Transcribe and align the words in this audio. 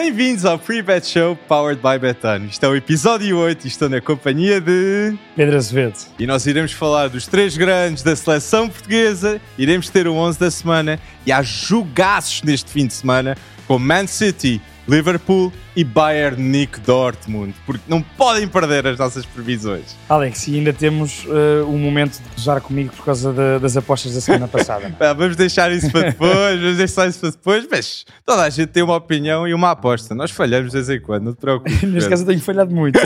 Bem-vindos 0.00 0.44
ao 0.44 0.56
Pre-Bet 0.56 1.08
Show 1.08 1.34
Powered 1.34 1.82
by 1.82 1.98
Betano. 1.98 2.46
Isto 2.46 2.64
é 2.64 2.68
o 2.68 2.76
episódio 2.76 3.36
8 3.36 3.64
e 3.64 3.68
estou 3.68 3.88
na 3.88 4.00
companhia 4.00 4.60
de. 4.60 5.18
Pedro 5.34 5.56
Azevedo. 5.56 5.96
E 6.16 6.24
nós 6.24 6.46
iremos 6.46 6.70
falar 6.70 7.08
dos 7.08 7.26
três 7.26 7.56
grandes 7.56 8.04
da 8.04 8.14
seleção 8.14 8.68
portuguesa, 8.68 9.40
iremos 9.58 9.90
ter 9.90 10.06
o 10.06 10.14
11 10.14 10.38
da 10.38 10.52
semana 10.52 11.00
e 11.26 11.32
há 11.32 11.42
jogaços 11.42 12.44
neste 12.44 12.70
fim 12.70 12.86
de 12.86 12.94
semana 12.94 13.36
com 13.66 13.76
Man 13.76 14.06
City, 14.06 14.62
Liverpool 14.88 15.52
e 15.76 15.84
Bayern 15.84 16.42
Nick 16.42 16.80
Dortmund, 16.80 17.54
porque 17.66 17.84
não 17.86 18.02
podem 18.02 18.48
perder 18.48 18.86
as 18.86 18.98
nossas 18.98 19.24
previsões. 19.26 19.94
Alex, 20.08 20.48
e 20.48 20.56
ainda 20.56 20.72
temos 20.72 21.24
uh, 21.26 21.64
um 21.68 21.78
momento 21.78 22.20
de 22.20 22.28
gozar 22.34 22.60
comigo 22.60 22.92
por 22.96 23.04
causa 23.04 23.32
de, 23.32 23.58
das 23.60 23.76
apostas 23.76 24.14
da 24.14 24.20
semana 24.20 24.48
passada. 24.48 24.78
Ah, 25.00 25.12
vamos 25.12 25.36
deixar 25.36 25.70
isso 25.72 25.90
para 25.90 26.10
depois, 26.10 26.60
vamos 26.60 26.76
deixar 26.76 27.08
isso 27.08 27.20
para 27.20 27.30
depois, 27.30 27.66
mas 27.70 28.04
toda 28.26 28.42
a 28.42 28.50
gente 28.50 28.68
tem 28.68 28.82
uma 28.82 28.96
opinião 28.96 29.46
e 29.46 29.54
uma 29.54 29.70
aposta. 29.70 30.14
Nós 30.14 30.30
falhamos 30.30 30.72
de 30.72 30.76
vez 30.76 30.90
em 30.90 31.00
quando, 31.00 31.24
não 31.24 31.32
te 31.32 31.38
preocupes. 31.38 31.82
Neste 31.82 32.10
caso 32.10 32.22
eu 32.22 32.26
tenho 32.26 32.40
falhado 32.40 32.74
muito. 32.74 32.98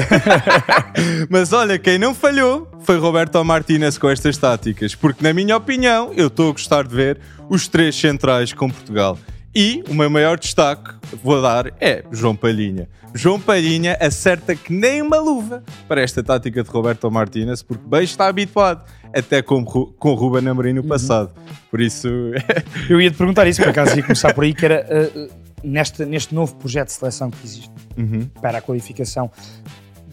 mas 1.29 1.53
olha, 1.53 1.79
quem 1.79 1.99
não 1.99 2.15
falhou 2.15 2.69
foi 2.81 2.99
Roberto 2.99 3.43
Martínez 3.45 3.99
com 3.99 4.09
estas 4.09 4.37
táticas, 4.37 4.95
porque 4.95 5.23
na 5.23 5.33
minha 5.33 5.57
opinião, 5.57 6.13
eu 6.17 6.29
estou 6.29 6.51
a 6.51 6.53
gostar 6.53 6.87
de 6.87 6.95
ver 6.95 7.19
os 7.49 7.69
três 7.69 7.95
centrais 7.95 8.53
com 8.53 8.71
Portugal. 8.71 9.19
E 9.55 9.85
o 9.89 9.95
meu 9.95 10.09
maior 10.09 10.39
destaque, 10.39 10.95
vou 11.23 11.43
dar, 11.43 11.73
é 11.79 12.03
João 12.11 12.35
Palhinha. 12.35 12.89
João 13.15 13.39
Palhinha 13.39 13.99
acerta 14.01 14.57
que 14.57 14.73
nem 14.73 15.03
uma 15.03 15.19
luva 15.19 15.63
para 15.87 16.01
esta 16.01 16.23
tática 16.23 16.63
de 16.63 16.71
Roberto 16.71 17.11
Martínez, 17.11 17.63
porque 17.63 17.87
bem 17.87 18.03
está 18.03 18.29
habituado, 18.29 18.83
até 19.15 19.43
com, 19.43 19.63
com 19.63 20.15
Ruben 20.15 20.49
Amorim 20.49 20.73
no 20.73 20.83
passado. 20.83 21.33
Uhum. 21.37 21.55
Por 21.71 21.81
isso... 21.83 22.09
Eu 22.89 22.99
ia 22.99 23.11
te 23.11 23.17
perguntar 23.19 23.47
isso, 23.47 23.61
por 23.61 23.69
acaso 23.69 23.95
ia 23.95 24.03
começar 24.03 24.33
por 24.33 24.43
aí, 24.43 24.55
que 24.55 24.65
era 24.65 24.87
uh, 24.89 25.31
neste, 25.63 26.07
neste 26.07 26.35
novo 26.35 26.55
projeto 26.57 26.87
de 26.87 26.95
seleção 26.95 27.31
que 27.31 27.45
existe 27.45 27.71
uhum. 27.99 28.29
para 28.41 28.59
a 28.59 28.63
qualificação 28.63 29.31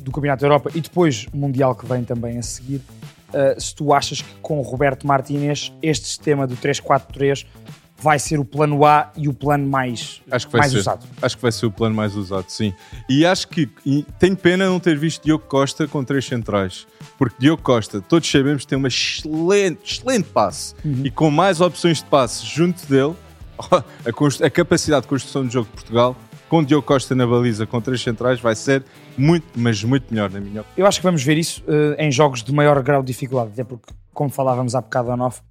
do 0.02 0.12
Campeonato 0.12 0.42
da 0.42 0.48
Europa 0.48 0.70
e 0.76 0.82
depois 0.82 1.28
o 1.34 1.38
Mundial 1.38 1.76
que 1.76 1.86
vem 1.86 2.04
também 2.04 2.38
a 2.38 2.42
seguir, 2.42 2.82
uh, 3.30 3.60
se 3.60 3.74
tu 3.74 3.94
achas 3.94 4.22
que 4.22 4.34
com 4.42 4.60
o 4.60 4.62
Roberto 4.62 5.08
Martínez 5.08 5.72
este 5.82 6.08
sistema 6.08 6.46
do 6.46 6.58
3-4-3 6.58 7.46
vai 8.02 8.20
ser 8.20 8.40
o 8.40 8.46
plano 8.46 8.86
A 8.86 9.12
e 9.16 9.28
o 9.28 9.34
plano 9.34 9.68
mais, 9.68 10.22
acho 10.32 10.48
que 10.48 10.52
vai 10.52 10.62
mais 10.62 10.72
ser, 10.72 10.80
usado. 10.80 11.06
Acho 11.22 11.36
que 11.36 11.42
vai 11.42 11.52
ser 11.52 11.66
o 11.66 11.72
plano 11.72 11.96
mais 11.96 12.16
usado, 12.16 12.46
sim. 12.48 12.74
E 13.10 13.26
acho 13.26 13.48
que 13.48 13.70
e 13.86 14.06
tenho 14.18 14.36
pena 14.36 14.68
não 14.68 14.80
ter 14.80 14.98
visto 14.98 15.24
Diogo 15.24 15.46
Costa 15.46 15.88
com 15.88 16.04
três 16.04 16.26
centrais. 16.26 16.88
Porque 17.18 17.36
Diogo 17.40 17.62
Costa, 17.62 18.02
todos 18.02 18.30
sabemos, 18.30 18.66
tem 18.66 18.78
uma 18.78 18.88
excelente, 18.88 19.96
excelente 19.96 20.30
passe. 20.30 20.74
Uhum. 20.84 21.02
E 21.04 21.12
com 21.12 21.30
mais 21.30 21.60
opções 21.62 21.98
de 21.98 22.06
passe 22.06 22.46
junto 22.46 22.86
dele, 22.88 23.14
a, 23.72 24.46
a 24.46 24.50
capacidade 24.50 25.04
de 25.04 25.08
construção 25.08 25.46
de 25.46 25.54
jogo 25.54 25.68
de 25.68 25.74
Portugal 25.74 26.16
com 26.50 26.64
Diogo 26.64 26.86
Costa 26.86 27.14
na 27.14 27.28
baliza 27.28 27.68
com 27.68 27.80
três 27.80 28.02
centrais 28.02 28.40
vai 28.40 28.56
ser 28.56 28.84
muito, 29.16 29.46
mas 29.56 29.84
muito 29.84 30.12
melhor, 30.12 30.32
na 30.32 30.40
minha 30.40 30.62
opinião. 30.62 30.66
Eu 30.76 30.88
acho 30.88 31.00
que 31.00 31.04
vamos 31.04 31.24
ver 31.24 31.38
isso 31.38 31.64
uh, 31.68 31.96
em 32.00 32.12
jogos 32.12 32.44
de 32.44 32.52
maior 32.52 32.82
grau 32.82 33.02
de 33.02 33.08
dificuldade, 33.08 33.52
até 33.54 33.64
porque, 33.64 33.94
como 34.14 34.32
falávamos 34.32 34.74
há 34.74 34.82
bocado 34.82 35.12
on 35.12 35.22
off, 35.22 35.42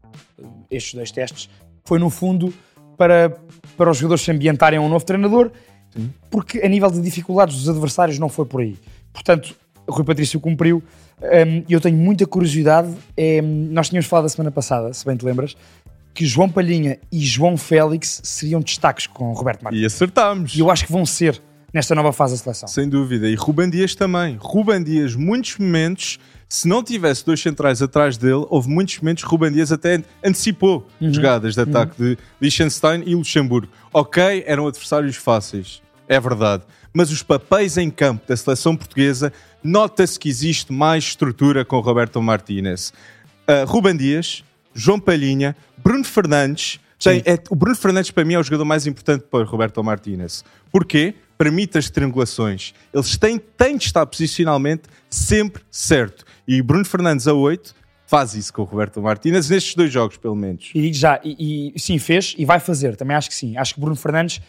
estes 0.71 0.95
dois 0.95 1.13
testes, 1.13 1.49
foi 1.89 1.99
no 1.99 2.11
fundo 2.11 2.53
para, 2.99 3.35
para 3.75 3.91
os 3.91 3.97
jogadores 3.97 4.23
se 4.23 4.31
ambientarem 4.31 4.79
a 4.79 4.83
um 4.83 4.91
novo 4.91 5.05
treinador, 5.07 5.51
Sim. 5.91 6.11
porque 6.31 6.59
a 6.59 6.69
nível 6.69 6.91
de 6.91 7.01
dificuldades 7.01 7.57
dos 7.57 7.67
adversários 7.67 8.19
não 8.19 8.29
foi 8.29 8.45
por 8.45 8.61
aí. 8.61 8.77
Portanto, 9.11 9.57
Rui 9.89 10.05
Patrício 10.05 10.39
cumpriu. 10.39 10.83
Um, 11.23 11.65
eu 11.67 11.81
tenho 11.81 11.97
muita 11.97 12.27
curiosidade. 12.27 12.95
É, 13.17 13.41
nós 13.41 13.89
tínhamos 13.89 14.07
falado 14.07 14.27
a 14.27 14.29
semana 14.29 14.51
passada, 14.51 14.93
se 14.93 15.05
bem 15.07 15.17
te 15.17 15.25
lembras, 15.25 15.57
que 16.13 16.27
João 16.27 16.51
Palhinha 16.51 16.99
e 17.11 17.21
João 17.21 17.57
Félix 17.57 18.21
seriam 18.23 18.61
destaques 18.61 19.07
com 19.07 19.33
Roberto 19.33 19.63
Martins. 19.63 19.81
E 19.81 19.87
acertámos. 19.87 20.55
E 20.55 20.61
eu 20.61 20.71
acho 20.71 20.85
que 20.85 20.93
vão 20.93 21.07
ser 21.07 21.41
nesta 21.73 21.95
nova 21.95 22.13
fase 22.13 22.35
da 22.35 22.39
seleção. 22.43 22.69
Sem 22.69 22.87
dúvida. 22.87 23.29
E 23.31 23.35
Ruben 23.35 23.71
Dias 23.71 23.95
também. 23.95 24.37
Ruben 24.39 24.83
Dias, 24.83 25.15
muitos 25.15 25.57
momentos 25.57 26.19
se 26.49 26.67
não 26.67 26.83
tivesse 26.83 27.27
dois 27.27 27.41
centrais 27.41 27.83
atrás 27.83 28.17
dele, 28.17 28.47
houve 28.49 28.71
muitos 28.71 28.99
momentos 28.99 29.23
que 29.23 29.31
Ruben 29.31 29.53
Dias 29.53 29.71
até 29.71 30.03
antecipou 30.25 30.87
uhum. 31.01 31.13
jogadas 31.13 31.55
de 31.55 31.61
ataque 31.61 32.01
uhum. 32.01 32.09
de 32.09 32.19
Liechtenstein 32.41 33.03
e 33.05 33.15
Luxemburgo. 33.15 33.71
Ok, 33.93 34.45
eram 34.47 34.67
adversários 34.67 35.17
fáceis, 35.17 35.83
é 36.09 36.19
verdade. 36.19 36.63
Mas 36.93 37.11
os 37.11 37.23
papéis 37.23 37.77
em 37.77 37.91
campo 37.91 38.27
da 38.27 38.35
seleção 38.35 38.75
portuguesa, 38.75 39.31
nota-se 39.63 40.19
que 40.19 40.29
existe 40.29 40.73
mais 40.73 41.05
estrutura 41.05 41.65
com 41.65 41.79
Roberto 41.81 42.21
Martínez. 42.23 42.95
Uh, 43.47 43.67
Ruben 43.67 43.97
Dias, 43.97 44.43
João 44.75 44.99
Palhinha, 44.99 45.55
Bruno 45.77 46.05
Fernandes. 46.05 46.81
Tem, 46.99 47.23
é, 47.27 47.39
o 47.51 47.55
Bruno 47.55 47.77
Fernandes, 47.77 48.11
para 48.11 48.25
mim, 48.25 48.35
é 48.35 48.39
o 48.39 48.43
jogador 48.43 48.65
mais 48.65 48.87
importante 48.87 49.25
para 49.31 49.45
Roberto 49.45 49.85
Martínez. 49.85 50.45
Porquê? 50.73 51.15
Permite 51.39 51.79
as 51.79 51.89
triangulações. 51.89 52.75
Eles 52.93 53.17
têm, 53.17 53.39
têm 53.39 53.77
de 53.77 53.85
estar 53.85 54.05
posicionalmente 54.05 54.83
sempre 55.09 55.63
certo. 55.71 56.25
E 56.47 56.61
Bruno 56.61 56.85
Fernandes 56.85 57.29
a 57.29 57.33
8 57.33 57.75
faz 58.09 58.35
isso 58.35 58.53
com 58.53 58.63
o 58.63 58.65
Roberto 58.65 59.01
Martínez 59.01 59.49
nestes 59.49 59.75
dois 59.75 59.93
jogos, 59.93 60.17
pelo 60.17 60.35
menos. 60.35 60.71
E 60.75 60.93
já, 60.93 61.21
e, 61.23 61.73
e, 61.75 61.79
sim, 61.79 61.99
fez 61.99 62.35
e 62.39 62.45
vai 62.45 62.59
fazer, 62.59 62.97
também 62.97 63.17
acho 63.17 63.29
que 63.29 63.35
sim. 63.35 63.57
Acho 63.57 63.75
que 63.75 63.81
Bruno 63.81 63.97
Fernandes, 63.97 64.41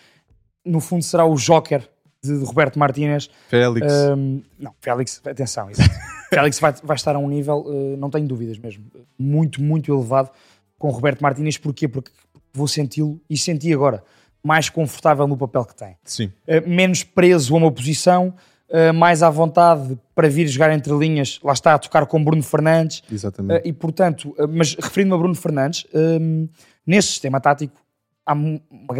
no 0.65 0.79
fundo, 0.79 1.03
será 1.03 1.25
o 1.25 1.35
joker 1.35 1.87
de, 2.23 2.39
de 2.39 2.45
Roberto 2.45 2.79
Martínez. 2.79 3.29
Félix. 3.49 3.93
Um, 3.93 4.41
não, 4.57 4.73
Félix, 4.79 5.21
atenção, 5.25 5.69
Félix 6.33 6.59
vai, 6.59 6.73
vai, 6.83 6.95
estar 6.95 7.15
a 7.15 7.19
um 7.19 7.27
nível, 7.27 7.65
uh, 7.67 7.97
não 7.97 8.09
tenho 8.09 8.27
dúvidas 8.27 8.57
mesmo, 8.57 8.85
muito, 9.17 9.61
muito 9.61 9.93
elevado 9.93 10.29
com 10.77 10.89
Roberto 10.89 11.21
Martínez. 11.21 11.57
Porquê? 11.57 11.87
Porque 11.87 12.11
vou 12.53 12.67
senti-lo 12.67 13.19
e 13.29 13.37
senti 13.37 13.73
agora 13.73 14.03
mais 14.43 14.69
confortável 14.69 15.27
no 15.27 15.37
papel 15.37 15.65
que 15.65 15.75
tem. 15.75 15.95
Sim. 16.03 16.31
Uh, 16.47 16.67
menos 16.67 17.03
preso 17.03 17.53
a 17.53 17.57
uma 17.57 17.71
posição 17.71 18.33
uh, 18.69 18.93
mais 18.93 19.21
à 19.21 19.29
vontade 19.29 19.97
para 20.15 20.29
vir 20.29 20.47
jogar 20.47 20.71
entre 20.71 20.93
linhas, 20.93 21.39
lá 21.43 21.53
está 21.53 21.73
a 21.73 21.79
tocar 21.79 22.05
com 22.05 22.23
Bruno 22.23 22.43
Fernandes. 22.43 23.03
Exatamente. 23.11 23.65
Uh, 23.65 23.67
e 23.67 23.73
portanto, 23.73 24.35
mas 24.49 24.75
referindo-me 24.75 25.15
a 25.15 25.17
Bruno 25.17 25.35
Fernandes, 25.35 25.85
um, 25.93 26.47
nesse 26.85 27.09
sistema 27.09 27.39
tático 27.39 27.79
há 28.25 28.33
um, 28.33 28.59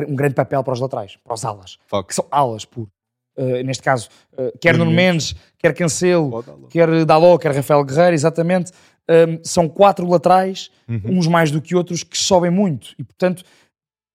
grande 0.10 0.34
papel 0.34 0.64
para 0.64 0.74
os 0.74 0.80
laterais, 0.80 1.18
para 1.24 1.34
os 1.34 1.46
alas, 1.46 1.78
Fox. 1.88 2.08
que 2.08 2.16
são 2.16 2.26
alas 2.32 2.66
puro. 2.66 2.90
neste 3.64 3.84
caso, 3.84 4.10
quer 4.60 4.76
Nuno 4.76 4.90
Mendes, 4.90 5.36
quer 5.60 5.74
Cancelo, 5.76 6.44
quer 6.68 7.06
Daló, 7.06 7.38
quer 7.38 7.56
Rafael 7.56 7.84
Guerreiro, 7.84 8.16
exatamente. 8.16 8.72
Um, 9.08 9.40
são 9.44 9.70
quatro 9.70 10.08
laterais, 10.08 10.72
uhum. 10.88 11.18
uns 11.18 11.28
mais 11.28 11.52
do 11.52 11.62
que 11.62 11.76
outros, 11.76 12.04
que 12.04 12.18
sobem 12.18 12.52
muito 12.52 12.96
e, 12.98 13.04
portanto, 13.04 13.44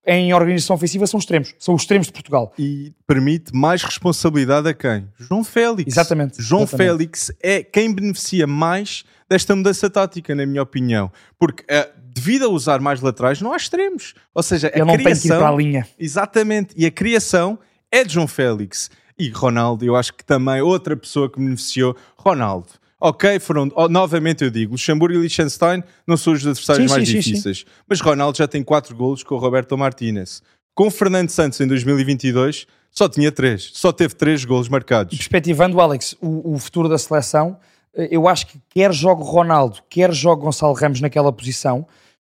em 0.07 0.33
organização 0.35 0.77
ofensiva 0.77 1.07
são 1.07 1.19
extremos. 1.19 1.55
São 1.59 1.75
os 1.75 1.83
extremos 1.83 2.09
de 2.09 2.13
Portugal. 2.13 2.53
E 2.59 2.93
permite 3.07 3.55
mais 3.55 3.83
responsabilidade 3.83 4.69
a 4.69 4.75
quem? 4.75 5.09
João 5.19 5.43
Félix. 5.43 5.93
Exatamente. 5.93 6.43
João 6.43 6.63
exatamente. 6.63 6.89
Félix 6.89 7.33
é 7.43 7.63
quem 7.63 7.93
beneficia 7.93 8.47
mais 8.47 9.05
desta 9.29 9.57
mudança 9.57 9.89
tática, 9.89 10.35
na 10.35 10.45
minha 10.45 10.63
opinião. 10.63 11.11
Porque 11.39 11.63
uh, 11.63 11.91
devido 12.15 12.45
a 12.45 12.49
usar 12.49 12.81
mais 12.81 13.01
laterais, 13.01 13.41
não 13.41 13.53
há 13.53 13.57
extremos. 13.57 14.15
Ou 14.35 14.43
seja, 14.43 14.71
Ele 14.73 14.83
a 14.83 14.85
não 14.85 14.95
criação... 14.95 15.13
tem 15.15 15.31
que 15.31 15.37
ir 15.37 15.39
para 15.39 15.49
a 15.49 15.57
linha. 15.57 15.89
Exatamente. 15.99 16.75
E 16.77 16.87
a 16.87 16.91
criação 16.91 17.59
é 17.91 18.05
de 18.05 18.15
João 18.15 18.29
Félix. 18.29 18.91
E 19.19 19.29
Ronaldo, 19.29 19.85
eu 19.85 19.97
acho 19.97 20.13
que 20.13 20.25
também 20.25 20.61
outra 20.61 20.97
pessoa 20.97 21.31
que 21.31 21.39
beneficiou, 21.39 21.97
Ronaldo. 22.17 22.69
Ok, 23.07 23.39
foram, 23.39 23.71
oh, 23.77 23.87
novamente 23.87 24.45
eu 24.45 24.51
digo, 24.51 24.73
Luxemburgo 24.73 25.15
e 25.19 25.21
Liechtenstein 25.21 25.85
não 26.07 26.17
são 26.17 26.33
os 26.33 26.41
adversários 26.41 26.91
sim, 26.91 26.97
mais 26.97 27.07
sim, 27.07 27.17
difíceis, 27.17 27.59
sim, 27.59 27.65
mas 27.87 28.01
Ronaldo 28.01 28.39
já 28.39 28.49
tem 28.49 28.65
4 28.65 28.97
golos 28.97 29.23
com 29.23 29.35
o 29.35 29.39
Roberto 29.39 29.77
Martínez. 29.77 30.43
Com 30.75 30.91
Fernando 30.91 31.29
Santos 31.29 31.61
em 31.61 31.67
2022 31.67 32.67
só 32.91 33.07
tinha 33.07 33.31
3, 33.31 33.73
só 33.75 33.93
teve 33.93 34.15
3 34.15 34.47
golos 34.47 34.71
marcados. 34.71 35.15
perspectivando, 35.19 35.79
Alex, 35.83 36.17
o, 36.19 36.55
o 36.55 36.59
futuro 36.59 36.89
da 36.89 36.97
seleção, 36.97 37.59
eh, 37.95 38.09
eu 38.11 38.27
acho 38.27 38.47
que 38.47 38.59
quer 38.71 38.91
jogue 38.91 39.23
Ronaldo, 39.23 39.81
quer 39.91 40.11
jogue 40.11 40.41
Gonçalo 40.41 40.73
Ramos 40.73 41.03
naquela 41.03 41.31
posição, 41.31 41.87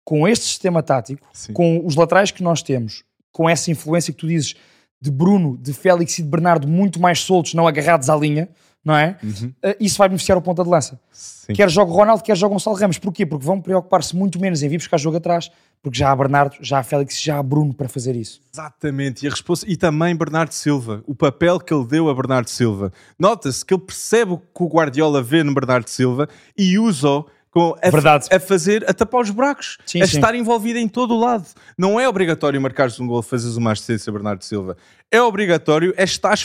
com 0.04 0.28
este 0.28 0.44
sistema 0.44 0.82
tático, 0.82 1.26
com 1.54 1.80
os 1.82 1.96
laterais 1.96 2.30
que 2.30 2.42
nós 2.42 2.60
temos, 2.60 3.04
com 3.32 3.48
essa 3.48 3.70
influência 3.70 4.12
que 4.12 4.18
tu 4.18 4.28
dizes 4.28 4.54
de 5.00 5.10
Bruno, 5.10 5.56
de 5.56 5.72
Félix 5.72 6.18
e 6.18 6.22
de 6.22 6.28
Bernardo 6.28 6.68
muito 6.68 7.00
mais 7.00 7.20
soltos, 7.20 7.54
não 7.54 7.66
agarrados 7.66 8.10
à 8.10 8.16
linha, 8.16 8.50
não 8.88 8.96
é? 8.96 9.18
Uhum. 9.22 9.52
Uh, 9.62 9.76
isso 9.78 9.98
vai 9.98 10.08
beneficiar 10.08 10.38
o 10.38 10.40
ponta 10.40 10.64
de 10.64 10.70
lança. 10.70 10.98
Sim. 11.12 11.52
Quer 11.52 11.68
jogue 11.68 11.92
Ronaldo, 11.92 12.22
quer 12.22 12.34
jogue 12.34 12.54
Gonçalo 12.54 12.74
Ramos. 12.74 12.96
Porquê? 12.96 13.26
Porque 13.26 13.44
vão 13.44 13.60
preocupar-se 13.60 14.16
muito 14.16 14.40
menos 14.40 14.62
em 14.62 14.68
vir 14.70 14.78
buscar 14.78 14.96
jogo 14.96 15.18
atrás, 15.18 15.50
porque 15.82 15.98
já 15.98 16.10
há 16.10 16.16
Bernardo, 16.16 16.56
já 16.62 16.78
há 16.78 16.82
Félix, 16.82 17.20
já 17.20 17.38
há 17.38 17.42
Bruno 17.42 17.74
para 17.74 17.86
fazer 17.86 18.16
isso. 18.16 18.40
Exatamente, 18.50 19.26
e, 19.26 19.28
a 19.28 19.30
resposta... 19.30 19.66
e 19.68 19.76
também 19.76 20.16
Bernardo 20.16 20.52
Silva, 20.52 21.04
o 21.06 21.14
papel 21.14 21.60
que 21.60 21.74
ele 21.74 21.84
deu 21.84 22.08
a 22.08 22.14
Bernardo 22.14 22.48
Silva. 22.48 22.90
Nota-se 23.18 23.62
que 23.62 23.74
ele 23.74 23.82
percebe 23.82 24.32
o 24.32 24.38
que 24.38 24.62
o 24.62 24.66
Guardiola 24.66 25.22
vê 25.22 25.42
no 25.42 25.52
Bernardo 25.52 25.88
Silva 25.88 26.26
e 26.56 26.78
usa-o 26.78 27.26
com 27.50 27.74
a, 27.82 28.36
a, 28.36 28.40
fazer, 28.40 28.88
a 28.88 28.92
tapar 28.92 29.22
os 29.22 29.30
buracos, 29.30 29.78
sim, 29.86 30.02
a 30.02 30.06
sim. 30.06 30.16
estar 30.16 30.34
envolvido 30.34 30.78
em 30.78 30.88
todo 30.88 31.14
o 31.14 31.20
lado. 31.20 31.46
Não 31.76 31.98
é 31.98 32.08
obrigatório 32.08 32.60
marcares 32.60 32.98
um 33.00 33.06
gol, 33.06 33.22
fazeres 33.22 33.56
uma 33.56 33.72
assistência 33.72 34.12
Bernardo 34.12 34.44
Silva. 34.44 34.76
É 35.10 35.22
obrigatório 35.22 35.94
é 35.96 36.04
estar 36.04 36.36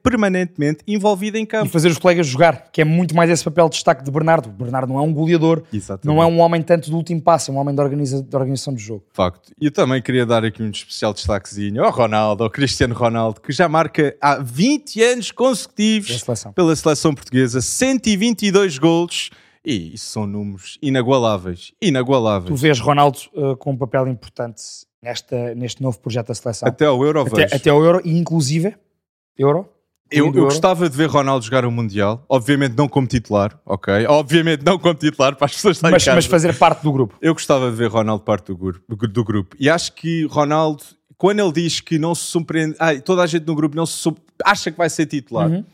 permanentemente 0.00 0.78
envolvido 0.86 1.36
em 1.36 1.44
campo. 1.44 1.66
E 1.66 1.68
fazer 1.68 1.88
os 1.88 1.98
colegas 1.98 2.24
jogar, 2.28 2.70
que 2.70 2.80
é 2.80 2.84
muito 2.84 3.16
mais 3.16 3.28
esse 3.28 3.42
papel 3.42 3.68
de 3.68 3.74
destaque 3.74 4.04
de 4.04 4.10
Bernardo. 4.12 4.48
Bernardo 4.48 4.92
não 4.92 5.00
é 5.00 5.02
um 5.02 5.12
goleador, 5.12 5.64
Exatamente. 5.72 6.06
não 6.06 6.22
é 6.22 6.26
um 6.26 6.38
homem 6.38 6.62
tanto 6.62 6.88
do 6.88 6.96
último 6.96 7.20
passo, 7.20 7.50
é 7.50 7.54
um 7.54 7.56
homem 7.56 7.74
da, 7.74 7.82
organiza, 7.82 8.24
organização 8.32 8.72
do 8.72 8.78
jogo. 8.78 9.02
Facto. 9.12 9.52
E 9.60 9.64
eu 9.66 9.72
também 9.72 10.00
queria 10.00 10.24
dar 10.24 10.44
aqui 10.44 10.62
um 10.62 10.70
especial 10.70 11.12
destaquezinho 11.12 11.82
ao 11.82 11.90
Ronaldo, 11.90 12.44
ao 12.44 12.50
Cristiano 12.50 12.94
Ronaldo, 12.94 13.40
que 13.40 13.50
já 13.50 13.68
marca 13.68 14.14
há 14.20 14.36
20 14.36 15.02
anos 15.02 15.30
consecutivos 15.32 16.20
seleção. 16.20 16.52
pela 16.52 16.76
seleção 16.76 17.12
portuguesa, 17.12 17.60
122 17.60 18.78
golos 18.78 19.30
e 19.64 19.94
isso 19.94 20.06
são 20.06 20.26
números 20.26 20.78
inagualáveis. 20.82 21.72
Inagualáveis. 21.80 22.48
Tu 22.48 22.56
vês 22.56 22.80
Ronaldo 22.80 23.18
uh, 23.34 23.56
com 23.56 23.72
um 23.72 23.76
papel 23.76 24.08
importante 24.08 24.62
nesta, 25.02 25.54
neste 25.54 25.82
novo 25.82 25.98
projeto 25.98 26.28
da 26.28 26.34
seleção. 26.34 26.68
Até 26.68 26.86
ao 26.86 27.02
Euro, 27.04 27.20
até, 27.20 27.42
vejo. 27.42 27.54
até 27.54 27.70
ao 27.70 27.82
Euro 27.84 28.00
e 28.04 28.16
inclusive 28.16 28.74
Euro. 29.36 29.68
Eu, 30.10 30.26
eu 30.26 30.32
gostava 30.32 30.90
de 30.90 30.96
ver 30.96 31.08
Ronaldo 31.08 31.44
jogar 31.44 31.64
o 31.64 31.70
Mundial, 31.70 32.24
obviamente 32.28 32.74
não 32.76 32.88
como 32.88 33.06
titular, 33.06 33.56
ok? 33.64 34.06
Obviamente 34.08 34.64
não 34.64 34.76
como 34.76 34.94
titular 34.94 35.36
para 35.36 35.44
as 35.44 35.52
pessoas 35.52 35.76
estarem 35.76 35.92
mas, 35.92 36.04
mas 36.04 36.26
fazer 36.26 36.58
parte 36.58 36.82
do 36.82 36.92
grupo. 36.92 37.16
Eu 37.22 37.32
gostava 37.32 37.70
de 37.70 37.76
ver 37.76 37.88
Ronaldo 37.88 38.24
parte 38.24 38.46
do 38.46 38.56
grupo, 38.56 39.06
do 39.06 39.24
grupo. 39.24 39.56
E 39.60 39.70
acho 39.70 39.92
que 39.92 40.26
Ronaldo, 40.26 40.82
quando 41.16 41.38
ele 41.38 41.52
diz 41.52 41.78
que 41.78 41.96
não 41.96 42.12
se 42.12 42.24
surpreende, 42.24 42.74
ah, 42.80 42.98
toda 43.00 43.22
a 43.22 43.26
gente 43.26 43.46
no 43.46 43.54
grupo 43.54 43.76
não 43.76 43.86
se 43.86 44.12
acha 44.44 44.72
que 44.72 44.76
vai 44.76 44.90
ser 44.90 45.06
titular, 45.06 45.48
uhum. 45.48 45.64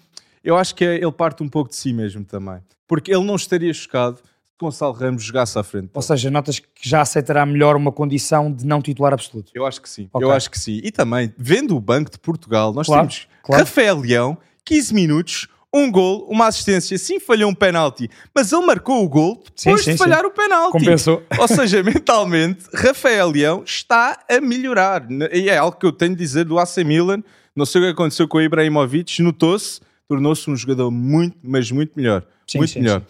Eu 0.46 0.56
acho 0.56 0.74
que 0.74 0.84
ele 0.84 1.12
parte 1.12 1.42
um 1.42 1.48
pouco 1.48 1.70
de 1.70 1.76
si 1.76 1.92
mesmo 1.92 2.24
também 2.24 2.60
porque 2.86 3.12
ele 3.12 3.24
não 3.24 3.36
estaria 3.36 3.72
chocado 3.72 4.16
se 4.16 4.22
Gonçalo 4.58 4.92
Ramos 4.94 5.22
jogasse 5.22 5.58
à 5.58 5.62
frente. 5.62 5.90
Ou 5.92 6.00
seja, 6.00 6.30
notas 6.30 6.58
que 6.58 6.66
já 6.80 7.02
aceitará 7.02 7.44
melhor 7.44 7.76
uma 7.76 7.92
condição 7.92 8.50
de 8.50 8.64
não 8.64 8.80
titular 8.80 9.12
absoluto. 9.12 9.52
Eu 9.54 9.66
acho 9.66 9.82
que 9.82 9.88
sim, 9.88 10.08
okay. 10.10 10.26
eu 10.26 10.32
acho 10.32 10.50
que 10.50 10.58
sim. 10.58 10.80
E 10.82 10.90
também, 10.90 11.32
vendo 11.36 11.76
o 11.76 11.80
Banco 11.80 12.10
de 12.10 12.18
Portugal, 12.18 12.72
nós 12.72 12.86
claro, 12.86 13.02
temos 13.02 13.28
claro. 13.42 13.62
Rafael 13.62 13.98
Leão, 13.98 14.38
15 14.64 14.94
minutos, 14.94 15.48
um 15.74 15.90
gol, 15.90 16.26
uma 16.30 16.46
assistência, 16.46 16.96
sim 16.96 17.20
falhou 17.20 17.50
um 17.50 17.54
penalti, 17.54 18.08
mas 18.34 18.50
ele 18.50 18.64
marcou 18.64 19.04
o 19.04 19.08
gol 19.10 19.44
depois 19.54 19.80
sim, 19.80 19.90
sim, 19.90 19.92
de 19.92 19.98
falhar 19.98 20.20
sim. 20.20 20.26
o 20.26 20.30
penalti. 20.30 20.72
Compensou. 20.72 21.22
Ou 21.38 21.48
seja, 21.48 21.82
mentalmente, 21.82 22.64
Rafael 22.72 23.28
Leão 23.28 23.62
está 23.62 24.24
a 24.26 24.40
melhorar. 24.40 25.06
E 25.32 25.50
é 25.50 25.58
algo 25.58 25.76
que 25.76 25.84
eu 25.84 25.92
tenho 25.92 26.12
de 26.12 26.18
dizer 26.18 26.46
do 26.46 26.58
AC 26.58 26.78
Milan. 26.78 27.22
Não 27.54 27.66
sei 27.66 27.82
o 27.82 27.84
que 27.84 27.90
aconteceu 27.90 28.26
com 28.26 28.38
o 28.38 28.42
Ibrahimovic, 28.42 29.20
notou-se, 29.22 29.80
tornou-se 30.08 30.48
um 30.50 30.56
jogador 30.56 30.90
muito, 30.90 31.36
mas 31.42 31.70
muito 31.70 31.92
melhor. 31.96 32.26
Sim, 32.46 32.58
muito 32.58 32.70
sim, 32.70 32.80
melhor. 32.80 33.00
Sim. 33.00 33.06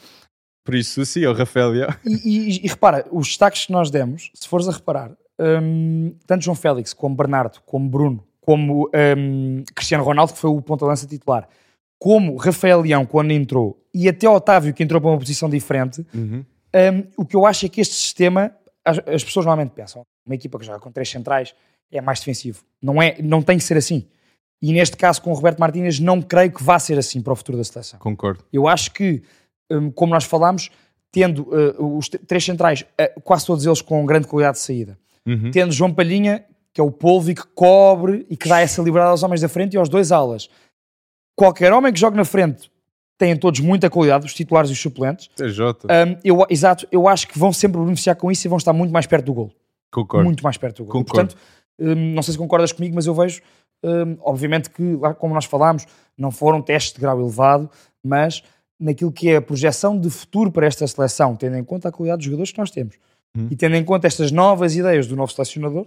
Por 0.64 0.74
isso, 0.74 1.06
sim, 1.06 1.22
é 1.22 1.28
o 1.28 1.32
Rafael 1.32 1.70
Leão. 1.70 1.94
E, 2.04 2.14
e, 2.24 2.64
e, 2.64 2.68
repara, 2.68 3.06
os 3.12 3.28
destaques 3.28 3.66
que 3.66 3.72
nós 3.72 3.90
demos, 3.90 4.30
se 4.34 4.48
fores 4.48 4.68
a 4.68 4.72
reparar, 4.72 5.12
um, 5.38 6.14
tanto 6.26 6.44
João 6.44 6.56
Félix, 6.56 6.92
como 6.92 7.14
Bernardo, 7.14 7.60
como 7.64 7.88
Bruno, 7.88 8.26
como 8.40 8.90
um, 9.16 9.64
Cristiano 9.74 10.02
Ronaldo, 10.02 10.32
que 10.32 10.38
foi 10.38 10.50
o 10.50 10.60
ponta-lança 10.60 11.06
titular, 11.06 11.48
como 11.98 12.36
Rafael 12.36 12.80
Leão, 12.80 13.06
quando 13.06 13.30
entrou, 13.30 13.80
e 13.94 14.08
até 14.08 14.28
Otávio, 14.28 14.74
que 14.74 14.82
entrou 14.82 15.00
para 15.00 15.10
uma 15.10 15.18
posição 15.18 15.48
diferente, 15.48 16.04
uhum. 16.14 16.44
um, 16.74 17.22
o 17.22 17.24
que 17.24 17.36
eu 17.36 17.46
acho 17.46 17.66
é 17.66 17.68
que 17.68 17.80
este 17.80 17.94
sistema, 17.94 18.52
as, 18.84 18.98
as, 18.98 19.24
pessoas 19.24 19.46
normalmente 19.46 19.72
pensam, 19.72 20.02
uma 20.24 20.34
equipa 20.34 20.58
que 20.58 20.66
joga 20.66 20.78
com 20.78 20.90
três 20.90 21.08
centrais 21.08 21.54
é 21.90 22.00
mais 22.00 22.18
defensivo. 22.18 22.64
Não, 22.82 23.00
é, 23.00 23.16
não 23.22 23.40
tem 23.40 23.56
que 23.56 23.64
ser 23.64 23.76
assim. 23.76 24.06
E 24.62 24.72
neste 24.72 24.96
caso, 24.96 25.20
com 25.20 25.30
o 25.30 25.34
Roberto 25.34 25.58
Martínez, 25.58 26.00
não 26.00 26.22
creio 26.22 26.50
que 26.50 26.62
vá 26.62 26.78
ser 26.78 26.98
assim 26.98 27.20
para 27.20 27.32
o 27.32 27.36
futuro 27.36 27.58
da 27.58 27.64
seleção. 27.64 27.98
Concordo. 27.98 28.42
Eu 28.52 28.66
acho 28.66 28.90
que, 28.92 29.22
hum, 29.70 29.90
como 29.90 30.12
nós 30.12 30.24
falámos, 30.24 30.70
tendo 31.12 31.42
uh, 31.42 31.96
os 31.98 32.08
três 32.08 32.44
centrais, 32.44 32.82
uh, 32.82 33.20
quase 33.22 33.46
todos 33.46 33.64
eles 33.66 33.82
com 33.82 34.04
grande 34.06 34.26
qualidade 34.26 34.58
de 34.58 34.62
saída, 34.62 34.98
uhum. 35.26 35.50
tendo 35.50 35.72
João 35.72 35.92
Palhinha, 35.92 36.44
que 36.72 36.80
é 36.80 36.84
o 36.84 36.90
polvo 36.90 37.30
e 37.30 37.34
que 37.34 37.46
cobre 37.54 38.26
e 38.28 38.36
que 38.36 38.48
dá 38.48 38.60
essa 38.60 38.82
liberdade 38.82 39.12
aos 39.12 39.22
homens 39.22 39.40
da 39.40 39.48
frente 39.48 39.74
e 39.74 39.76
aos 39.76 39.88
dois 39.88 40.12
alas. 40.12 40.48
Qualquer 41.34 41.72
homem 41.72 41.92
que 41.92 42.00
jogue 42.00 42.16
na 42.16 42.24
frente 42.24 42.70
têm 43.18 43.36
todos 43.36 43.60
muita 43.60 43.88
qualidade, 43.88 44.26
os 44.26 44.34
titulares 44.34 44.70
e 44.70 44.72
os 44.72 44.80
suplentes. 44.80 45.28
TJ. 45.28 45.62
Um, 45.84 46.18
eu, 46.22 46.46
exato, 46.50 46.86
eu 46.92 47.08
acho 47.08 47.28
que 47.28 47.38
vão 47.38 47.52
sempre 47.52 47.80
beneficiar 47.80 48.16
com 48.16 48.30
isso 48.30 48.46
e 48.46 48.48
vão 48.48 48.58
estar 48.58 48.72
muito 48.72 48.92
mais 48.92 49.06
perto 49.06 49.26
do 49.26 49.34
gol. 49.34 49.52
Concordo. 49.90 50.24
Muito 50.24 50.42
mais 50.42 50.56
perto 50.56 50.78
do 50.78 50.84
gol. 50.84 50.92
Concordo. 50.92 51.34
portanto, 51.34 51.36
um, 51.78 52.14
não 52.14 52.22
sei 52.22 52.32
se 52.32 52.38
concordas 52.38 52.72
comigo, 52.72 52.94
mas 52.94 53.06
eu 53.06 53.14
vejo 53.14 53.40
um, 53.86 54.16
obviamente 54.20 54.70
que, 54.70 54.96
como 55.18 55.34
nós 55.34 55.44
falámos, 55.44 55.86
não 56.16 56.30
foram 56.30 56.60
testes 56.60 56.92
de 56.92 57.00
grau 57.00 57.20
elevado, 57.20 57.70
mas 58.04 58.42
naquilo 58.78 59.12
que 59.12 59.28
é 59.28 59.36
a 59.36 59.42
projeção 59.42 59.98
de 59.98 60.10
futuro 60.10 60.50
para 60.50 60.66
esta 60.66 60.86
seleção, 60.86 61.34
tendo 61.36 61.56
em 61.56 61.64
conta 61.64 61.88
a 61.88 61.92
qualidade 61.92 62.18
dos 62.18 62.26
jogadores 62.26 62.52
que 62.52 62.58
nós 62.58 62.70
temos 62.70 62.96
hum. 63.36 63.48
e 63.50 63.56
tendo 63.56 63.76
em 63.76 63.84
conta 63.84 64.06
estas 64.06 64.30
novas 64.30 64.76
ideias 64.76 65.06
do 65.06 65.16
novo 65.16 65.32
selecionador, 65.32 65.86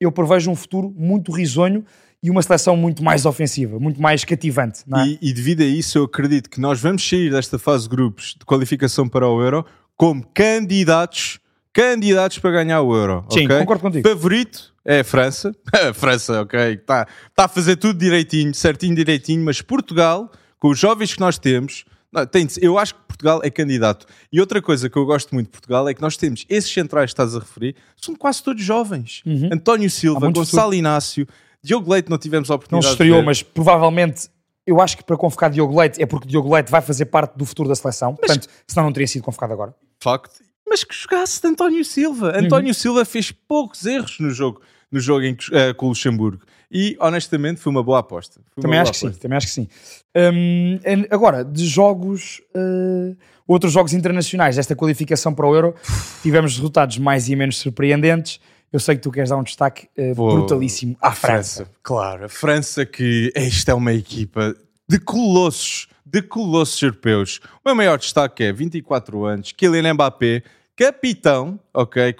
eu 0.00 0.12
prevejo 0.12 0.50
um 0.50 0.56
futuro 0.56 0.92
muito 0.96 1.32
risonho 1.32 1.84
e 2.22 2.30
uma 2.30 2.42
seleção 2.42 2.76
muito 2.76 3.02
mais 3.02 3.24
ofensiva, 3.24 3.78
muito 3.78 4.00
mais 4.00 4.24
cativante. 4.24 4.82
É? 4.92 5.06
E, 5.06 5.18
e, 5.22 5.32
devido 5.32 5.60
a 5.62 5.66
isso, 5.66 5.98
eu 5.98 6.04
acredito 6.04 6.50
que 6.50 6.60
nós 6.60 6.80
vamos 6.80 7.08
sair 7.08 7.30
desta 7.30 7.58
fase 7.58 7.84
de 7.84 7.90
grupos 7.90 8.34
de 8.38 8.44
qualificação 8.44 9.08
para 9.08 9.28
o 9.28 9.40
Euro 9.40 9.64
como 9.96 10.24
candidatos 10.34 11.40
candidatos 11.72 12.40
para 12.40 12.50
ganhar 12.50 12.82
o 12.82 12.92
Euro. 12.92 13.24
Sim, 13.30 13.44
okay? 13.44 13.58
concordo 13.58 13.82
contigo. 13.82 14.08
Favorito 14.08 14.74
é 14.88 15.00
a 15.00 15.04
França. 15.04 15.54
A 15.70 15.92
França, 15.92 16.40
ok, 16.40 16.58
está 16.72 17.06
tá 17.34 17.44
a 17.44 17.48
fazer 17.48 17.76
tudo 17.76 17.98
direitinho, 17.98 18.54
certinho, 18.54 18.94
direitinho, 18.94 19.44
mas 19.44 19.60
Portugal, 19.60 20.32
com 20.58 20.70
os 20.70 20.78
jovens 20.78 21.12
que 21.12 21.20
nós 21.20 21.38
temos, 21.38 21.84
não, 22.10 22.26
tem, 22.26 22.48
eu 22.62 22.78
acho 22.78 22.94
que 22.94 23.00
Portugal 23.06 23.40
é 23.44 23.50
candidato. 23.50 24.06
E 24.32 24.40
outra 24.40 24.62
coisa 24.62 24.88
que 24.88 24.96
eu 24.96 25.04
gosto 25.04 25.34
muito 25.34 25.48
de 25.48 25.52
Portugal 25.52 25.86
é 25.86 25.92
que 25.92 26.00
nós 26.00 26.16
temos 26.16 26.46
esses 26.48 26.72
centrais 26.72 27.10
que 27.10 27.12
estás 27.12 27.36
a 27.36 27.38
referir, 27.38 27.76
são 27.96 28.16
quase 28.16 28.42
todos 28.42 28.62
jovens. 28.64 29.22
Uhum. 29.26 29.50
António 29.52 29.90
Silva, 29.90 30.30
Gonçalo 30.30 30.72
Inácio, 30.72 31.28
Diogo 31.62 31.92
Leite 31.92 32.08
não 32.08 32.16
tivemos 32.16 32.50
a 32.50 32.54
oportunidade 32.54 32.86
Não 32.86 32.90
se 32.90 32.94
estreou, 32.94 33.22
mas 33.22 33.42
provavelmente 33.42 34.30
eu 34.66 34.80
acho 34.80 34.96
que 34.96 35.04
para 35.04 35.18
convocar 35.18 35.50
Diogo 35.50 35.78
Leite 35.78 36.00
é 36.02 36.06
porque 36.06 36.26
Diogo 36.26 36.54
Leite 36.54 36.70
vai 36.70 36.80
fazer 36.80 37.06
parte 37.06 37.36
do 37.36 37.44
futuro 37.44 37.68
da 37.68 37.74
seleção, 37.74 38.16
mas, 38.18 38.30
portanto, 38.30 38.48
senão 38.66 38.86
não 38.86 38.92
teria 38.92 39.06
sido 39.06 39.22
convocado 39.22 39.52
agora. 39.52 39.74
Facto. 40.00 40.40
Mas 40.66 40.82
que 40.82 40.94
jogasse 40.94 41.42
de 41.42 41.48
António 41.48 41.84
Silva. 41.84 42.32
Uhum. 42.32 42.46
António 42.46 42.74
Silva 42.74 43.04
fez 43.04 43.30
poucos 43.30 43.84
erros 43.84 44.18
no 44.18 44.30
jogo 44.30 44.62
no 44.90 45.00
jogo 45.00 45.24
em, 45.24 45.32
uh, 45.32 45.74
com 45.76 45.86
o 45.86 45.88
Luxemburgo. 45.90 46.42
E 46.70 46.96
honestamente 47.00 47.60
foi 47.60 47.70
uma 47.70 47.82
boa 47.82 48.00
aposta. 48.00 48.40
também, 48.60 48.78
acho 48.78 48.92
que 48.92 48.98
sim, 48.98 49.10
também 49.12 49.36
acho 49.36 49.46
que 49.46 49.52
sim. 49.52 49.68
Um, 50.14 50.78
agora, 51.10 51.42
de 51.42 51.66
jogos, 51.66 52.42
uh, 52.54 53.16
outros 53.46 53.72
jogos 53.72 53.94
internacionais 53.94 54.56
desta 54.56 54.76
qualificação 54.76 55.32
para 55.32 55.46
o 55.46 55.54
Euro, 55.54 55.74
tivemos 56.22 56.56
resultados 56.56 56.98
mais 56.98 57.28
e 57.28 57.36
menos 57.36 57.56
surpreendentes. 57.58 58.38
Eu 58.70 58.78
sei 58.78 58.96
que 58.96 59.02
tu 59.02 59.10
queres 59.10 59.30
dar 59.30 59.38
um 59.38 59.42
destaque 59.42 59.88
uh, 59.96 60.14
brutalíssimo 60.14 60.94
à 61.00 61.12
França. 61.12 61.64
França. 61.64 61.70
Claro, 61.82 62.24
a 62.26 62.28
França 62.28 62.84
que 62.84 63.32
esta 63.34 63.72
é 63.72 63.74
uma 63.74 63.94
equipa 63.94 64.54
de 64.86 64.98
colossos, 64.98 65.86
de 66.04 66.20
colossos 66.20 66.82
europeus. 66.82 67.40
O 67.64 67.68
meu 67.68 67.74
maior 67.74 67.98
destaque 67.98 68.44
é 68.44 68.52
24 68.52 69.24
anos, 69.24 69.52
Kylian 69.52 69.94
Mbappé, 69.94 70.42
capitão, 70.78 71.58
ok? 71.74 72.14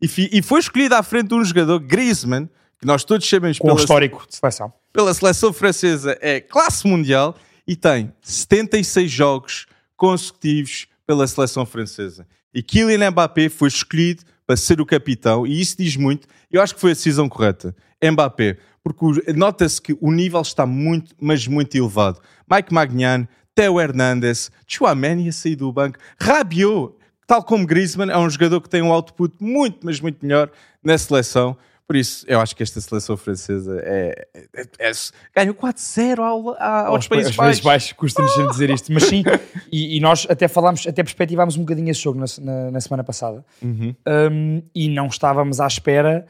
E, 0.00 0.42
foi 0.42 0.60
escolhido 0.60 0.94
à 0.94 1.02
frente 1.02 1.28
de 1.28 1.34
um 1.34 1.42
jogador, 1.42 1.80
Griezmann, 1.80 2.46
que 2.78 2.86
nós 2.86 3.04
todos 3.04 3.26
sabemos 3.26 3.58
Com 3.58 3.68
pela, 3.68 3.80
histórico 3.80 4.26
de 4.28 4.36
seleção. 4.36 4.70
Pela 4.92 5.14
seleção 5.14 5.50
francesa, 5.50 6.18
é 6.20 6.38
classe 6.38 6.86
mundial 6.86 7.34
e 7.66 7.74
tem 7.74 8.12
76 8.20 9.10
jogos 9.10 9.66
consecutivos 9.96 10.86
pela 11.06 11.26
seleção 11.26 11.64
francesa. 11.64 12.26
E 12.52 12.62
Kylian 12.62 13.10
Mbappé 13.10 13.48
foi 13.48 13.68
escolhido 13.68 14.24
para 14.46 14.58
ser 14.58 14.78
o 14.80 14.84
capitão, 14.84 15.46
e 15.46 15.58
isso 15.58 15.78
diz 15.78 15.96
muito. 15.96 16.28
Eu 16.50 16.60
acho 16.60 16.74
que 16.74 16.80
foi 16.80 16.90
a 16.90 16.94
decisão 16.94 17.30
correta. 17.30 17.74
Mbappé, 18.04 18.58
porque 18.84 19.32
nota-se 19.32 19.80
que 19.80 19.96
o 19.98 20.12
nível 20.12 20.42
está 20.42 20.66
muito, 20.66 21.14
mas 21.18 21.46
muito 21.46 21.74
elevado. 21.74 22.20
Mike 22.50 22.74
Magnan, 22.74 23.26
Theo 23.54 23.80
Hernandes, 23.80 24.50
Chouameni 24.66 25.30
a 25.30 25.32
sair 25.32 25.56
do 25.56 25.72
banco, 25.72 25.98
Rabiot 26.20 26.94
tal 27.32 27.42
como 27.42 27.66
Griezmann, 27.66 28.10
é 28.10 28.18
um 28.18 28.28
jogador 28.28 28.60
que 28.60 28.68
tem 28.68 28.82
um 28.82 28.92
output 28.92 29.34
muito, 29.40 29.78
mas 29.84 29.98
muito 30.00 30.18
melhor 30.22 30.50
na 30.84 30.98
seleção. 30.98 31.56
Por 31.86 31.96
isso, 31.96 32.26
eu 32.28 32.38
acho 32.38 32.54
que 32.54 32.62
esta 32.62 32.78
seleção 32.78 33.16
francesa 33.16 33.80
é, 33.82 34.28
é, 34.54 34.62
é, 34.78 34.92
ganhou 35.34 35.54
4-0 35.54 36.18
ao, 36.18 36.50
ao, 36.62 36.94
aos 36.94 37.08
Países 37.08 37.34
Baixos. 37.34 37.64
Baixos, 37.64 37.92
custa-nos 37.92 38.36
oh! 38.36 38.48
dizer 38.48 38.68
isto, 38.68 38.92
mas 38.92 39.04
sim, 39.04 39.24
e, 39.72 39.96
e, 39.96 40.00
nós 40.00 40.26
até 40.28 40.46
falámos, 40.46 40.86
até 40.86 41.02
perspectivámos 41.02 41.56
um 41.56 41.60
bocadinho 41.60 41.90
esse 41.90 42.02
jogo 42.02 42.20
na, 42.20 42.26
na, 42.38 42.70
na 42.70 42.80
semana 42.82 43.02
passada 43.02 43.42
uhum. 43.62 43.94
um, 44.30 44.62
e 44.74 44.90
não 44.90 45.06
estávamos 45.06 45.58
à 45.58 45.66
espera 45.66 46.26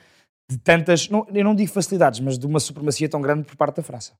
de 0.49 0.56
tantas, 0.59 1.09
não, 1.09 1.26
eu 1.35 1.42
não 1.42 1.54
digo 1.54 1.73
facilidades, 1.73 2.21
mas 2.21 2.38
de 2.38 2.47
uma 2.47 2.61
supremacia 2.61 3.09
tão 3.09 3.21
grande 3.21 3.42
por 3.42 3.56
parte 3.56 3.76
da 3.76 3.82
França. 3.82 4.12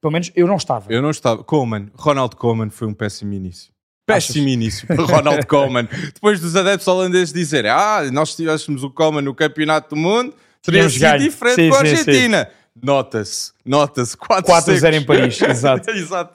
Pelo 0.00 0.12
menos 0.12 0.32
eu 0.34 0.48
não 0.48 0.56
estava. 0.56 0.92
Eu 0.92 1.00
não 1.00 1.10
estava. 1.10 1.44
Coleman, 1.44 1.90
Ronald 1.94 2.34
Koeman 2.36 2.70
foi 2.70 2.88
um 2.88 2.92
péssimo 2.92 3.32
início. 3.32 3.73
Péssimo 4.06 4.48
início 4.48 4.86
para 4.86 5.02
Ronald 5.04 5.46
Koeman. 5.46 5.88
Depois 6.12 6.40
dos 6.40 6.54
adeptos 6.56 6.86
holandeses 6.86 7.32
dizerem 7.32 7.70
ah, 7.70 8.02
nós 8.12 8.34
tivéssemos 8.36 8.82
o 8.82 8.90
Koeman 8.90 9.22
no 9.22 9.34
Campeonato 9.34 9.94
do 9.94 10.00
Mundo, 10.00 10.34
teria 10.62 10.88
sido 10.88 11.18
diferente 11.18 11.56
sim, 11.56 11.70
com 11.70 11.76
a 11.76 11.78
Argentina. 11.78 12.48
Nota-se, 12.82 13.52
nota-se. 13.64 14.16
4-0 14.16 14.94
em 14.94 15.04
Paris, 15.04 15.40
exato. 15.42 15.90
exato. 15.90 16.34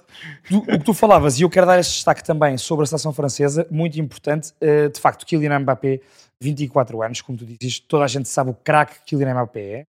O 0.49 0.61
que 0.61 0.79
tu 0.79 0.93
falavas, 0.93 1.37
e 1.37 1.43
eu 1.43 1.49
quero 1.49 1.67
dar 1.67 1.77
este 1.79 1.95
destaque 1.95 2.23
também 2.23 2.57
sobre 2.57 2.83
a 2.83 2.87
seleção 2.87 3.11
francesa, 3.11 3.67
muito 3.69 3.99
importante, 3.99 4.53
uh, 4.61 4.89
de 4.89 4.99
facto, 4.99 5.25
Kylian 5.25 5.59
Mbappé, 5.59 5.99
24 6.41 7.01
anos, 7.01 7.21
como 7.21 7.37
tu 7.37 7.45
dizes, 7.45 7.79
toda 7.79 8.05
a 8.05 8.07
gente 8.07 8.29
sabe 8.29 8.51
o 8.51 8.53
craque 8.53 8.99
que 8.99 9.17
Kylian 9.17 9.33
Mbappé 9.33 9.59
é, 9.59 9.83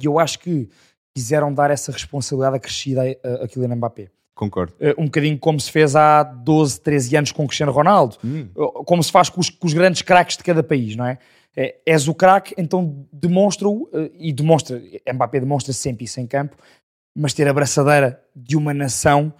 e 0.00 0.06
eu 0.06 0.18
acho 0.18 0.40
que 0.40 0.68
quiseram 1.16 1.54
dar 1.54 1.70
essa 1.70 1.92
responsabilidade 1.92 2.56
acrescida 2.56 3.02
a, 3.02 3.44
a 3.44 3.48
Kylian 3.48 3.76
Mbappé. 3.76 4.08
Concordo. 4.34 4.72
Uh, 4.80 5.00
um 5.00 5.04
bocadinho 5.04 5.38
como 5.38 5.60
se 5.60 5.70
fez 5.70 5.94
há 5.94 6.22
12, 6.22 6.80
13 6.80 7.16
anos 7.16 7.32
com 7.32 7.44
o 7.44 7.46
Cristiano 7.46 7.72
Ronaldo, 7.72 8.16
hum. 8.24 8.48
uh, 8.56 8.84
como 8.84 9.02
se 9.02 9.12
faz 9.12 9.28
com 9.28 9.40
os, 9.40 9.48
com 9.48 9.66
os 9.66 9.72
grandes 9.72 10.02
craques 10.02 10.36
de 10.36 10.42
cada 10.42 10.62
país, 10.62 10.96
não 10.96 11.06
é? 11.06 11.18
é 11.56 11.76
és 11.86 12.08
o 12.08 12.14
craque, 12.14 12.54
então 12.58 13.06
demonstra-o, 13.12 13.88
e 14.18 14.32
demonstra, 14.32 14.82
Mbappé 15.12 15.40
demonstra 15.40 15.72
sempre 15.72 16.04
isso 16.04 16.20
em 16.20 16.26
campo, 16.26 16.56
mas 17.16 17.32
ter 17.32 17.46
a 17.46 17.52
braçadeira 17.52 18.20
de 18.34 18.56
uma 18.56 18.74
nação 18.74 19.32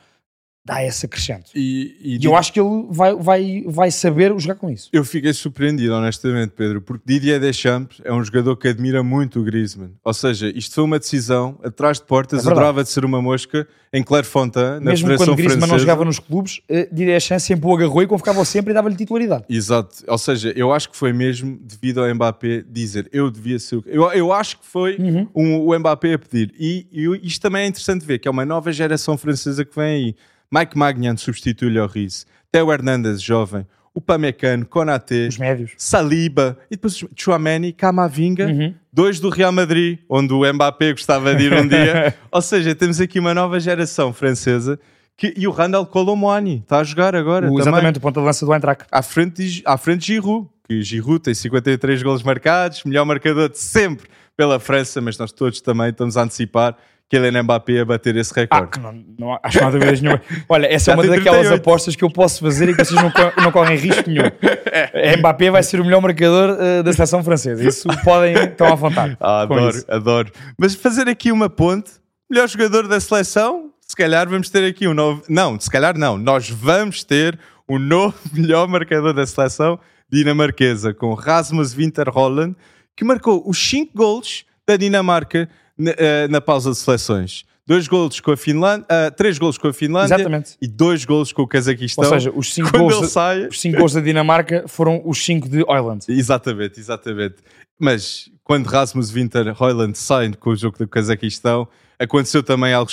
dá 0.65 0.83
esse 0.83 1.05
acrescento. 1.05 1.51
E, 1.55 1.97
e, 2.01 2.19
e 2.19 2.25
eu 2.25 2.35
acho 2.35 2.51
que 2.51 2.59
ele 2.59 2.87
vai, 2.89 3.15
vai, 3.15 3.65
vai 3.67 3.91
saber 3.91 4.33
jogar 4.39 4.55
com 4.55 4.71
isso. 4.71 4.89
Eu 4.93 5.05
fiquei 5.05 5.33
surpreendido, 5.35 5.93
honestamente, 5.93 6.53
Pedro, 6.57 6.81
porque 6.81 7.03
Didier 7.07 7.39
Deschamps 7.39 8.01
é 8.03 8.13
um 8.13 8.25
jogador 8.25 8.57
que 8.57 8.69
admira 8.69 9.03
muito 9.03 9.41
o 9.41 9.45
Griezmann. 9.45 9.91
Ou 10.03 10.15
seja, 10.15 10.51
isto 10.57 10.75
foi 10.75 10.85
uma 10.85 10.99
decisão 10.99 11.59
atrás 11.63 11.99
de 11.99 12.07
portas, 12.07 12.47
é 12.47 12.51
adorava 12.51 12.83
de 12.83 12.89
ser 12.89 13.05
uma 13.05 13.21
mosca 13.21 13.69
em 13.93 14.03
Clairefontaine, 14.03 14.81
na 14.81 14.91
Mesmo 14.91 15.07
Federação 15.07 15.27
quando 15.27 15.37
Griezmann 15.37 15.59
Francesa. 15.59 15.73
não 15.73 15.79
jogava 15.79 16.05
nos 16.05 16.19
clubes, 16.19 16.61
eh, 16.69 16.89
Didier 16.91 17.19
Deschamps 17.19 17.45
sempre 17.45 17.67
o 17.67 17.75
agarrou 17.75 18.03
e 18.03 18.07
convocava 18.07 18.43
sempre 18.45 18.71
e 18.73 18.75
dava-lhe 18.75 18.97
titularidade. 18.97 19.45
Exato. 19.49 20.03
Ou 20.09 20.19
seja, 20.19 20.51
eu 20.57 20.73
acho 20.73 20.91
que 20.91 20.97
foi 20.97 21.13
mesmo 21.13 21.59
devido 21.63 22.03
ao 22.03 22.13
Mbappé 22.15 22.65
dizer 22.67 23.09
eu 23.13 23.31
devia 23.31 23.59
ser 23.59 23.77
o... 23.77 23.85
Eu, 23.87 24.11
eu 24.13 24.33
acho 24.33 24.59
que 24.59 24.67
foi 24.67 24.97
uhum. 24.97 25.29
um, 25.35 25.69
o 25.69 25.79
Mbappé 25.79 26.15
a 26.15 26.19
pedir. 26.19 26.55
E, 26.59 26.87
e 26.91 27.27
isto 27.27 27.43
também 27.43 27.65
é 27.65 27.67
interessante 27.67 28.05
ver, 28.05 28.19
que 28.19 28.27
é 28.27 28.31
uma 28.31 28.47
nova 28.47 28.73
geração 28.73 29.19
francesa 29.19 29.65
que 29.65 29.77
vem 29.77 29.85
aí 29.85 30.17
Mike 30.51 30.77
Magnan 30.77 31.17
substitui 31.17 31.71
Lloris, 31.71 32.27
Theo 32.51 32.73
Hernandes, 32.73 33.21
jovem, 33.21 33.67
o 33.95 34.01
Pamecano, 34.01 34.67
Konaté, 34.67 35.29
os 35.29 35.39
médios. 35.39 35.73
Saliba 35.79 36.59
e 36.69 36.75
depois 36.75 37.03
Chouameni, 37.17 37.73
Camavinga, 37.73 38.47
uhum. 38.47 38.75
dois 38.93 39.21
do 39.21 39.29
Real 39.29 39.53
Madrid, 39.53 40.01
onde 40.09 40.33
o 40.33 40.53
Mbappé 40.53 40.93
gostava 40.93 41.35
de 41.35 41.45
ir 41.45 41.53
um 41.53 41.67
dia. 41.67 42.15
Ou 42.31 42.43
seja, 42.43 42.75
temos 42.75 43.01
aqui 43.01 43.21
uma 43.21 43.33
nova 43.33 43.61
geração 43.61 44.13
francesa 44.13 44.81
que, 45.17 45.33
e 45.37 45.47
o 45.47 45.53
Randall 45.53 45.87
Colomwani 45.87 46.59
está 46.59 46.79
a 46.79 46.85
jogar 46.85 47.15
agora. 47.15 47.49
O, 47.51 47.61
exatamente, 47.61 47.99
o 47.99 48.01
ponto 48.01 48.19
de 48.19 48.27
lança 48.27 48.45
do 48.45 48.53
Eintracht. 48.53 48.85
À 48.91 49.01
frente, 49.01 49.45
de, 49.45 49.63
à 49.65 49.79
frente 49.79 50.01
de 50.01 50.15
Giroud, 50.15 50.49
que 50.69 50.83
Giroud 50.83 51.21
tem 51.21 51.35
53 51.35 52.03
golos 52.03 52.25
marcados, 52.25 52.83
melhor 52.85 53.05
marcador 53.05 53.49
de 53.49 53.59
sempre 53.59 54.09
pela 54.37 54.59
França, 54.59 55.01
mas 55.01 55.17
nós 55.17 55.31
todos 55.31 55.61
também 55.61 55.91
estamos 55.91 56.17
a 56.17 56.23
antecipar 56.23 56.77
Kylian 57.11 57.43
Mbappé 57.43 57.81
a 57.81 57.85
bater 57.85 58.17
esse 58.17 58.35
recorde. 58.35 58.71
Ah, 58.79 58.81
não, 58.81 59.05
não, 59.19 59.39
acho 59.43 59.59
que 59.59 59.61
não 59.61 59.69
há 59.69 59.71
dúvidas 59.71 60.01
nenhuma. 60.01 60.23
Olha, 60.49 60.67
essa 60.67 60.91
é 60.91 60.95
uma 60.95 61.03
daquelas 61.03 61.41
38. 61.41 61.61
apostas 61.61 61.97
que 61.97 62.05
eu 62.05 62.11
posso 62.11 62.41
fazer 62.41 62.69
e 62.69 62.75
que 62.75 62.85
vocês 62.85 63.01
não, 63.01 63.13
não 63.43 63.53
correm 63.53 63.77
risco 63.77 64.09
nenhum. 64.09 64.31
É. 64.93 65.17
Mbappé 65.17 65.51
vai 65.51 65.63
ser 65.63 65.81
o 65.81 65.85
melhor 65.85 66.01
marcador 66.01 66.51
uh, 66.51 66.83
da 66.83 66.93
seleção 66.93 67.23
francesa. 67.23 67.63
Isso 67.65 67.87
podem, 68.03 68.35
estão 68.35 68.67
à 68.67 68.75
vontade. 68.75 69.17
Ah, 69.21 69.43
adoro, 69.43 69.85
adoro. 69.89 70.33
Mas 70.59 70.75
fazer 70.75 71.09
aqui 71.09 71.31
uma 71.31 71.49
ponte, 71.49 71.93
melhor 72.29 72.49
jogador 72.49 72.89
da 72.89 72.99
seleção, 72.99 73.71
se 73.81 73.95
calhar 73.95 74.29
vamos 74.29 74.51
ter 74.51 74.65
aqui 74.67 74.89
um 74.89 74.95
novo. 74.95 75.23
Não, 75.29 75.59
se 75.61 75.71
calhar 75.71 75.97
não. 75.97 76.19
Nós 76.19 76.51
vamos 76.51 77.05
ter 77.05 77.39
o 77.69 77.77
um 77.77 77.79
novo 77.79 78.17
melhor 78.33 78.67
marcador 78.67 79.15
da 79.15 79.25
seleção 79.25 79.79
dinamarquesa, 80.11 80.93
com 80.93 81.15
Rasmus 81.15 81.73
Winter 81.73 82.09
Holland, 82.11 82.57
que 82.97 83.05
marcou 83.05 83.43
os 83.49 83.59
5 83.59 83.93
gols 83.95 84.45
da 84.67 84.77
Dinamarca 84.77 85.49
na, 85.79 85.91
uh, 85.91 85.95
na 86.31 86.41
pausa 86.41 86.71
de 86.71 86.77
seleções. 86.77 87.45
Dois 87.67 87.89
golos 87.89 88.21
com 88.21 88.31
a 88.31 88.37
Finlândia, 88.37 88.85
uh, 88.85 89.15
três 89.17 89.39
golos 89.39 89.57
com 89.57 89.69
a 89.69 89.73
Finlândia 89.73 90.17
Exatamente. 90.17 90.57
e 90.61 90.69
dois 90.69 91.05
golos 91.07 91.33
com 91.33 91.43
o 91.43 91.49
Cazaquistão. 91.49 92.05
Ou 92.05 92.11
seja, 92.11 92.31
os 92.35 92.53
cinco, 92.53 92.71
golos, 92.77 93.11
sai... 93.11 93.47
os 93.47 93.59
cinco 93.59 93.79
golos 93.79 93.95
da 93.95 94.01
Dinamarca 94.01 94.65
foram 94.69 95.01
os 95.05 95.25
cinco 95.25 95.49
de 95.49 95.65
Oiland. 95.67 96.05
Exatamente, 96.09 96.79
exatamente. 96.79 97.37
Mas 97.81 98.31
quando 98.43 98.67
Rasmus 98.67 99.11
Winter 99.11 99.55
Hoyland 99.61 99.97
sai 99.97 100.31
com 100.35 100.51
o 100.51 100.57
jogo 100.57 100.77
do 100.77 100.87
Cazaquistão, 100.87 101.67
aconteceu 101.99 102.43
também 102.43 102.75
algo, 102.75 102.91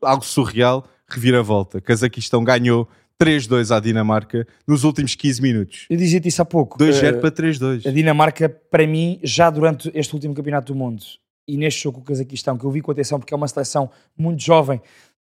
algo 0.00 0.24
surreal, 0.24 0.88
reviravolta. 1.06 1.80
Cazaquistão 1.80 2.42
ganhou 2.42 2.88
3-2 3.20 3.74
à 3.74 3.80
Dinamarca 3.80 4.46
nos 4.66 4.84
últimos 4.84 5.14
15 5.14 5.42
minutos. 5.42 5.86
Eu 5.90 5.96
dizia-te 5.96 6.28
isso 6.28 6.40
há 6.40 6.44
pouco. 6.44 6.78
2-0 6.78 7.16
uh, 7.16 7.20
para 7.20 7.30
3-2. 7.30 7.86
A 7.86 7.90
Dinamarca, 7.90 8.48
para 8.48 8.86
mim, 8.86 9.18
já 9.22 9.50
durante 9.50 9.90
este 9.94 10.14
último 10.14 10.34
campeonato 10.34 10.72
do 10.72 10.78
mundo, 10.78 11.02
e 11.46 11.56
neste 11.56 11.82
jogo 11.82 11.98
com 11.98 12.04
o 12.04 12.06
Cazaquistão, 12.06 12.56
que 12.58 12.64
eu 12.64 12.70
vi 12.70 12.80
com 12.80 12.90
atenção 12.90 13.18
porque 13.18 13.32
é 13.32 13.36
uma 13.36 13.48
seleção 13.48 13.90
muito 14.16 14.42
jovem, 14.42 14.80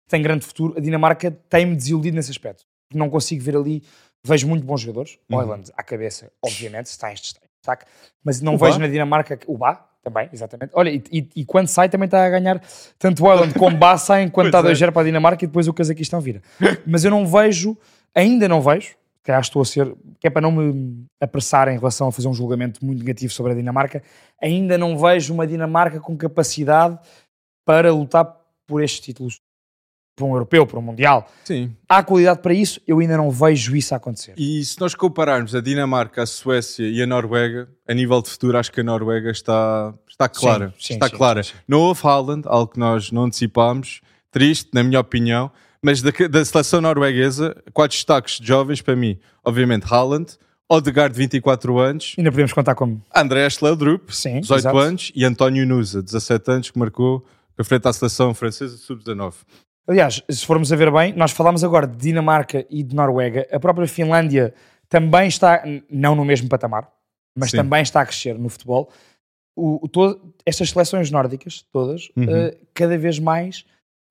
tem 0.07 0.21
grande 0.21 0.45
futuro, 0.45 0.75
a 0.77 0.79
Dinamarca 0.79 1.31
tem-me 1.49 1.75
desiludido 1.75 2.15
nesse 2.15 2.31
aspecto. 2.31 2.65
Não 2.93 3.09
consigo 3.09 3.43
ver 3.43 3.55
ali, 3.55 3.83
vejo 4.23 4.47
muito 4.47 4.65
bons 4.65 4.81
jogadores, 4.81 5.17
uhum. 5.29 5.37
Oiland 5.37 5.71
à 5.75 5.83
cabeça, 5.83 6.31
obviamente, 6.41 6.87
está 6.87 7.11
em 7.11 7.15
destaque, 7.15 7.85
mas 8.23 8.41
não 8.41 8.55
o 8.55 8.57
vejo 8.57 8.79
na 8.79 8.87
Dinamarca 8.87 9.39
o 9.47 9.57
Bá, 9.57 9.89
também, 10.03 10.29
exatamente. 10.33 10.71
Olha, 10.73 10.89
e, 10.89 11.01
e, 11.11 11.29
e, 11.37 11.45
quando 11.45 11.67
sai 11.67 11.87
também 11.87 12.05
está 12.05 12.25
a 12.25 12.29
ganhar 12.29 12.61
tanto 12.99 13.23
o 13.23 13.27
Oiland 13.27 13.53
como 13.53 13.75
o 13.75 13.79
Bá 13.79 13.97
saem 13.97 14.27
quando 14.27 14.47
está 14.47 14.59
a 14.59 14.61
2 14.61 14.81
é. 14.81 14.91
para 14.91 15.01
a 15.01 15.05
Dinamarca 15.05 15.45
e 15.45 15.47
depois 15.47 15.67
o 15.67 15.73
Cazaquistão 15.73 16.19
vira. 16.19 16.41
Mas 16.85 17.05
eu 17.05 17.11
não 17.11 17.25
vejo, 17.25 17.77
ainda 18.13 18.47
não 18.49 18.61
vejo, 18.61 18.95
que 19.23 19.31
acho 19.31 19.49
estou 19.49 19.61
a 19.61 19.65
ser, 19.65 19.95
que 20.19 20.27
é 20.27 20.29
para 20.29 20.41
não 20.41 20.51
me 20.51 21.05
apressar 21.21 21.69
em 21.69 21.77
relação 21.77 22.09
a 22.09 22.11
fazer 22.11 22.27
um 22.27 22.33
julgamento 22.33 22.85
muito 22.85 22.99
negativo 22.99 23.31
sobre 23.31 23.53
a 23.53 23.55
Dinamarca, 23.55 24.03
ainda 24.41 24.77
não 24.77 24.97
vejo 24.97 25.33
uma 25.33 25.47
Dinamarca 25.47 25.99
com 25.99 26.17
capacidade 26.17 26.99
para 27.65 27.91
lutar 27.93 28.37
por 28.67 28.83
estes 28.83 28.99
títulos, 28.99 29.39
por 30.15 30.25
um 30.25 30.33
europeu, 30.33 30.67
por 30.67 30.77
um 30.77 30.81
mundial. 30.81 31.29
Sim. 31.45 31.73
Há 31.87 32.03
qualidade 32.03 32.41
para 32.41 32.53
isso, 32.53 32.81
eu 32.85 32.99
ainda 32.99 33.15
não 33.15 33.31
vejo 33.31 33.75
isso 33.75 33.95
acontecer. 33.95 34.33
E 34.37 34.63
se 34.65 34.79
nós 34.79 34.93
compararmos 34.93 35.55
a 35.55 35.61
Dinamarca, 35.61 36.21
a 36.21 36.25
Suécia 36.25 36.87
e 36.87 37.01
a 37.01 37.07
Noruega, 37.07 37.69
a 37.87 37.93
nível 37.93 38.21
de 38.21 38.29
futuro, 38.29 38.57
acho 38.57 38.71
que 38.71 38.81
a 38.81 38.83
Noruega 38.83 39.31
está, 39.31 39.93
está 40.07 40.27
clara. 40.27 40.67
Sim, 40.71 40.75
sim, 40.79 40.93
está 40.95 41.07
sim, 41.07 41.15
clara. 41.15 41.41
Não 41.65 41.79
houve 41.79 42.01
Haaland, 42.05 42.43
algo 42.45 42.73
que 42.73 42.79
nós 42.79 43.09
não 43.09 43.23
antecipámos, 43.23 44.01
triste, 44.29 44.69
na 44.73 44.83
minha 44.83 44.99
opinião, 44.99 45.49
mas 45.83 46.01
da, 46.01 46.11
da 46.29 46.45
seleção 46.45 46.79
norueguesa, 46.79 47.55
quatro 47.73 47.95
destaques 47.95 48.39
jovens 48.41 48.81
para 48.81 48.95
mim. 48.95 49.19
Obviamente, 49.43 49.85
Haaland, 49.85 50.37
Odegaard, 50.69 51.13
24 51.15 51.77
anos. 51.77 52.15
Ainda 52.17 52.31
podemos 52.31 52.53
contar 52.53 52.73
como 52.73 53.01
André 53.13 53.47
Schleudrup, 53.49 54.07
18 54.07 54.53
exato. 54.55 54.77
anos. 54.77 55.11
E 55.13 55.25
António 55.25 55.65
Nusa, 55.67 56.01
17 56.01 56.51
anos, 56.51 56.71
que 56.71 56.79
marcou 56.79 57.25
a 57.57 57.63
frente 57.63 57.87
à 57.87 57.93
seleção 57.93 58.33
francesa 58.33 58.77
sub-19. 58.77 59.33
Aliás, 59.85 60.23
se 60.29 60.45
formos 60.45 60.71
a 60.71 60.75
ver 60.77 60.89
bem, 60.89 61.13
nós 61.13 61.31
falámos 61.31 61.63
agora 61.63 61.85
de 61.85 61.97
Dinamarca 61.97 62.65
e 62.69 62.81
de 62.81 62.95
Noruega. 62.95 63.45
A 63.51 63.59
própria 63.59 63.85
Finlândia 63.85 64.53
também 64.87 65.27
está, 65.27 65.61
não 65.89 66.15
no 66.15 66.23
mesmo 66.23 66.47
patamar, 66.47 66.89
mas 67.37 67.51
Sim. 67.51 67.57
também 67.57 67.81
está 67.81 68.01
a 68.01 68.05
crescer 68.05 68.39
no 68.39 68.47
futebol. 68.47 68.89
O, 69.55 69.85
o 69.85 69.89
todo, 69.89 70.33
estas 70.45 70.69
seleções 70.69 71.11
nórdicas, 71.11 71.65
todas, 71.71 72.09
uhum. 72.15 72.23
uh, 72.23 72.57
cada 72.73 72.97
vez 72.97 73.19
mais 73.19 73.65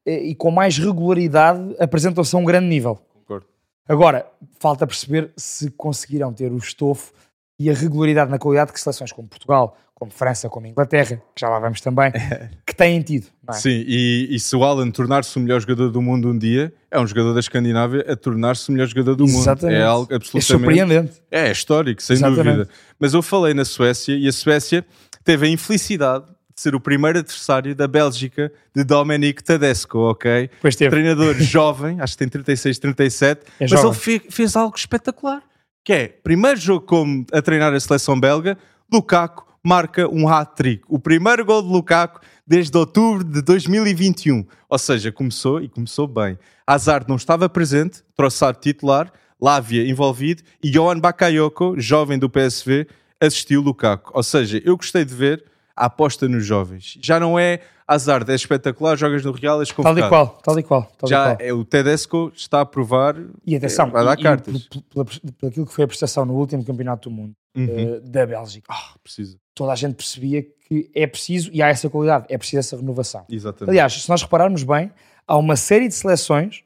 e 0.07 0.35
com 0.35 0.51
mais 0.51 0.79
regularidade 0.79 1.75
apresentam-se 1.79 2.35
a 2.35 2.39
um 2.39 2.45
grande 2.45 2.67
nível. 2.67 2.99
Concordo. 3.15 3.47
Agora, 3.89 4.27
falta 4.59 4.87
perceber 4.87 5.33
se 5.37 5.71
conseguirão 5.71 6.33
ter 6.33 6.53
o 6.53 6.57
estofo 6.57 7.13
e 7.59 7.71
a 7.71 7.75
regularidade 7.75 8.31
na 8.31 8.39
qualidade 8.39 8.73
que 8.73 8.81
seleções 8.81 9.13
como 9.13 9.29
Portugal, 9.29 9.77
como 9.95 10.11
França, 10.11 10.49
como 10.49 10.67
Inglaterra, 10.67 11.23
que 11.33 11.41
já 11.41 11.49
lá 11.49 11.61
vamos 11.61 11.81
também, 11.81 12.11
que 12.67 12.75
têm 12.75 13.01
tido. 13.03 13.29
É? 13.49 13.53
Sim, 13.53 13.85
e, 13.87 14.27
e, 14.31 14.41
se 14.41 14.57
o 14.57 14.65
Alan 14.65 14.91
tornar-se 14.91 15.37
o 15.37 15.41
melhor 15.41 15.61
jogador 15.61 15.91
do 15.91 16.03
mundo 16.03 16.29
um 16.29 16.37
dia, 16.37 16.73
é 16.91 16.99
um 16.99 17.07
jogador 17.07 17.35
da 17.35 17.39
Escandinávia 17.39 18.05
a 18.09 18.17
tornar-se 18.17 18.69
o 18.69 18.73
melhor 18.73 18.89
jogador 18.89 19.15
do 19.15 19.25
Exatamente. 19.25 19.77
mundo. 19.77 19.81
É 19.81 19.85
algo 19.85 20.13
absolutamente... 20.13 20.45
É 20.45 20.59
surpreendente. 20.59 21.23
É, 21.31 21.53
histórico, 21.53 22.03
sem 22.03 22.15
Exatamente. 22.15 22.45
dúvida. 22.45 22.69
Mas 22.99 23.15
eu 23.15 23.23
falei 23.23 23.55
na 23.55 23.65
Suécia 23.65 24.17
e 24.17 24.27
a 24.27 24.33
Suécia 24.33 24.85
teve 25.23 25.47
a 25.47 25.49
infelicidade 25.49 26.25
ser 26.61 26.75
o 26.75 26.81
primeiro 26.81 27.19
adversário 27.19 27.75
da 27.75 27.89
Bélgica 27.89 28.53
de 28.75 28.85
Dominic 28.85 29.43
Tedesco, 29.43 29.99
ok? 29.99 30.51
Pois 30.61 30.77
teve. 30.77 30.91
Treinador 30.91 31.35
jovem, 31.41 32.01
acho 32.01 32.15
que 32.15 32.19
tem 32.19 32.29
36, 32.29 32.79
37, 32.79 33.41
é 33.41 33.45
mas 33.61 33.71
jovem. 33.71 33.87
ele 33.87 33.95
fez, 33.95 34.23
fez, 34.29 34.57
algo 34.57 34.77
espetacular, 34.77 35.43
que 35.85 35.93
é, 35.93 36.09
primeiro 36.09 36.59
jogo 36.59 36.87
como 36.87 37.25
a 37.33 37.41
treinar 37.41 37.73
a 37.73 37.81
seleção 37.81 38.19
belga, 38.19 38.57
Lukaku 38.93 39.53
marca 39.65 40.09
um 40.09 40.29
hat-trick. 40.29 40.83
O 40.89 40.99
primeiro 40.99 41.45
gol 41.45 41.63
de 41.63 41.69
Lukaku 41.69 42.21
desde 42.47 42.77
outubro 42.77 43.25
de 43.25 43.41
2021. 43.43 44.45
Ou 44.69 44.79
seja, 44.79 45.13
começou 45.13 45.61
e 45.61 45.69
começou 45.69 46.07
bem. 46.07 46.39
Hazard 46.67 47.07
não 47.09 47.17
estava 47.17 47.49
presente, 47.49 48.03
Trossard 48.17 48.59
titular, 48.61 49.13
Lávia 49.41 49.89
envolvido 49.89 50.43
e 50.63 50.71
Johan 50.71 50.99
Bakayoko, 50.99 51.75
jovem 51.79 52.19
do 52.19 52.31
PSV, 52.31 52.87
assistiu 53.21 53.61
Lukaku. 53.61 54.11
Ou 54.15 54.23
seja, 54.23 54.61
eu 54.65 54.77
gostei 54.77 55.05
de 55.05 55.15
ver 55.15 55.45
a 55.77 55.87
aposta 55.87 56.29
nos 56.29 56.45
jovens. 56.45 56.99
Já 57.03 57.19
não 57.19 57.39
é 57.39 57.61
azar, 57.87 58.25
é 58.29 58.35
espetacular, 58.35 58.97
jogas 58.97 59.25
no 59.25 59.33
Real, 59.33 59.61
és 59.61 59.71
convocado. 59.73 60.01
Tal 60.01 60.07
e 60.07 60.09
qual, 60.09 60.39
tal 60.43 60.59
e 60.59 60.63
qual. 60.63 60.93
Tal 60.99 61.09
Já 61.09 61.33
e 61.33 61.37
qual. 61.37 61.49
É, 61.49 61.53
o 61.53 61.65
Tedesco 61.65 62.33
está 62.35 62.61
a 62.61 62.67
provar, 62.67 63.17
e 63.47 63.57
atenção, 63.57 63.91
vai 63.91 64.05
dar 64.05 64.19
e, 64.19 64.23
cartas. 64.23 64.55
E, 64.55 64.69
por, 64.69 65.05
por, 65.05 65.49
aquilo 65.49 65.67
que 65.67 65.73
foi 65.73 65.85
a 65.85 65.89
prestação 65.89 66.25
no 66.25 66.35
último 66.35 66.65
campeonato 66.65 67.09
do 67.09 67.15
mundo 67.15 67.35
uhum. 67.57 67.97
uh, 67.97 68.01
da 68.01 68.27
Bélgica. 68.27 68.73
Oh, 68.73 68.99
precisa. 69.03 69.37
Toda 69.55 69.73
a 69.73 69.77
gente 69.77 69.95
percebia 69.95 70.43
que 70.43 70.91
é 70.95 71.07
preciso, 71.07 71.51
e 71.53 71.63
há 71.63 71.69
essa 71.69 71.89
qualidade, 71.91 72.27
é 72.29 72.39
preciso 72.39 72.61
essa 72.61 72.77
renovação. 72.77 73.25
Exatamente. 73.29 73.71
Aliás, 73.71 74.03
se 74.03 74.09
nós 74.09 74.23
repararmos 74.23 74.63
bem, 74.63 74.91
há 75.27 75.37
uma 75.37 75.57
série 75.57 75.89
de 75.89 75.95
seleções, 75.95 76.63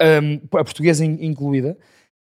um, 0.00 0.58
a 0.58 0.64
portuguesa 0.64 1.04
incluída, 1.04 1.76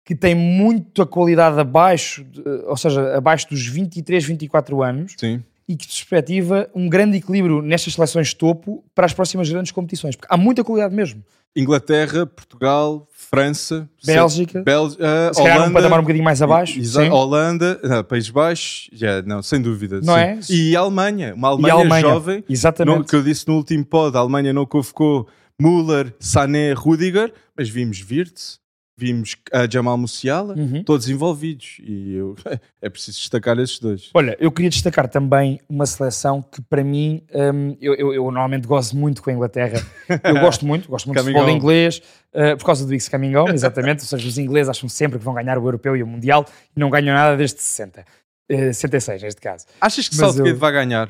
que 0.05 0.15
tem 0.15 0.33
muita 0.33 1.05
qualidade 1.05 1.59
abaixo, 1.59 2.25
ou 2.65 2.77
seja, 2.77 3.17
abaixo 3.17 3.49
dos 3.49 3.67
23, 3.67 4.23
24 4.23 4.81
anos, 4.81 5.15
Sim. 5.17 5.43
E 5.67 5.75
que 5.75 5.85
perspectiva 5.85 6.69
um 6.73 6.87
grande 6.87 7.17
equilíbrio 7.17 7.61
nestas 7.61 7.93
seleções 7.93 8.33
topo 8.33 8.83
para 8.95 9.05
as 9.05 9.13
próximas 9.13 9.49
grandes 9.49 9.71
competições, 9.71 10.15
porque 10.15 10.33
há 10.33 10.37
muita 10.37 10.63
qualidade 10.63 10.95
mesmo. 10.95 11.23
Inglaterra, 11.55 12.25
Portugal, 12.25 13.07
França, 13.11 13.89
Bélgica, 14.05 14.61
Bel 14.61 14.85
uh, 14.85 14.89
se 15.33 15.41
calhar 15.41 15.67
um 15.67 15.73
patamar 15.73 15.99
um 15.99 16.03
bocadinho 16.03 16.23
mais 16.23 16.41
abaixo. 16.41 16.79
Holanda, 17.11 17.79
não, 17.83 18.03
Países 18.03 18.29
Baixos, 18.29 18.89
já, 18.93 19.21
não, 19.23 19.41
sem 19.41 19.59
dúvida. 19.59 19.99
Não 20.01 20.13
sim. 20.13 20.19
é? 20.19 20.39
E 20.49 20.75
Alemanha, 20.75 21.33
uma 21.33 21.47
Alemanha, 21.49 21.73
Alemanha, 21.73 22.01
jovem, 22.01 22.43
exatamente. 22.47 22.95
não, 22.95 23.03
que 23.03 23.15
eu 23.15 23.23
disse 23.23 23.47
no 23.47 23.55
último 23.55 23.83
pod, 23.83 24.15
a 24.15 24.19
Alemanha 24.19 24.53
não 24.53 24.65
convocou 24.67 25.27
Müller, 25.59 26.13
Sané, 26.19 26.73
Rudiger, 26.73 27.33
mas 27.57 27.67
vimos 27.67 28.05
Wirtz, 28.07 28.59
vimos 28.97 29.35
a 29.53 29.69
Jamal 29.69 29.97
Musiala, 29.97 30.55
Uhum. 30.57 30.83
todos 30.83 31.07
envolvidos. 31.07 31.77
E 31.81 32.15
eu, 32.15 32.35
é 32.81 32.89
preciso 32.89 33.19
destacar 33.19 33.57
esses 33.59 33.77
dois. 33.79 34.09
Olha, 34.13 34.35
eu 34.39 34.51
queria 34.51 34.69
destacar 34.71 35.07
também 35.07 35.59
uma 35.69 35.85
seleção 35.85 36.41
que 36.41 36.61
para 36.63 36.83
mim, 36.83 37.21
hum, 37.33 37.77
eu, 37.79 37.93
eu- 37.93 38.13
eu 38.13 38.23
normalmente 38.23 38.67
gosto 38.67 38.95
muito 38.97 39.21
com 39.21 39.29
a 39.29 39.33
Inglaterra. 39.33 39.79
Eu 40.23 40.39
gosto 40.41 40.65
muito, 40.65 40.89
gosto 40.89 41.05
muito 41.05 41.19
Coming 41.21 41.33
futebol 41.33 41.55
inglês, 41.55 42.01
uh, 42.33 42.57
por 42.57 42.65
causa 42.65 42.85
do 42.85 42.93
X 42.93 43.07
Coming 43.07 43.35
Home, 43.35 43.53
exatamente. 43.53 43.99
Ou 44.01 44.07
seja, 44.07 44.27
os 44.27 44.37
ingleses 44.39 44.69
acham 44.69 44.89
sempre 44.89 45.19
que 45.19 45.23
vão 45.25 45.33
ganhar 45.35 45.57
o 45.59 45.65
Europeu 45.65 45.95
e 45.95 46.01
o 46.01 46.07
Mundial 46.07 46.45
e 46.75 46.79
não 46.79 46.89
ganham 46.89 47.13
nada 47.13 47.37
desde 47.37 47.61
60. 47.61 48.03
Uh, 48.51 48.73
66, 48.73 49.21
neste 49.21 49.41
caso. 49.41 49.65
Achas 49.79 50.07
que 50.09 50.15
Mas 50.15 50.25
Southgate 50.25 50.49
eu- 50.49 50.57
vai 50.57 50.71
ganhar 50.71 51.09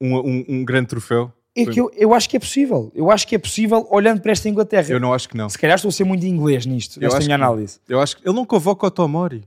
um, 0.00 0.16
um- 0.16 0.44
um 0.48 0.64
grande 0.64 0.86
troféu? 0.88 1.32
É 1.56 1.64
que 1.66 1.80
eu, 1.80 1.90
eu 1.96 2.14
acho 2.14 2.28
que 2.28 2.36
é 2.36 2.40
possível. 2.40 2.92
Eu 2.94 3.10
acho 3.10 3.26
que 3.26 3.34
é 3.34 3.38
possível 3.38 3.86
olhando 3.90 4.20
para 4.20 4.30
esta 4.32 4.48
Inglaterra. 4.48 4.86
Eu 4.90 5.00
não 5.00 5.12
acho 5.12 5.28
que 5.28 5.36
não. 5.36 5.48
Se 5.48 5.58
calhar 5.58 5.74
estou 5.76 5.88
a 5.88 5.92
ser 5.92 6.04
muito 6.04 6.24
inglês 6.24 6.64
nisto, 6.66 6.98
Eu 6.98 7.02
nesta 7.04 7.18
minha 7.18 7.28
que 7.36 7.42
análise. 7.42 7.80
Eu 7.88 8.00
acho 8.00 8.16
que 8.16 8.28
ele 8.28 8.34
não 8.36 8.44
convoca 8.44 8.86
o 8.86 8.90
Tomori 8.90 9.42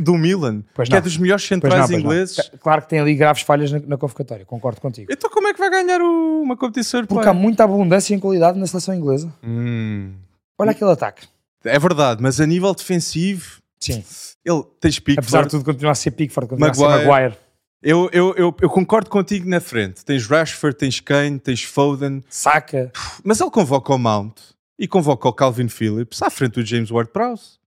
do 0.00 0.14
Milan, 0.14 0.62
Pois 0.74 0.88
que 0.88 0.92
não. 0.92 0.98
é 0.98 1.00
dos 1.02 1.16
melhores 1.18 1.44
centrais 1.46 1.74
não, 1.74 1.86
pois 1.86 1.90
não. 1.92 1.98
ingleses. 2.00 2.50
Claro 2.60 2.82
que 2.82 2.88
tem 2.88 2.98
ali 3.00 3.14
graves 3.14 3.42
falhas 3.42 3.70
na, 3.70 3.78
na 3.80 3.96
convocatória, 3.96 4.44
concordo 4.44 4.80
contigo. 4.80 5.12
Então 5.12 5.30
como 5.30 5.46
é 5.46 5.52
que 5.52 5.58
vai 5.60 5.70
ganhar 5.70 6.00
o- 6.00 6.42
uma 6.42 6.56
competição 6.56 7.00
Porque 7.02 7.14
há 7.14 7.16
europeia? 7.26 7.34
muita 7.42 7.64
abundância 7.64 8.14
em 8.14 8.18
qualidade 8.18 8.58
na 8.58 8.66
seleção 8.66 8.94
inglesa. 8.94 9.32
Hum, 9.44 10.14
Olha 10.58 10.70
aquele 10.72 10.90
ataque. 10.90 11.26
é 11.64 11.78
verdade, 11.78 12.20
mas 12.22 12.40
a 12.40 12.46
nível 12.46 12.74
defensivo, 12.74 13.60
Sim. 13.78 14.02
ele 14.44 14.62
tens 14.80 14.98
Pickford. 14.98 15.18
Apesar 15.20 15.42
de 15.44 15.50
tudo, 15.50 15.64
continua 15.64 15.92
a 15.92 15.94
ser 15.94 16.10
Pickford, 16.12 16.48
continua 16.48 16.70
a 16.70 16.74
ser 16.74 17.06
Maguire. 17.06 17.36
Eu, 17.82 18.08
eu, 18.12 18.34
eu, 18.36 18.54
eu 18.60 18.70
concordo 18.70 19.10
contigo 19.10 19.48
na 19.48 19.60
frente. 19.60 20.04
Tens 20.04 20.26
Rashford, 20.26 20.76
tens 20.76 21.00
Kane, 21.00 21.38
tens 21.38 21.64
Foden, 21.64 22.22
Saca. 22.28 22.92
mas 23.24 23.40
ele 23.40 23.50
convoca 23.50 23.92
o 23.92 23.98
Mount 23.98 24.38
e 24.78 24.86
convoca 24.86 25.28
o 25.28 25.32
Calvin 25.32 25.68
Phillips 25.68 26.22
à 26.22 26.30
frente 26.30 26.52
do 26.54 26.64
James 26.64 26.90
Ward-Prowse. 26.90 27.60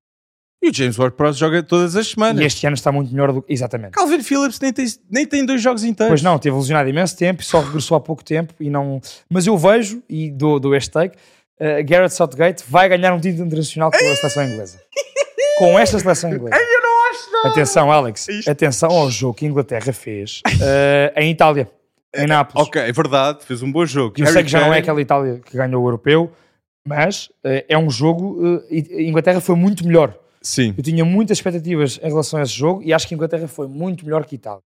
E 0.64 0.70
o 0.70 0.74
James 0.74 0.98
Ward-Prowse 0.98 1.38
joga 1.38 1.62
todas 1.62 1.98
as 1.98 2.08
semanas. 2.08 2.42
E 2.42 2.46
este 2.46 2.66
ano 2.66 2.76
está 2.76 2.92
muito 2.92 3.12
melhor 3.12 3.34
do 3.34 3.42
que. 3.42 3.52
Exatamente. 3.52 3.92
Calvin 3.92 4.24
Phillips 4.24 4.60
nem 4.60 4.72
tem, 4.72 4.86
nem 5.12 5.26
tem 5.26 5.46
dois 5.46 5.62
jogos 5.62 5.84
inteiros. 5.84 6.12
Pois 6.12 6.22
não, 6.22 6.40
teve 6.40 6.56
lesionado 6.56 6.90
imenso 6.90 7.18
tempo 7.18 7.42
e 7.42 7.46
só 7.46 7.60
regressou 7.60 7.98
há 7.98 8.00
pouco 8.00 8.24
tempo 8.24 8.54
e 8.60 8.70
não. 8.70 9.02
Mas 9.30 9.46
eu 9.46 9.58
vejo, 9.58 10.02
e 10.10 10.32
dou, 10.32 10.60
dou 10.62 10.74
este 10.74 10.92
take, 10.92 11.18
uh, 11.60 11.84
Gareth 11.86 12.10
Southgate 12.10 12.64
vai 12.68 12.88
ganhar 12.88 13.14
um 13.14 13.20
título 13.20 13.46
internacional 13.46 13.92
com 13.92 13.98
a 13.98 14.16
seleção 14.16 14.46
inglesa. 14.46 14.80
Com 15.58 15.78
esta 15.78 16.00
seleção 16.00 16.34
inglesa. 16.34 16.56
Nada. 17.32 17.50
Atenção, 17.50 17.92
Alex. 17.92 18.28
Isto- 18.28 18.50
Atenção 18.52 18.90
ao 18.92 19.10
jogo 19.10 19.34
que 19.36 19.46
a 19.46 19.50
Inglaterra 19.50 19.92
fez 19.94 20.42
uh, 20.48 21.20
em 21.20 21.32
Itália, 21.32 21.70
em 22.16 22.28
Nápoles. 22.28 22.68
Ok, 22.68 22.82
é 22.82 22.92
verdade, 22.92 23.44
fez 23.46 23.62
um 23.62 23.72
bom 23.72 23.86
jogo. 23.86 24.16
Eu 24.18 24.24
Harry 24.24 24.34
sei 24.34 24.44
que 24.44 24.50
já 24.50 24.60
não 24.60 24.68
é 24.68 24.70
Kane- 24.70 24.80
aquela 24.82 25.02
Itália 25.02 25.40
que 25.46 25.56
ganhou 25.58 25.84
o 25.84 25.88
europeu, 25.88 26.32
mas 26.88 27.28
uh, 27.46 27.64
é 27.68 27.78
um 27.78 27.90
jogo. 27.90 28.42
uh, 28.58 28.64
a 28.72 29.02
Inglaterra 29.02 29.42
foi 29.42 29.56
muito 29.56 29.86
melhor. 29.86 30.18
Sim, 30.42 30.76
Eu 30.78 30.84
tinha 30.84 31.04
muitas 31.04 31.40
expectativas 31.40 32.00
em 32.04 32.08
relação 32.08 32.40
a 32.40 32.44
esse 32.44 32.54
jogo 32.54 32.84
e 32.84 32.94
acho 32.94 33.08
que 33.08 33.16
a 33.16 33.18
Inglaterra 33.18 33.48
foi 33.48 33.68
muito 33.68 34.06
melhor 34.06 34.24
que 34.26 34.36
a 34.36 34.38
Itália. 34.38 34.60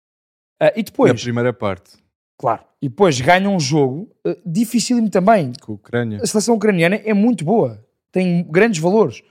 Uh, 0.62 0.66
e 0.76 0.78
na 0.80 0.84
depois, 0.84 1.22
primeira 1.24 1.54
parte, 1.54 1.92
claro, 2.36 2.62
e 2.82 2.90
depois 2.90 3.22
ganha 3.22 3.48
um 3.48 3.60
jogo 3.60 4.10
uh, 4.26 4.36
dificílimo 4.44 5.08
também. 5.10 5.54
com 5.62 5.74
a 5.74 5.76
Ucrânia. 5.76 6.20
A 6.22 6.26
seleção 6.26 6.56
ucraniana 6.56 6.96
é 7.06 7.14
muito 7.14 7.46
boa, 7.46 7.80
tem 8.12 8.44
grandes 8.50 8.82
valores. 8.82 9.22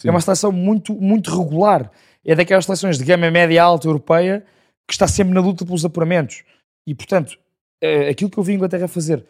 Sim. 0.00 0.08
É 0.08 0.10
uma 0.12 0.20
seleção 0.20 0.52
muito, 0.52 0.94
muito 0.94 1.36
regular. 1.36 1.90
É 2.26 2.34
daquelas 2.34 2.64
seleções 2.64 2.98
de 2.98 3.04
gama 3.04 3.30
média 3.30 3.62
alta 3.62 3.86
europeia 3.86 4.44
que 4.88 4.92
está 4.94 5.06
sempre 5.06 5.32
na 5.34 5.40
luta 5.40 5.64
pelos 5.64 5.84
apuramentos. 5.84 6.42
E, 6.86 6.94
portanto, 6.94 7.38
eh, 7.82 8.08
aquilo 8.08 8.30
que 8.30 8.38
eu 8.38 8.42
vi 8.42 8.52
a 8.52 8.54
Inglaterra 8.56 8.88
fazer 8.88 9.24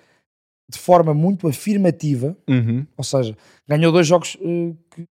de 0.70 0.78
forma 0.78 1.14
muito 1.14 1.46
afirmativa, 1.46 2.36
Uhum. 2.48 2.86
ou 2.96 3.04
seja, 3.04 3.36
ganhou 3.68 3.92
dois 3.92 4.06
jogos 4.06 4.36
eh, 4.40 4.72
que 4.90 5.06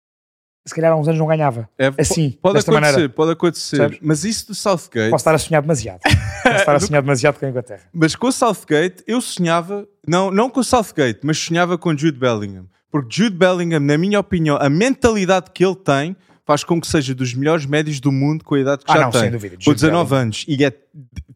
se 0.67 0.75
calhar 0.75 0.93
há 0.93 0.97
uns 0.97 1.07
anos 1.07 1.19
não 1.21 1.27
ganhava. 1.27 1.69
É, 1.79 1.89
Assim, 1.99 2.31
po- 2.31 2.39
pode 2.53 2.59
acontecer, 2.61 2.81
maneira. 2.81 3.09
pode 3.11 3.33
acontecer. 3.33 3.77
Percebes? 3.77 3.99
Mas 4.03 4.25
isso 4.25 4.47
do 4.49 4.55
Southgate, 4.55 5.11
Posso 5.11 5.21
estar 5.23 5.35
a 5.35 5.39
sonhar 5.39 5.61
demasiado. 5.63 6.01
Posso 6.43 6.57
estar 6.57 6.75
a 6.77 6.81
sonhar 6.81 7.03
demasiado 7.03 7.39
com 7.39 7.47
a 7.47 7.49
Inglaterra. 7.51 7.83
mas 7.93 8.17
com 8.17 8.27
o 8.29 8.33
Southgate, 8.33 9.05
eu 9.07 9.21
sonhava, 9.21 9.87
não, 10.07 10.31
não 10.31 10.49
com 10.51 10.61
o 10.61 10.65
Southgate, 10.65 11.21
mas 11.23 11.39
sonhava 11.39 11.77
com 11.79 11.97
Jude 11.97 12.19
Bellingham. 12.19 12.67
Porque 12.91 13.09
Jude 13.23 13.37
Bellingham, 13.37 13.81
na 13.81 13.99
minha 13.99 14.19
opinião, 14.21 14.57
a 14.57 14.69
mentalidade 14.71 15.51
que 15.53 15.65
ele 15.65 15.77
tem 15.77 16.17
faz 16.47 16.63
com 16.65 16.81
que 16.81 16.87
seja 16.87 17.15
dos 17.15 17.35
melhores 17.35 17.65
médios 17.67 18.01
do 18.01 18.13
mundo 18.13 18.45
com 18.45 18.55
a 18.55 18.61
idade 18.61 18.85
que 18.85 18.91
Ah, 18.93 18.97
já 18.97 19.03
não, 19.05 19.11
tem. 19.11 19.21
sem 19.23 19.31
dúvida. 19.31 19.57
Com 19.57 19.63
Jude 19.63 19.81
19 19.81 20.15
anos. 20.15 20.45
E 20.47 20.65
é 20.65 20.73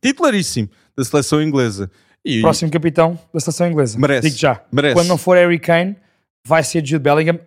titularíssimo 0.03 0.69
da 0.97 1.05
seleção 1.05 1.43
inglesa. 1.43 1.91
E 2.25 2.41
Próximo 2.41 2.71
capitão 2.71 3.19
da 3.33 3.41
seleção 3.41 3.69
inglesa. 3.69 3.99
Merece. 3.99 4.29
Digo 4.29 4.39
já. 4.39 4.61
Merece. 4.73 4.95
Quando 4.95 5.09
não 5.09 5.19
for 5.19 5.37
Harry 5.37 5.59
Kane, 5.59 5.97
vai 6.45 6.63
ser 6.63 6.85
Jude 6.85 6.99
Bellingham. 7.03 7.39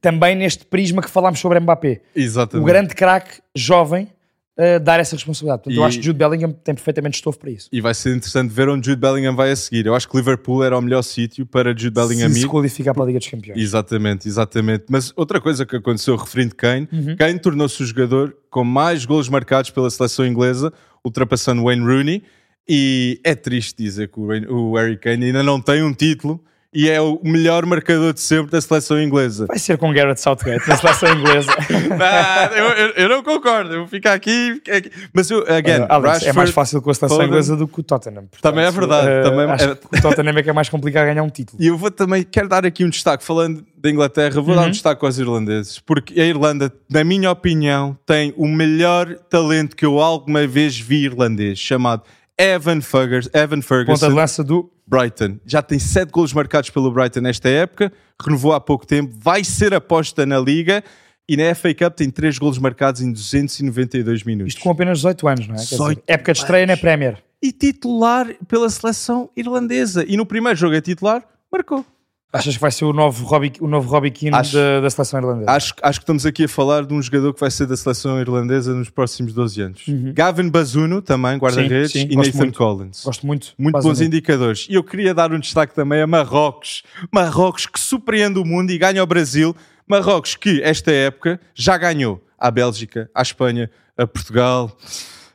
Também 0.00 0.34
neste 0.34 0.64
prisma 0.64 1.02
que 1.02 1.10
falámos 1.10 1.40
sobre 1.40 1.60
Mbappé. 1.60 2.00
Exatamente. 2.16 2.64
o 2.64 2.66
grande 2.66 2.94
craque 2.94 3.40
jovem 3.54 4.08
uh, 4.58 4.80
dar 4.80 5.00
essa 5.00 5.16
responsabilidade. 5.16 5.62
Portanto, 5.62 5.76
eu 5.78 5.82
E- 5.84 5.86
acho 5.86 5.98
que 5.98 6.04
Jude 6.04 6.18
Bellingham 6.18 6.52
tem 6.52 6.74
perfeitamente 6.74 7.14
estofo 7.16 7.38
para 7.38 7.50
isso. 7.50 7.68
E 7.72 7.80
vai 7.80 7.94
ser 7.94 8.10
interessante 8.16 8.50
ver 8.52 8.68
onde 8.68 8.86
Jude 8.86 9.00
Bellingham 9.00 9.34
vai 9.34 9.50
a 9.50 9.56
seguir. 9.56 9.86
Eu 9.86 9.94
acho 9.94 10.08
que 10.08 10.16
Liverpool 10.16 10.62
era 10.64 10.76
o 10.76 10.80
melhor 10.82 11.02
sítio 11.02 11.44
para 11.46 11.70
Jude 11.70 11.90
Bellingham 11.90 12.28
Se 12.30 12.40
se 12.40 12.46
qualificar 12.46 12.94
para 12.94 13.02
a 13.04 13.06
Liga 13.06 13.18
dos 13.18 13.28
Campeões. 13.28 13.58
Exatamente, 13.60 14.28
exatamente. 14.28 14.84
Mas 14.88 15.12
outra 15.16 15.40
coisa 15.40 15.64
que 15.66 15.76
aconteceu 15.76 16.16
referindo 16.16 16.54
Kane, 16.54 16.88
Uhum. 16.92 17.16
Kane 17.16 17.38
tornou-se 17.38 17.82
o 17.82 17.86
jogador 17.86 18.36
com 18.50 18.64
mais 18.64 19.04
golos 19.04 19.28
marcados 19.28 19.70
pela 19.70 19.90
seleção 19.90 20.26
inglesa, 20.26 20.72
ultrapassando 21.04 21.62
Wayne 21.64 21.84
Rooney. 21.84 22.22
E 22.68 23.20
é 23.24 23.34
triste 23.34 23.82
dizer 23.82 24.08
que 24.10 24.20
o 24.20 24.74
Harry 24.76 24.96
Kane 24.96 25.26
ainda 25.26 25.42
não 25.42 25.60
tem 25.60 25.82
um 25.82 25.92
título 25.92 26.40
e 26.72 26.88
é 26.88 27.00
o 27.00 27.18
melhor 27.24 27.66
marcador 27.66 28.12
de 28.12 28.20
sempre 28.20 28.52
da 28.52 28.60
seleção 28.60 29.00
inglesa. 29.02 29.46
Vai 29.46 29.58
ser 29.58 29.76
com 29.76 29.92
Gareth 29.92 30.16
Southgate 30.18 30.68
na 30.68 30.76
seleção 30.76 31.12
inglesa. 31.12 31.50
Ah, 32.02 32.50
eu, 32.56 32.64
eu- 32.66 32.92
eu 32.96 33.08
não 33.08 33.22
concordo, 33.22 33.72
eu 33.72 33.78
vou 33.80 33.88
ficar 33.88 34.12
aqui. 34.14 34.54
ficar 34.54 34.76
aqui. 34.76 34.90
Mas 35.12 35.30
eu, 35.30 35.40
again, 35.52 35.84
Alex, 35.88 36.24
é 36.24 36.32
mais 36.32 36.50
fácil 36.50 36.80
com 36.80 36.90
a 36.90 36.94
seleção 36.94 37.16
Foden. 37.18 37.28
inglesa 37.30 37.56
do 37.56 37.66
que 37.68 37.80
o 37.80 37.82
Tottenham. 37.82 38.26
Portanto, 38.26 38.40
Também 38.42 38.64
é 38.64 38.70
verdade, 38.70 39.06
uh, 39.08 39.22
também- 39.30 39.46
é- 39.50 39.98
o 39.98 40.02
Tottenham 40.02 40.38
é 40.38 40.42
que 40.42 40.50
é 40.50 40.52
mais 40.52 40.68
complicado 40.68 41.06
ganhar 41.06 41.22
um 41.22 41.28
título. 41.28 41.60
E 41.62 41.66
eu 41.66 41.76
vou 41.76 41.90
também, 41.90 42.22
quero 42.22 42.48
dar 42.48 42.64
aqui 42.64 42.84
um 42.84 42.88
destaque, 42.90 43.24
falando 43.24 43.64
da 43.76 43.90
Inglaterra, 43.90 44.40
vou 44.40 44.54
dar 44.54 44.62
Uhum. 44.62 44.68
um 44.68 44.70
destaque 44.70 45.04
aos 45.04 45.18
irlandeses, 45.18 45.78
porque 45.80 46.18
a 46.20 46.24
Irlanda, 46.24 46.72
na 46.90 47.02
minha 47.04 47.30
opinião, 47.30 47.96
tem 48.06 48.32
o 48.36 48.46
melhor 48.46 49.14
talento 49.28 49.74
que 49.76 49.84
eu 49.84 49.98
alguma 50.00 50.46
vez 50.46 50.78
vi 50.78 51.04
irlandês, 51.04 51.58
chamado 51.58 52.02
Evan, 52.40 52.80
Fergus, 52.80 53.28
Evan 53.34 53.48
Ponta 53.48 53.60
de 53.60 53.66
Ferguson, 53.66 54.08
lança 54.08 54.42
do 54.42 54.72
Brighton. 54.86 55.38
Já 55.44 55.60
tem 55.60 55.78
sete 55.78 56.10
golos 56.10 56.32
marcados 56.32 56.70
pelo 56.70 56.90
Brighton 56.90 57.20
nesta 57.20 57.50
época, 57.50 57.92
renovou 58.18 58.54
há 58.54 58.60
pouco 58.60 58.86
tempo, 58.86 59.14
vai 59.14 59.44
ser 59.44 59.74
aposta 59.74 60.24
na 60.24 60.40
Liga 60.40 60.82
e 61.28 61.36
na 61.36 61.54
FA 61.54 61.74
Cup 61.74 61.94
tem 61.94 62.08
três 62.08 62.38
golos 62.38 62.58
marcados 62.58 63.02
em 63.02 63.12
292 63.12 64.24
minutos. 64.24 64.54
isto 64.54 64.62
com 64.62 64.70
apenas 64.70 64.98
18 64.98 65.28
anos, 65.28 65.48
não 65.48 65.54
é? 65.54 65.58
Quer 65.58 65.64
dizer, 65.64 65.76
18 65.76 66.02
época 66.06 66.32
de 66.32 66.38
estreia 66.38 66.66
na 66.66 66.76
Premier. 66.78 67.22
E 67.42 67.52
titular 67.52 68.26
pela 68.48 68.70
seleção 68.70 69.28
irlandesa. 69.36 70.04
E 70.08 70.16
no 70.16 70.24
primeiro 70.24 70.58
jogo 70.58 70.74
é 70.74 70.80
titular, 70.80 71.22
marcou. 71.52 71.84
Achas 72.32 72.54
que 72.54 72.60
vai 72.60 72.70
ser 72.70 72.84
o 72.84 72.92
novo 72.92 73.24
Robbie, 73.24 73.52
o 73.60 73.66
novo 73.66 73.90
Robbie 73.90 74.12
Keane 74.12 74.36
Acho- 74.36 74.54
da, 74.56 74.80
da 74.82 74.88
seleção 74.90 75.18
irlandesa? 75.18 75.50
Acho, 75.50 75.74
acho 75.82 75.98
que 75.98 76.04
estamos 76.04 76.24
aqui 76.24 76.44
a 76.44 76.48
falar 76.48 76.86
de 76.86 76.94
um 76.94 77.02
jogador 77.02 77.34
que 77.34 77.40
vai 77.40 77.50
ser 77.50 77.66
da 77.66 77.76
seleção 77.76 78.20
irlandesa 78.20 78.72
nos 78.72 78.88
próximos 78.88 79.32
12 79.32 79.60
anos. 79.60 79.82
Gavin 80.14 80.48
Bazuno, 80.48 81.02
também, 81.02 81.36
guarda-redes, 81.38 81.92
Uhum. 81.96 82.06
E 82.08 82.16
Nathan 82.16 82.38
muito. 82.38 82.56
Collins. 82.56 83.02
Gosto 83.04 83.26
muito. 83.26 83.48
Muito 83.58 83.72
Faz 83.72 83.84
bons 83.84 84.00
indicadores. 84.00 84.68
E 84.70 84.74
eu 84.74 84.84
queria 84.84 85.12
dar 85.12 85.32
um 85.32 85.40
destaque 85.40 85.74
também 85.74 86.02
a 86.02 86.06
Marrocos. 86.06 86.84
Marrocos 87.12 87.66
que 87.66 87.80
surpreende 87.80 88.38
o 88.38 88.44
mundo 88.44 88.70
e 88.70 88.78
ganha 88.78 89.02
o 89.02 89.06
Brasil. 89.06 89.54
Marrocos 89.88 90.36
que, 90.36 90.62
esta 90.62 90.92
época, 90.92 91.40
já 91.52 91.76
ganhou 91.76 92.22
à 92.38 92.48
Bélgica, 92.48 93.10
à 93.12 93.22
Espanha, 93.22 93.68
a 93.98 94.06
Portugal. 94.06 94.70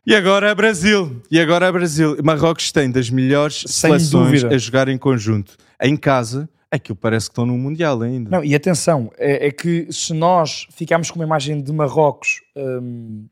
E 0.07 0.15
agora 0.15 0.49
a 0.49 0.55
Brasil. 0.55 1.21
E 1.29 1.41
agora 1.41 1.67
a 1.67 1.71
Brasil. 1.73 2.15
Marrocos 2.23 2.71
tem 2.71 2.89
das 2.89 3.09
melhores 3.09 3.63
Sem 3.67 3.89
seleções 3.91 4.09
dúvida. 4.41 4.55
a 4.55 4.57
jogar 4.57 4.87
em 4.87 4.97
conjunto. 4.97 5.57
Em 5.81 5.97
casa, 5.97 6.47
aquilo 6.71 6.95
parece 6.95 7.27
que 7.27 7.31
estão 7.31 7.45
no 7.45 7.57
Mundial 7.57 8.01
ainda. 8.01 8.29
Não, 8.29 8.43
e 8.43 8.53
atenção, 8.55 9.11
é, 9.17 9.47
é 9.47 9.51
que 9.51 9.87
se 9.91 10.13
nós 10.13 10.67
ficarmos 10.71 11.09
com 11.11 11.19
uma 11.19 11.25
imagem 11.25 11.61
de 11.61 11.71
Marrocos 11.71 12.41
hum, 12.55 13.25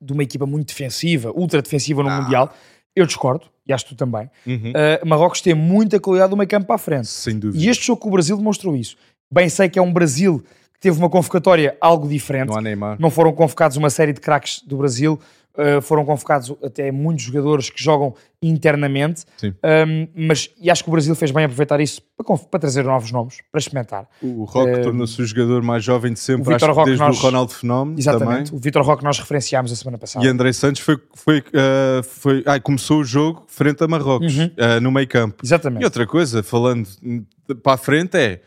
de 0.00 0.12
uma 0.12 0.22
equipa 0.22 0.46
muito 0.46 0.68
defensiva, 0.68 1.30
ultra 1.34 1.62
defensiva 1.62 2.02
no 2.02 2.08
Ah. 2.08 2.20
Mundial, 2.22 2.54
Eu 2.98 3.04
discordo, 3.04 3.44
e 3.68 3.74
acho 3.74 3.84
que 3.84 3.94
tu 3.94 3.96
também. 3.98 4.30
Uhum. 4.46 4.70
Uh, 4.70 5.06
Marrocos 5.06 5.42
tem 5.42 5.52
muita 5.52 6.00
qualidade 6.00 6.30
do 6.30 6.36
meio 6.36 6.48
campo 6.48 6.66
para 6.66 6.76
a 6.76 6.78
frente. 6.78 7.08
Sem 7.08 7.38
dúvida. 7.38 7.62
E 7.62 7.68
este 7.68 7.86
jogo 7.86 8.00
com 8.00 8.08
o 8.08 8.12
Brasil 8.12 8.34
demonstrou 8.38 8.74
isso. 8.74 8.96
Bem 9.30 9.50
sei 9.50 9.68
que 9.68 9.78
é 9.78 9.82
um 9.82 9.92
Brasil 9.92 10.42
que 10.72 10.80
teve 10.80 10.98
uma 10.98 11.10
convocatória 11.10 11.76
algo 11.78 12.08
diferente. 12.08 12.48
Não 12.48 12.56
há 12.56 12.62
Neymar. 12.62 12.96
Não 12.98 13.10
foram 13.10 13.34
convocados 13.34 13.76
uma 13.76 13.90
série 13.90 14.14
de 14.14 14.20
craques 14.22 14.62
do 14.62 14.78
Brasil, 14.78 15.20
uh, 15.58 15.80
foram 15.82 16.04
convocados 16.04 16.54
até 16.62 16.90
muitos 16.92 17.24
jogadores 17.24 17.70
que 17.70 17.82
jogam 17.82 18.14
internamente. 18.42 19.24
Um, 19.44 20.08
mas 20.28 20.50
e 20.60 20.70
acho 20.70 20.82
que 20.84 20.88
o 20.88 20.92
Brasil 20.92 21.14
fez 21.14 21.30
bem 21.30 21.44
aproveitar 21.44 21.80
isso 21.80 22.00
para, 22.16 22.36
para 22.36 22.60
trazer 22.60 22.84
novos 22.84 23.10
nomes, 23.10 23.38
para 23.50 23.58
experimentar. 23.58 24.06
O 24.22 24.44
Roque 24.44 24.70
Uh, 24.72 24.82
tornou-se 24.82 25.20
o 25.20 25.26
jogador 25.26 25.62
mais 25.62 25.82
jovem 25.84 26.12
de 26.12 26.20
sempre, 26.20 26.52
o 26.52 26.56
acho 26.56 26.64
que 26.64 26.70
Roque 26.72 26.84
desde 26.90 27.02
nós- 27.04 27.18
o 27.18 27.22
Ronaldo 27.22 27.52
Fenómeno 27.52 27.98
Exatamente. 27.98 28.46
também. 28.46 28.58
O 28.58 28.62
Vitor 28.62 28.82
Roque 28.82 29.04
nós 29.04 29.18
referenciámos 29.18 29.72
a 29.72 29.76
semana 29.76 29.98
passada. 29.98 30.24
E 30.24 30.28
André 30.28 30.52
Santos 30.52 30.80
foi, 30.82 30.98
foi, 31.14 31.38
uh, 31.40 32.02
foi 32.02 32.42
ai, 32.46 32.60
começou 32.60 33.00
o 33.00 33.04
jogo 33.04 33.44
frente 33.48 33.82
a 33.82 33.88
Marrocos, 33.88 34.36
Uhum. 34.36 34.46
uh, 34.46 34.80
no 34.80 34.90
meio 34.92 35.08
campo. 35.08 35.36
Exatamente. 35.44 35.82
E 35.82 35.84
outra 35.84 36.06
coisa, 36.06 36.42
falando 36.42 36.88
para 37.62 37.74
a 37.74 37.76
frente, 37.76 38.16
é 38.16 38.40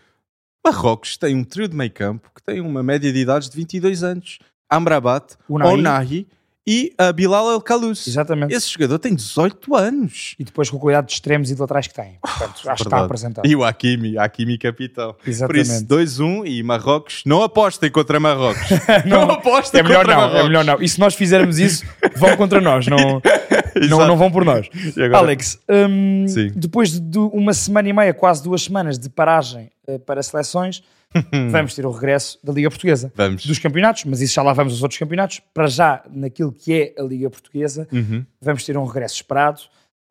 Marrocos 0.66 1.18
tem 1.18 1.36
um 1.36 1.44
trio 1.44 1.68
de 1.68 1.76
meio 1.76 1.92
campo 1.92 2.30
que 2.36 2.44
tem 2.44 2.60
uma 2.62 2.84
média 2.84 3.12
de 3.12 3.20
idades 3.20 3.50
de 3.50 3.56
22 3.56 4.04
anos. 4.04 4.40
Amrabat, 4.70 5.36
Unai. 5.50 5.74
Onahi 5.74 6.28
e 6.72 6.94
a 7.00 7.12
Bilal 7.12 7.50
El 7.52 7.62
Khalous. 7.62 8.08
Exatamente. 8.08 8.54
Esse 8.54 8.72
jogador 8.72 9.00
tem 9.00 9.16
18 9.16 9.76
anos. 9.76 10.36
E 10.38 10.44
depois 10.44 10.70
com 10.70 10.78
a 10.78 10.80
qualidade 10.80 11.08
de 11.08 11.14
extremos 11.14 11.50
e 11.50 11.56
de 11.56 11.60
laterais 11.60 11.88
que 11.88 11.96
tem. 11.96 12.20
Portanto, 12.22 12.70
acho 12.70 12.84
que 12.84 12.88
está 12.88 13.04
apresentado. 13.04 13.48
E 13.48 13.56
o 13.56 13.64
Hakimi, 13.64 14.20
Hakimi 14.20 14.56
capitão. 14.56 15.14
Por 15.16 15.28
Exatamente. 15.28 15.66
isso, 15.68 15.86
2-1 15.88 16.44
e 16.46 16.62
Marrocos, 16.62 17.24
não 17.26 17.42
apostem 17.42 17.90
contra 17.90 18.20
Marrocos. 18.20 18.70
não, 19.08 19.32
apostem 19.32 19.80
É 19.80 19.84
melhor 19.84 20.06
contra 20.06 20.14
não, 20.14 20.22
Marrocos. 20.22 20.40
é 20.40 20.48
melhor 20.48 20.64
não. 20.64 20.80
E 20.80 20.88
se 20.88 21.00
nós 21.00 21.16
fizermos 21.16 21.58
isso, 21.58 21.84
vão 22.16 22.38
contra 22.38 22.62
nós, 22.62 22.86
não, 22.86 23.20
não, 23.90 24.08
não 24.08 24.16
vão 24.16 24.30
por 24.30 24.46
nós. 24.46 24.70
Alex, 25.12 25.58
hum, 25.68 26.26
depois 26.56 27.00
de 27.00 27.18
uma 27.18 27.56
semana 27.56 27.90
e 27.90 27.94
meia, 27.94 28.14
quase 28.14 28.44
duas 28.44 28.62
semanas 28.62 29.00
de 29.00 29.10
paragem 29.10 29.72
eh, 29.88 29.98
para 29.98 30.22
seleções, 30.22 30.84
vamos 31.52 31.74
ter 31.74 31.86
o 31.86 31.92
regresso 31.92 32.40
da 32.44 32.54
Liga 32.54 32.70
Portuguesa. 32.70 33.12
Vamos. 33.16 33.46
Dos 33.46 33.60
campeonatos, 33.60 34.06
mas 34.06 34.22
isso 34.22 34.34
já 34.34 34.44
lá 34.44 34.54
vamos 34.54 34.74
aos 34.74 34.84
outros 34.84 35.00
campeonatos. 35.00 35.42
Para 35.54 35.68
já, 35.68 36.04
naquilo 36.12 36.52
que 36.52 36.74
é 36.74 37.02
a 37.02 37.04
Liga 37.04 37.30
Portuguesa, 37.30 37.88
Uhum, 37.92 38.26
vamos 38.42 38.64
ter 38.66 38.78
um 38.78 38.86
regresso 38.86 39.16
esperado 39.16 39.62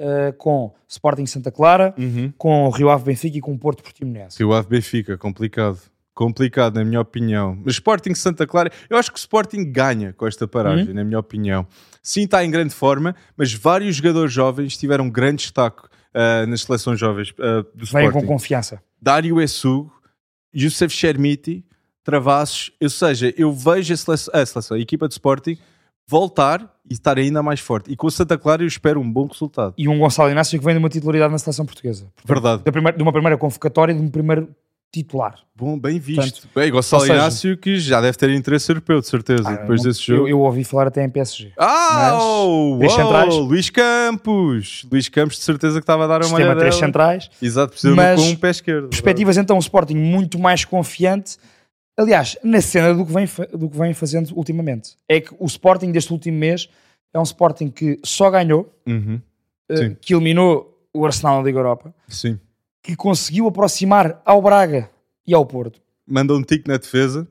eh, 0.00 0.32
com 0.38 0.72
Sporting 0.86 1.26
Santa 1.26 1.50
Clara, 1.50 1.92
uhum. 1.98 2.32
com 2.38 2.68
Rio 2.70 2.88
Ave 2.88 3.04
Benfica 3.04 3.36
e 3.36 3.40
com 3.40 3.56
Porto 3.58 3.82
Portimonense. 3.82 4.38
Rio 4.38 4.52
Ave 4.52 4.68
Benfica, 4.68 5.18
complicado. 5.18 5.78
Complicado, 6.14 6.74
na 6.74 6.84
minha 6.84 7.00
opinião. 7.00 7.56
Mas 7.64 7.74
Sporting 7.74 8.14
Santa 8.14 8.46
Clara, 8.46 8.70
eu 8.90 8.96
acho 8.96 9.10
que 9.10 9.16
o 9.16 9.20
Sporting 9.20 9.70
ganha 9.70 10.12
com 10.12 10.26
esta 10.26 10.48
paragem, 10.48 10.92
na 10.92 11.04
minha 11.04 11.18
opinião. 11.18 11.64
Sim, 12.02 12.24
está 12.24 12.44
em 12.44 12.50
grande 12.50 12.74
forma, 12.74 13.14
mas 13.36 13.52
vários 13.54 13.96
jogadores 13.96 14.32
jovens 14.32 14.76
tiveram 14.76 15.08
grande 15.08 15.42
destaque 15.42 15.82
ah, 16.12 16.44
nas 16.46 16.62
seleções 16.62 16.98
jovens 16.98 17.32
ah, 17.38 17.64
do 17.74 17.86
Venham 17.86 18.10
com 18.10 18.18
Sporting. 18.18 18.26
confiança. 18.26 18.82
Dário 19.00 19.40
Essugo, 19.40 19.92
Youssef 20.54 20.94
Chermiti, 20.94 21.64
Travassos, 22.04 22.70
ou 22.82 22.88
seja, 22.88 23.34
eu 23.36 23.52
vejo 23.52 23.92
a 23.92 23.96
seleção, 23.96 24.34
a, 24.34 24.46
seleção, 24.46 24.76
a 24.76 24.80
equipa 24.80 25.06
de 25.08 25.14
Sporting 25.14 25.58
voltar 26.06 26.74
e 26.88 26.94
estar 26.94 27.18
ainda 27.18 27.42
mais 27.42 27.60
forte. 27.60 27.92
E 27.92 27.96
com 27.96 28.06
o 28.06 28.10
Santa 28.10 28.38
Clara 28.38 28.62
eu 28.62 28.66
espero 28.66 28.98
um 28.98 29.12
bom 29.12 29.26
resultado. 29.26 29.74
E 29.76 29.86
um 29.88 29.98
Gonçalo 29.98 30.30
Inácio 30.30 30.58
que 30.58 30.64
vem 30.64 30.74
de 30.74 30.78
uma 30.78 30.88
titularidade 30.88 31.30
na 31.30 31.38
seleção 31.38 31.66
portuguesa. 31.66 32.04
Portanto, 32.16 32.26
Verdade. 32.28 32.62
da 32.64 32.72
primeira- 32.72 32.96
de 32.96 33.02
uma 33.02 33.12
primeira 33.12 33.36
convocatória 33.36 33.92
e 33.92 33.96
de 33.96 34.00
um 34.02 34.08
primeiro 34.08 34.48
titular. 34.92 35.34
Bom, 35.54 35.78
bem 35.78 35.98
visto. 35.98 36.20
Portanto, 36.22 36.48
bem, 36.54 36.70
Gonçalo 36.70 37.02
ou 37.02 37.06
seja- 37.06 37.18
Inácio 37.20 37.56
que 37.58 37.78
já 37.78 38.00
deve 38.00 38.16
ter 38.16 38.30
interesse 38.30 38.70
europeu, 38.70 39.00
de 39.00 39.06
certeza, 39.06 39.48
Ah, 39.48 39.56
depois 39.56 39.82
não- 39.82 39.90
desse 39.90 40.02
jogo. 40.06 40.22
Eu, 40.22 40.28
eu 40.28 40.40
ouvi 40.40 40.64
falar 40.64 40.86
até 40.86 41.04
em 41.04 41.10
PSG. 41.10 41.52
Ah, 41.58 42.12
Mas, 42.14 42.22
oh, 42.22 42.76
três 42.78 42.92
centrais. 42.92 43.34
Luís 43.34 43.70
Campos. 43.70 44.86
Luís 44.90 45.08
Campos 45.08 45.36
de 45.36 45.42
certeza 45.42 45.74
que 45.74 45.82
estava 45.82 46.04
a 46.04 46.06
dar 46.06 46.16
uma 46.16 46.24
Sistema 46.24 46.44
olhada. 46.44 46.60
três 46.60 46.74
centrais. 46.76 47.30
Exato, 47.42 47.72
precisa 47.72 47.94
Mas, 47.94 48.20
com 48.20 48.28
um 48.28 48.36
pé 48.36 48.50
esquerdo. 48.50 48.88
Perspectivas 48.88 49.36
então, 49.36 49.56
o 49.56 49.60
Sporting 49.60 49.96
muito 49.96 50.38
mais 50.38 50.64
confiante. 50.64 51.36
Aliás, 51.96 52.38
na 52.44 52.60
cena 52.60 52.94
do 52.94 53.04
que, 53.04 53.12
vem, 53.12 53.26
do 53.52 53.68
que 53.68 53.76
vem 53.76 53.92
fazendo 53.92 54.30
ultimamente. 54.36 54.96
É 55.08 55.20
que 55.20 55.34
o 55.38 55.46
Sporting 55.46 55.90
deste 55.90 56.12
último 56.12 56.38
mês 56.38 56.68
é 57.12 57.18
um 57.18 57.24
Sporting 57.24 57.68
que 57.70 57.98
só 58.04 58.30
ganhou, 58.30 58.72
Uhum, 58.86 59.20
Sim. 59.74 59.96
que 60.00 60.14
eliminou 60.14 60.78
o 60.94 61.04
Arsenal 61.04 61.38
na 61.38 61.42
Liga 61.44 61.58
Europa, 61.58 61.92
Sim. 62.06 62.38
Que 62.82 62.96
conseguiu 62.96 63.46
aproximar 63.46 64.20
ao 64.24 64.40
Braga 64.40 64.90
e 65.26 65.34
ao 65.34 65.44
Porto. 65.44 65.80
Manda 66.06 66.34
um 66.34 66.42
tique 66.42 66.68
na 66.68 66.76
defesa. 66.76 67.28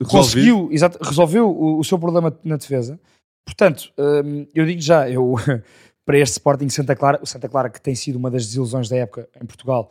Resolvido. 0.00 0.10
conseguiu, 0.10 0.68
exato, 0.70 0.98
resolveu 1.02 1.50
o, 1.50 1.78
o 1.78 1.84
seu 1.84 1.98
problema 1.98 2.36
na 2.44 2.56
defesa. 2.56 3.00
Portanto, 3.44 3.92
hum, 3.98 4.46
eu 4.54 4.64
digo 4.66 4.80
já, 4.80 5.08
eu 5.10 5.34
para 6.06 6.18
este 6.18 6.34
Sporting 6.34 6.68
Santa 6.68 6.94
Clara, 6.94 7.18
o 7.22 7.26
Santa 7.26 7.48
Clara 7.48 7.68
que 7.68 7.80
tem 7.80 7.94
sido 7.94 8.16
uma 8.16 8.30
das 8.30 8.46
desilusões 8.46 8.88
da 8.88 8.96
época 8.96 9.28
em 9.40 9.44
Portugal, 9.44 9.90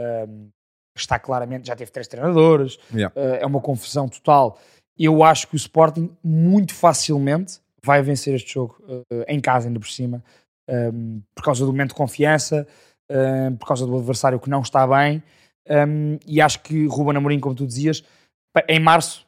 hum, 0.00 0.50
está 0.96 1.18
claramente, 1.18 1.66
já 1.66 1.76
teve 1.76 1.90
três 1.90 2.08
treinadores, 2.08 2.78
Yeah. 2.92 3.14
uh, 3.18 3.36
é 3.36 3.46
uma 3.46 3.60
confusão 3.60 4.08
total. 4.08 4.58
Eu 4.98 5.22
acho 5.22 5.46
que 5.46 5.54
o 5.54 5.56
Sporting 5.56 6.10
muito 6.22 6.74
facilmente 6.74 7.60
vai 7.82 8.02
vencer 8.02 8.34
este 8.34 8.54
jogo 8.54 8.76
uh, 8.82 9.24
em 9.28 9.40
casa, 9.40 9.68
ainda 9.68 9.78
por 9.78 9.88
cima, 9.88 10.22
um, 10.68 11.22
por 11.34 11.44
causa 11.44 11.64
do 11.64 11.72
momento 11.72 11.90
de 11.90 11.94
confiança, 11.94 12.66
um, 13.10 13.56
por 13.56 13.66
causa 13.66 13.86
do 13.86 13.96
adversário 13.96 14.38
que 14.40 14.50
não 14.50 14.60
está 14.60 14.86
bem. 14.86 15.22
um, 15.68 16.18
e 16.26 16.40
acho 16.40 16.60
que 16.62 16.86
Ruben 16.86 17.16
Amorim, 17.16 17.38
como 17.40 17.54
tu 17.54 17.66
dizias, 17.66 18.02
em 18.68 18.80
março, 18.80 19.26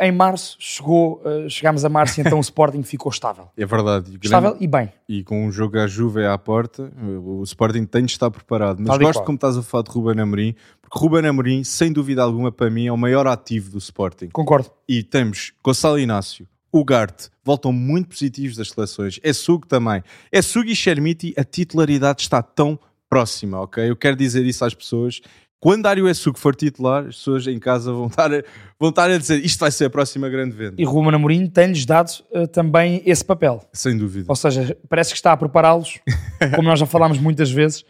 em 0.00 0.10
março 0.10 0.56
chegou, 0.58 1.20
uh, 1.24 1.50
chegámos 1.50 1.84
a 1.84 1.88
março 1.90 2.18
e 2.18 2.22
então 2.22 2.38
o 2.38 2.40
Sporting 2.42 2.82
ficou 2.82 3.10
estável. 3.10 3.48
É 3.56 3.66
verdade. 3.66 4.12
E, 4.12 4.18
Estável 4.24 4.50
grande- 4.52 4.64
e 4.64 4.68
bem. 4.68 4.92
e 5.08 5.22
com 5.22 5.44
um 5.46 5.52
jogo 5.52 5.78
à 5.78 5.86
Juve 5.86 6.24
à 6.24 6.38
porta, 6.38 6.90
o 7.22 7.42
Sporting 7.42 7.84
tem 7.84 8.04
de 8.06 8.12
estar 8.12 8.30
preparado. 8.30 8.78
Mas 8.78 8.88
Tal 8.88 8.98
gosto 8.98 9.22
como 9.24 9.36
estás 9.36 9.56
a 9.58 9.62
falar 9.62 9.82
de 9.84 9.90
Ruben 9.90 10.18
Amorim, 10.20 10.54
porque 10.80 10.98
Ruben 10.98 11.26
Amorim, 11.26 11.62
sem 11.62 11.92
dúvida 11.92 12.22
alguma, 12.22 12.50
para 12.50 12.70
mim, 12.70 12.86
é 12.86 12.92
o 12.92 12.96
maior 12.96 13.26
ativo 13.26 13.70
do 13.72 13.78
Sporting. 13.78 14.28
Concordo. 14.30 14.70
E 14.88 15.02
temos 15.02 15.52
Gonçalo 15.62 15.98
Inácio, 15.98 16.48
Ugarte, 16.72 17.28
voltam 17.44 17.70
muito 17.70 18.08
positivos 18.08 18.56
das 18.56 18.70
seleções. 18.70 19.20
É 19.22 19.32
Sugo 19.34 19.66
também. 19.66 20.02
É 20.32 20.40
Sugo 20.40 20.70
e 20.70 20.76
Chermiti, 20.76 21.34
a 21.36 21.44
titularidade 21.44 22.22
está 22.22 22.40
tão 22.40 22.78
próxima, 23.16 23.60
ok? 23.60 23.88
Eu 23.90 23.96
quero 23.96 24.16
dizer 24.16 24.44
isso 24.44 24.64
às 24.64 24.74
pessoas. 24.74 25.20
Quando 25.58 25.82
Dário 25.84 26.14
Sugo 26.14 26.38
for 26.38 26.54
titular, 26.54 27.06
as 27.06 27.16
pessoas 27.16 27.46
em 27.46 27.58
casa 27.58 27.90
vão 27.90 28.06
estar, 28.08 28.32
a, 28.32 28.42
vão 28.78 28.90
estar 28.90 29.10
a 29.10 29.16
dizer 29.16 29.42
isto 29.44 29.58
vai 29.58 29.70
ser 29.70 29.86
a 29.86 29.90
próxima 29.90 30.28
grande 30.28 30.54
venda. 30.54 30.74
E 30.78 30.84
Ruben 30.84 31.14
Amorim 31.14 31.46
tem-lhes 31.46 31.86
dado 31.86 32.10
uh, 32.30 32.46
também 32.46 33.02
esse 33.06 33.24
papel. 33.24 33.64
Sem 33.72 33.96
dúvida. 33.96 34.26
Ou 34.28 34.36
seja, 34.36 34.76
parece 34.88 35.10
que 35.10 35.16
está 35.16 35.32
a 35.32 35.36
prepará-los, 35.36 35.98
como 36.54 36.68
nós 36.68 36.78
já 36.78 36.84
falámos 36.86 37.18
muitas 37.18 37.50
vezes, 37.50 37.80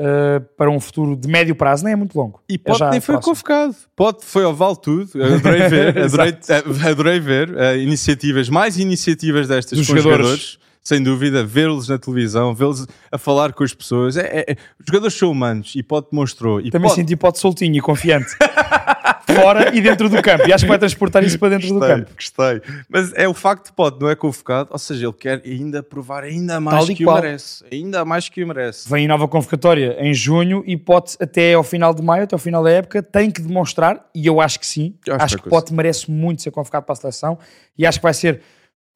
uh, 0.00 0.40
para 0.56 0.70
um 0.70 0.78
futuro 0.78 1.16
de 1.16 1.26
médio 1.28 1.56
prazo, 1.56 1.82
nem 1.84 1.94
é 1.94 1.96
muito 1.96 2.16
longo. 2.16 2.40
E 2.48 2.54
É 2.54 2.58
pode 2.58 2.78
já 2.78 2.90
nem 2.90 3.00
foi 3.00 3.14
próximo. 3.16 3.34
convocado. 3.34 3.74
Pode 3.96 4.24
foi 4.24 4.44
ao 4.44 4.54
Vale 4.54 4.76
tudo. 4.80 5.10
Adorei 5.22 5.68
ver, 5.68 5.98
adorei, 6.06 6.30
eh, 6.48 6.88
adorei 6.90 7.20
ver 7.20 7.58
eh, 7.58 7.78
iniciativas, 7.78 8.48
mais 8.48 8.78
iniciativas 8.78 9.48
destas 9.48 9.76
Dos 9.76 9.88
com 9.88 9.96
jogadores. 9.96 10.26
jogadores. 10.26 10.58
Sem 10.86 11.02
dúvida, 11.02 11.42
vê-los 11.44 11.88
na 11.88 11.98
televisão, 11.98 12.54
vê-los 12.54 12.86
a 13.10 13.18
falar 13.18 13.52
com 13.52 13.64
as 13.64 13.74
pessoas. 13.74 14.16
É, 14.16 14.20
é- 14.20 14.52
é- 14.52 14.56
os 14.78 14.86
jogadores 14.86 15.18
são 15.18 15.32
humanos 15.32 15.72
e 15.74 15.82
pode 15.82 16.06
demonstrou. 16.12 16.60
E 16.60 16.70
Também 16.70 16.88
pode, 16.88 17.00
senti 17.00 17.16
pote 17.16 17.40
soltinho 17.40 17.74
e 17.74 17.80
confiante. 17.80 18.28
Fora 19.26 19.74
e 19.74 19.80
dentro 19.80 20.08
do 20.08 20.22
campo. 20.22 20.46
E 20.48 20.52
acho 20.52 20.62
que 20.64 20.68
vai 20.68 20.78
transportar 20.78 21.24
isso 21.24 21.36
para 21.40 21.48
dentro 21.48 21.66
do 21.66 21.74
Gostei, 21.80 21.96
campo. 21.96 22.10
gostei. 22.14 22.62
Mas 22.88 23.12
é 23.14 23.26
o 23.26 23.34
facto 23.34 23.66
de 23.66 23.72
pode, 23.72 23.98
não 24.00 24.08
é 24.08 24.14
convocado. 24.14 24.68
Ou 24.72 24.78
seja, 24.78 25.06
ele 25.06 25.12
quer 25.12 25.42
ainda 25.44 25.82
provar 25.82 26.22
ainda 26.22 26.60
mais 26.60 26.86
Tal 26.86 26.94
que 26.94 27.04
o 27.04 27.12
merece. 27.12 27.64
Ainda 27.72 28.04
mais 28.04 28.28
que 28.28 28.44
o 28.44 28.46
merece. 28.46 28.88
Vem 28.88 29.08
nova 29.08 29.26
convocatória 29.26 29.96
em 29.98 30.14
junho 30.14 30.62
e 30.68 30.76
Pote 30.76 31.16
até 31.20 31.54
ao 31.54 31.64
final 31.64 31.92
de 31.92 32.00
maio, 32.00 32.22
até 32.22 32.36
ao 32.36 32.38
final 32.38 32.62
da 32.62 32.70
época, 32.70 33.02
tem 33.02 33.28
que 33.28 33.42
demonstrar, 33.42 34.06
e 34.14 34.24
eu 34.24 34.40
acho 34.40 34.60
que 34.60 34.66
sim, 34.66 34.94
Eu 35.04 35.16
acho 35.16 35.24
acho, 35.24 35.38
que 35.38 35.48
Pote 35.48 35.74
merece 35.74 36.08
muito 36.08 36.42
ser 36.42 36.52
convocado 36.52 36.86
para 36.86 36.92
a 36.92 36.96
seleção 36.96 37.36
e 37.76 37.84
acho 37.84 37.98
que 37.98 38.04
vai 38.04 38.14
ser 38.14 38.40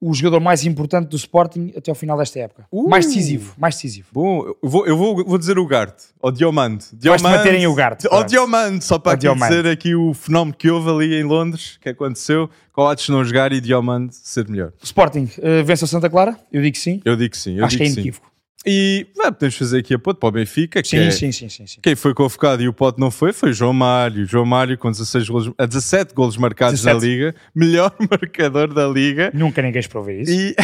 o 0.00 0.14
jogador 0.14 0.40
mais 0.40 0.64
importante 0.64 1.08
do 1.08 1.16
Sporting 1.16 1.72
até 1.76 1.90
ao 1.90 1.94
final 1.94 2.16
desta 2.16 2.38
época. 2.38 2.66
Uh! 2.72 2.88
Mais 2.88 3.06
decisivo, 3.06 3.54
mais 3.58 3.74
decisivo. 3.74 4.08
Bom, 4.12 4.46
eu 4.62 4.68
vou, 4.68 4.86
eu 4.86 4.96
vou, 4.96 5.24
vou 5.24 5.38
dizer 5.38 5.58
o 5.58 5.66
Garte, 5.66 6.04
ou 6.20 6.32
Diomande. 6.32 6.86
Vais-te 6.92 7.22
bater 7.22 7.54
em 7.54 7.66
Ugarte, 7.66 8.06
Ou 8.06 8.10
pronto. 8.10 8.28
Diomande, 8.28 8.84
só 8.84 8.98
para 8.98 9.12
aqui 9.12 9.28
dizer 9.28 9.66
aqui 9.66 9.94
o 9.94 10.14
fenómeno 10.14 10.56
que 10.56 10.70
houve 10.70 10.88
ali 10.90 11.14
em 11.14 11.24
Londres, 11.24 11.78
que 11.80 11.88
aconteceu, 11.90 12.48
Coates 12.72 13.08
não 13.10 13.22
jogar 13.24 13.52
e 13.52 13.60
Diomande 13.60 14.14
ser 14.16 14.48
melhor. 14.48 14.72
O 14.80 14.84
Sporting 14.84 15.28
uh, 15.38 15.64
vence 15.64 15.84
o 15.84 15.86
Santa 15.86 16.08
Clara? 16.08 16.36
Eu 16.50 16.62
digo 16.62 16.72
que 16.72 16.80
sim. 16.80 17.02
Eu 17.04 17.16
digo 17.16 17.36
sim, 17.36 17.58
eu 17.58 17.64
acho 17.64 17.76
que 17.76 17.82
digo 17.82 17.84
é 17.84 17.88
que 17.88 17.94
sim. 17.94 18.00
inequívoco. 18.00 18.29
E 18.66 19.06
ah, 19.20 19.32
podemos 19.32 19.56
fazer 19.56 19.78
aqui 19.78 19.94
a 19.94 19.98
ponto 19.98 20.18
para 20.18 20.28
o 20.28 20.32
Benfica, 20.32 20.82
que 20.82 20.88
Sim, 20.88 20.98
é, 20.98 21.10
sim, 21.10 21.32
sim, 21.32 21.48
sim, 21.48 21.66
sim. 21.66 21.80
quem 21.82 21.96
foi 21.96 22.12
convocado 22.12 22.62
e 22.62 22.68
o 22.68 22.74
pote 22.74 23.00
não 23.00 23.10
foi, 23.10 23.32
foi 23.32 23.54
João 23.54 23.72
Mário. 23.72 24.26
João 24.26 24.44
Mário 24.44 24.76
com 24.76 24.90
16 24.90 25.28
golos, 25.30 25.50
a 25.56 25.64
17 25.64 26.12
golos 26.14 26.36
marcados 26.36 26.82
17. 26.82 26.94
na 26.94 27.00
Liga, 27.10 27.34
melhor 27.54 27.94
marcador 28.10 28.72
da 28.74 28.86
Liga. 28.86 29.30
Nunca 29.32 29.62
ninguém 29.62 29.80
esperou 29.80 30.04
ver 30.04 30.20
isso. 30.20 30.32
E 30.32 30.54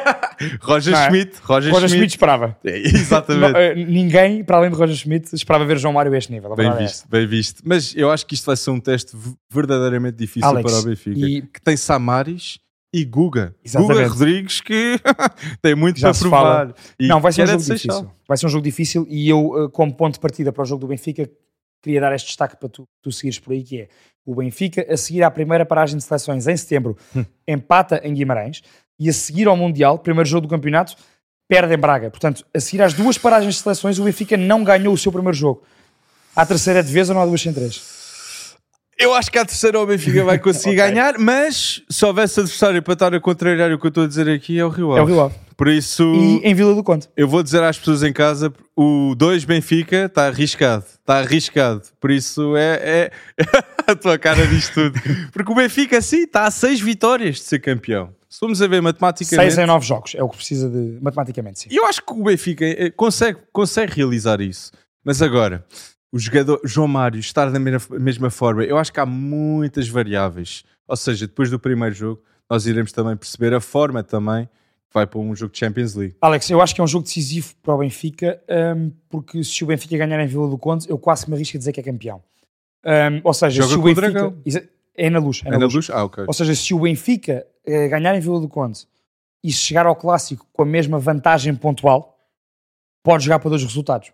Roger 0.60 0.92
Não 0.94 1.00
é? 1.00 1.06
Schmidt, 1.08 1.32
Roger, 1.42 1.70
Roger 1.72 1.88
Schmidt 1.88 1.96
Schmidt. 1.98 2.12
esperava. 2.14 2.56
É, 2.64 2.78
Exatamente. 2.88 3.52
Não, 3.52 3.60
eh, 3.60 3.74
ninguém, 3.74 4.42
para 4.42 4.56
além 4.56 4.70
de 4.70 4.76
Roger 4.76 4.96
Schmidt, 4.96 5.34
esperava 5.34 5.64
ver 5.66 5.78
João 5.78 5.92
Mário 5.92 6.12
a 6.12 6.16
este 6.18 6.32
nível. 6.32 6.54
Bem 6.56 6.68
é 6.70 6.76
visto, 6.76 7.06
bem 7.08 7.26
visto. 7.26 7.62
Mas 7.64 7.94
eu 7.94 8.10
acho 8.10 8.26
que 8.26 8.34
isto 8.34 8.46
vai 8.46 8.56
ser 8.56 8.70
um 8.70 8.80
teste 8.80 9.14
verdadeiramente 9.50 10.16
difícil 10.16 10.48
Alex, 10.48 10.70
para 10.70 10.80
o 10.80 10.84
Benfica. 10.84 11.20
e- 11.20 11.42
Que 11.42 11.60
tem 11.62 11.76
Samaris 11.76 12.58
e 12.94 13.04
Guga. 13.04 13.52
Exatamente. 13.64 13.96
Guga 13.96 14.08
Rodrigues 14.08 14.60
que 14.60 15.00
tem 15.60 15.74
muito 15.74 15.98
Já 15.98 16.12
para 16.12 16.20
provar. 16.20 16.74
Não, 17.00 17.20
vai 17.20 17.32
ser 17.32 17.42
um 17.42 17.46
jogo 17.48 17.62
difícil. 17.64 18.10
Vai 18.28 18.36
ser 18.36 18.46
um 18.46 18.48
jogo 18.48 18.62
difícil 18.62 19.06
e 19.10 19.28
eu, 19.28 19.64
eh, 19.64 19.68
como 19.72 19.92
ponto 19.92 20.14
de 20.14 20.20
partida 20.20 20.52
para 20.52 20.62
o 20.62 20.64
jogo 20.64 20.82
do 20.82 20.86
Benfica, 20.86 21.28
queria 21.82 22.00
dar 22.00 22.14
este 22.14 22.28
destaque 22.28 22.56
para 22.56 22.68
tu, 22.68 22.84
tu 23.02 23.10
seguires 23.10 23.40
por 23.40 23.52
aí, 23.52 23.64
que 23.64 23.80
é 23.80 23.88
o 24.24 24.36
Benfica 24.36 24.86
a 24.88 24.96
seguir 24.96 25.24
à 25.24 25.30
primeira 25.30 25.66
paragem 25.66 25.96
de 25.96 26.04
seleções 26.04 26.46
em 26.46 26.56
setembro, 26.56 26.96
hum. 27.16 27.24
empata 27.48 28.00
em 28.04 28.14
Guimarães 28.14 28.62
e 28.96 29.08
a 29.08 29.12
seguir 29.12 29.48
ao 29.48 29.56
Mundial, 29.56 29.98
primeiro 29.98 30.30
jogo 30.30 30.46
do 30.46 30.50
campeonato, 30.50 30.94
perde 31.48 31.74
em 31.74 31.78
Braga. 31.78 32.10
Portanto, 32.10 32.46
a 32.54 32.60
seguir 32.60 32.80
às 32.80 32.94
duas 32.94 33.18
paragens 33.18 33.56
de 33.56 33.60
seleções, 33.60 33.98
o 33.98 34.04
Benfica 34.04 34.36
não 34.36 34.62
ganhou 34.62 34.94
o 34.94 34.98
seu 34.98 35.10
primeiro 35.10 35.36
jogo. 35.36 35.64
À 36.36 36.46
terceira 36.46 36.80
de 36.80 36.92
vez 36.92 37.08
ou 37.08 37.16
não 37.16 37.22
há 37.22 37.26
duas 37.26 37.40
sem 37.40 37.52
três? 37.52 37.93
Eu 38.98 39.14
acho 39.14 39.30
que 39.30 39.38
a 39.38 39.44
terceira 39.44 39.80
o 39.80 39.86
Benfica 39.86 40.24
vai 40.24 40.38
conseguir 40.38 40.76
okay. 40.80 40.92
ganhar, 40.92 41.18
mas 41.18 41.82
se 41.88 42.04
houvesse 42.04 42.40
adversário 42.40 42.82
para 42.82 42.92
estar 42.92 43.14
a 43.14 43.20
contrariar 43.20 43.72
o 43.72 43.78
que 43.78 43.86
eu 43.86 43.88
estou 43.88 44.04
a 44.04 44.06
dizer 44.06 44.28
aqui 44.28 44.58
é 44.58 44.64
o 44.64 44.68
Rio 44.68 44.92
Ave. 44.92 45.00
É 45.00 45.02
o 45.02 45.06
Rio 45.06 45.20
Ave. 45.20 45.34
Por 45.56 45.68
isso. 45.68 46.02
E 46.14 46.40
em 46.44 46.54
Vila 46.54 46.74
do 46.74 46.82
Conde. 46.82 47.08
Eu 47.16 47.28
vou 47.28 47.42
dizer 47.42 47.62
às 47.62 47.78
pessoas 47.78 48.02
em 48.02 48.12
casa: 48.12 48.52
o 48.76 49.14
2 49.16 49.44
Benfica 49.44 50.06
está 50.06 50.26
arriscado. 50.26 50.84
Está 50.84 51.18
arriscado. 51.18 51.82
Por 52.00 52.10
isso 52.10 52.56
é. 52.56 52.80
é... 52.82 53.10
a 53.86 53.94
tua 53.94 54.18
cara 54.18 54.46
diz 54.46 54.68
tudo. 54.68 55.00
Porque 55.32 55.52
o 55.52 55.54
Benfica, 55.54 56.00
sim, 56.00 56.24
está 56.24 56.44
a 56.44 56.50
6 56.50 56.80
vitórias 56.80 57.36
de 57.36 57.42
ser 57.42 57.60
campeão. 57.60 58.10
Se 58.28 58.40
formos 58.40 58.60
a 58.60 58.66
ver 58.66 58.82
matematicamente. 58.82 59.52
6 59.52 59.58
em 59.58 59.66
9 59.66 59.86
jogos 59.86 60.14
é 60.16 60.22
o 60.22 60.28
que 60.28 60.36
precisa 60.36 60.68
de. 60.68 60.98
Matematicamente, 61.00 61.60
sim. 61.60 61.68
Eu 61.70 61.86
acho 61.86 62.02
que 62.02 62.12
o 62.12 62.24
Benfica 62.24 62.64
eh, 62.64 62.90
consegue, 62.90 63.38
consegue 63.52 63.92
realizar 63.94 64.40
isso. 64.40 64.72
Mas 65.04 65.22
agora 65.22 65.64
o 66.14 66.18
jogador 66.20 66.60
João 66.62 66.86
Mário 66.86 67.18
estar 67.18 67.50
da 67.50 67.58
mesma 67.58 68.30
forma, 68.30 68.62
eu 68.62 68.78
acho 68.78 68.92
que 68.92 69.00
há 69.00 69.04
muitas 69.04 69.88
variáveis. 69.88 70.62
Ou 70.86 70.96
seja, 70.96 71.26
depois 71.26 71.50
do 71.50 71.58
primeiro 71.58 71.92
jogo, 71.92 72.22
nós 72.48 72.66
iremos 72.66 72.92
também 72.92 73.16
perceber 73.16 73.52
a 73.52 73.60
forma 73.60 74.00
também 74.00 74.46
que 74.46 74.94
vai 74.94 75.08
para 75.08 75.18
um 75.18 75.34
jogo 75.34 75.52
de 75.52 75.58
Champions 75.58 75.96
League. 75.96 76.14
Alex, 76.20 76.48
eu 76.50 76.62
acho 76.62 76.72
que 76.72 76.80
é 76.80 76.84
um 76.84 76.86
jogo 76.86 77.02
decisivo 77.02 77.52
para 77.60 77.74
o 77.74 77.78
Benfica, 77.78 78.40
um, 78.76 78.92
porque 79.08 79.42
se 79.42 79.64
o 79.64 79.66
Benfica 79.66 79.96
ganhar 79.96 80.22
em 80.22 80.28
Vila 80.28 80.48
do 80.48 80.56
Conde, 80.56 80.88
eu 80.88 80.96
quase 80.96 81.28
me 81.28 81.34
arrisco 81.34 81.56
a 81.56 81.58
dizer 81.58 81.72
que 81.72 81.80
é 81.80 81.82
campeão. 81.82 82.22
Um, 82.86 83.20
ou 83.24 83.34
seja, 83.34 83.62
Joga 83.62 83.72
se 83.72 83.78
o 83.80 83.82
Benfica. 83.82 84.34
É 84.96 85.10
na 85.10 85.18
luz. 85.18 85.42
É 85.44 85.50
na, 85.50 85.56
é 85.56 85.58
na 85.58 85.64
luz? 85.64 85.74
luz? 85.74 85.90
Ah, 85.90 86.04
ok. 86.04 86.26
Ou 86.28 86.32
seja, 86.32 86.54
se 86.54 86.72
o 86.72 86.78
Benfica 86.78 87.44
uh, 87.66 87.90
ganhar 87.90 88.14
em 88.14 88.20
Vila 88.20 88.38
do 88.38 88.48
Conde 88.48 88.86
e 89.42 89.50
chegar 89.50 89.84
ao 89.84 89.96
clássico 89.96 90.46
com 90.52 90.62
a 90.62 90.66
mesma 90.66 90.96
vantagem 90.96 91.52
pontual, 91.56 92.16
pode 93.02 93.24
jogar 93.24 93.40
para 93.40 93.50
dois 93.50 93.64
resultados 93.64 94.12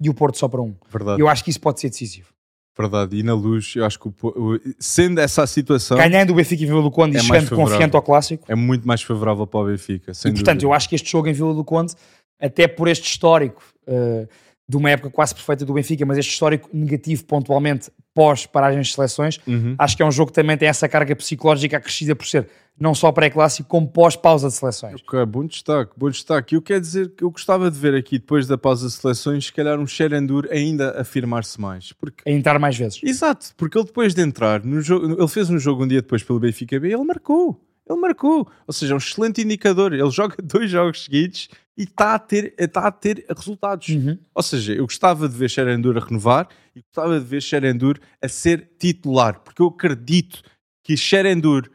e 0.00 0.08
o 0.08 0.14
Porto 0.14 0.38
só 0.38 0.48
para 0.48 0.60
um. 0.60 0.74
Verdade. 0.90 1.20
Eu 1.20 1.28
acho 1.28 1.44
que 1.44 1.50
isso 1.50 1.60
pode 1.60 1.80
ser 1.80 1.90
decisivo. 1.90 2.34
Verdade, 2.76 3.16
e 3.16 3.22
na 3.22 3.34
luz, 3.34 3.74
eu 3.76 3.84
acho 3.84 4.00
que 4.00 4.08
o, 4.08 4.60
sendo 4.80 5.20
essa 5.20 5.44
a 5.44 5.46
situação. 5.46 5.96
Ganhando 5.96 6.30
o 6.30 6.34
Benfica 6.34 6.64
em 6.64 6.66
Vila 6.66 6.82
do 6.82 6.90
Conde 6.90 7.16
é 7.16 7.20
e 7.20 7.22
chegando 7.22 7.54
confiante 7.54 7.94
ao 7.94 8.02
clássico. 8.02 8.44
É 8.48 8.54
muito 8.56 8.86
mais 8.86 9.00
favorável 9.00 9.46
para 9.46 9.60
o 9.60 9.66
Benfica. 9.66 10.10
e 10.10 10.32
portanto, 10.32 10.62
eu 10.64 10.72
acho 10.72 10.88
que 10.88 10.96
este 10.96 11.10
jogo 11.10 11.28
em 11.28 11.32
Vila 11.32 11.54
do 11.54 11.64
Conde, 11.64 11.94
até 12.40 12.66
por 12.66 12.88
este 12.88 13.08
histórico 13.08 13.62
uh, 13.86 14.28
de 14.68 14.76
uma 14.76 14.90
época 14.90 15.08
quase 15.08 15.32
perfeita 15.34 15.64
do 15.64 15.72
Benfica, 15.72 16.04
mas 16.04 16.18
este 16.18 16.32
histórico 16.32 16.68
negativo 16.72 17.24
pontualmente 17.24 17.92
pós-paragens 18.14 18.86
de 18.86 18.94
seleções, 18.94 19.40
uhum. 19.46 19.74
acho 19.76 19.96
que 19.96 20.02
é 20.02 20.06
um 20.06 20.12
jogo 20.12 20.30
que 20.30 20.34
também 20.34 20.56
tem 20.56 20.68
essa 20.68 20.88
carga 20.88 21.14
psicológica 21.16 21.76
acrescida 21.76 22.14
por 22.14 22.26
ser 22.26 22.48
não 22.78 22.94
só 22.94 23.12
pré-clássico, 23.12 23.68
como 23.68 23.86
pós-pausa 23.86 24.48
de 24.48 24.54
seleções. 24.54 25.00
Ok, 25.00 25.24
bom 25.26 25.44
destaque, 25.46 25.92
bom 25.96 26.10
destaque. 26.10 26.56
Eu 26.56 26.62
quero 26.62 26.80
dizer 26.80 27.10
que 27.10 27.22
eu 27.22 27.30
gostava 27.30 27.70
de 27.70 27.78
ver 27.78 27.94
aqui, 27.94 28.18
depois 28.18 28.46
da 28.46 28.58
pausa 28.58 28.88
de 28.88 28.92
seleções, 28.92 29.46
se 29.46 29.52
calhar 29.52 29.78
um 29.78 29.86
Xerandur 29.86 30.48
ainda 30.50 31.00
afirmar-se 31.00 31.60
mais. 31.60 31.92
Porque... 31.92 32.28
A 32.28 32.32
entrar 32.32 32.58
mais 32.58 32.76
vezes. 32.76 33.00
Exato, 33.02 33.50
porque 33.56 33.78
ele 33.78 33.86
depois 33.86 34.14
de 34.14 34.22
entrar, 34.22 34.64
no 34.64 34.80
jogo, 34.80 35.12
ele 35.12 35.28
fez 35.28 35.50
um 35.50 35.58
jogo 35.58 35.84
um 35.84 35.88
dia 35.88 36.02
depois 36.02 36.22
pelo 36.22 36.40
Benfica 36.40 36.78
B 36.80 36.88
e 36.88 36.92
ele 36.92 37.04
marcou. 37.04 37.60
Ele 37.88 38.00
marcou. 38.00 38.48
Ou 38.66 38.72
seja, 38.72 38.92
é 38.92 38.94
um 38.94 38.98
excelente 38.98 39.42
indicador. 39.42 39.92
Ele 39.92 40.08
joga 40.10 40.36
dois 40.42 40.70
jogos 40.70 41.04
seguidos 41.04 41.48
e 41.76 41.82
está 41.82 42.14
a 42.14 42.18
ter, 42.18 42.54
está 42.58 42.86
a 42.86 42.92
ter 42.92 43.24
resultados. 43.28 43.88
Uhum. 43.88 44.18
Ou 44.34 44.42
seja, 44.42 44.74
eu 44.74 44.84
gostava 44.84 45.28
de 45.28 45.36
ver 45.36 45.50
Xerandur 45.50 45.96
a 45.96 46.04
renovar 46.04 46.48
e 46.74 46.80
gostava 46.82 47.18
de 47.18 47.26
ver 47.26 47.42
Xerandur 47.42 47.98
a 48.22 48.28
ser 48.28 48.70
titular, 48.78 49.40
porque 49.40 49.60
eu 49.60 49.66
acredito 49.66 50.42
que 50.82 50.96
Xerandur 50.96 51.70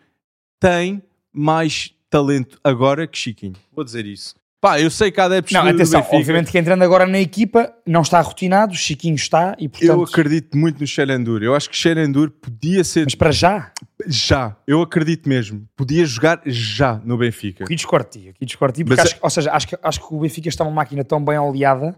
tem 0.59 1.01
mais 1.31 1.93
talento 2.09 2.59
agora 2.63 3.07
que 3.07 3.17
Chiquinho. 3.17 3.55
Vou 3.71 3.83
dizer 3.83 4.05
isso. 4.05 4.38
Pá, 4.61 4.79
eu 4.79 4.91
sei 4.91 5.09
que 5.09 5.21
há 5.21 5.25
adeptos 5.25 5.53
Não, 5.53 5.65
atenção, 5.65 6.05
obviamente 6.11 6.51
que 6.51 6.57
entrando 6.57 6.83
agora 6.83 7.07
na 7.07 7.19
equipa 7.19 7.73
não 7.85 8.01
está 8.01 8.19
rotinado, 8.19 8.75
Chiquinho 8.75 9.15
está 9.15 9.55
e 9.57 9.69
portanto... 9.69 9.89
Eu 9.89 10.03
acredito 10.03 10.57
muito 10.57 10.81
no 10.81 10.87
Xerandur. 10.87 11.41
Eu 11.41 11.55
acho 11.55 11.69
que 11.69 11.77
Xerandur 11.77 12.29
podia 12.29 12.83
ser... 12.83 13.05
Mas 13.05 13.15
para 13.15 13.31
já? 13.31 13.71
Já, 14.05 14.57
eu 14.67 14.81
acredito 14.81 15.29
mesmo. 15.29 15.65
Podia 15.77 16.05
jogar 16.05 16.41
já 16.45 16.99
no 17.05 17.17
Benfica. 17.17 17.63
Aqui 17.63 17.75
discordo 17.75 18.09
aqui 18.09 18.45
discordo 18.45 18.83
porque 18.83 19.01
Mas, 19.01 19.11
acho, 19.13 19.17
ou 19.21 19.29
seja, 19.29 19.51
acho 19.53 19.67
que, 19.67 19.77
acho 19.81 20.05
que 20.05 20.13
o 20.13 20.19
Benfica 20.19 20.49
está 20.49 20.65
uma 20.65 20.71
máquina 20.71 21.05
tão 21.05 21.23
bem 21.23 21.37
oleada 21.37 21.97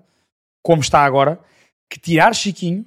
como 0.63 0.82
está 0.82 1.04
agora, 1.04 1.39
que 1.89 2.00
tirar 2.00 2.36
Chiquinho 2.36 2.86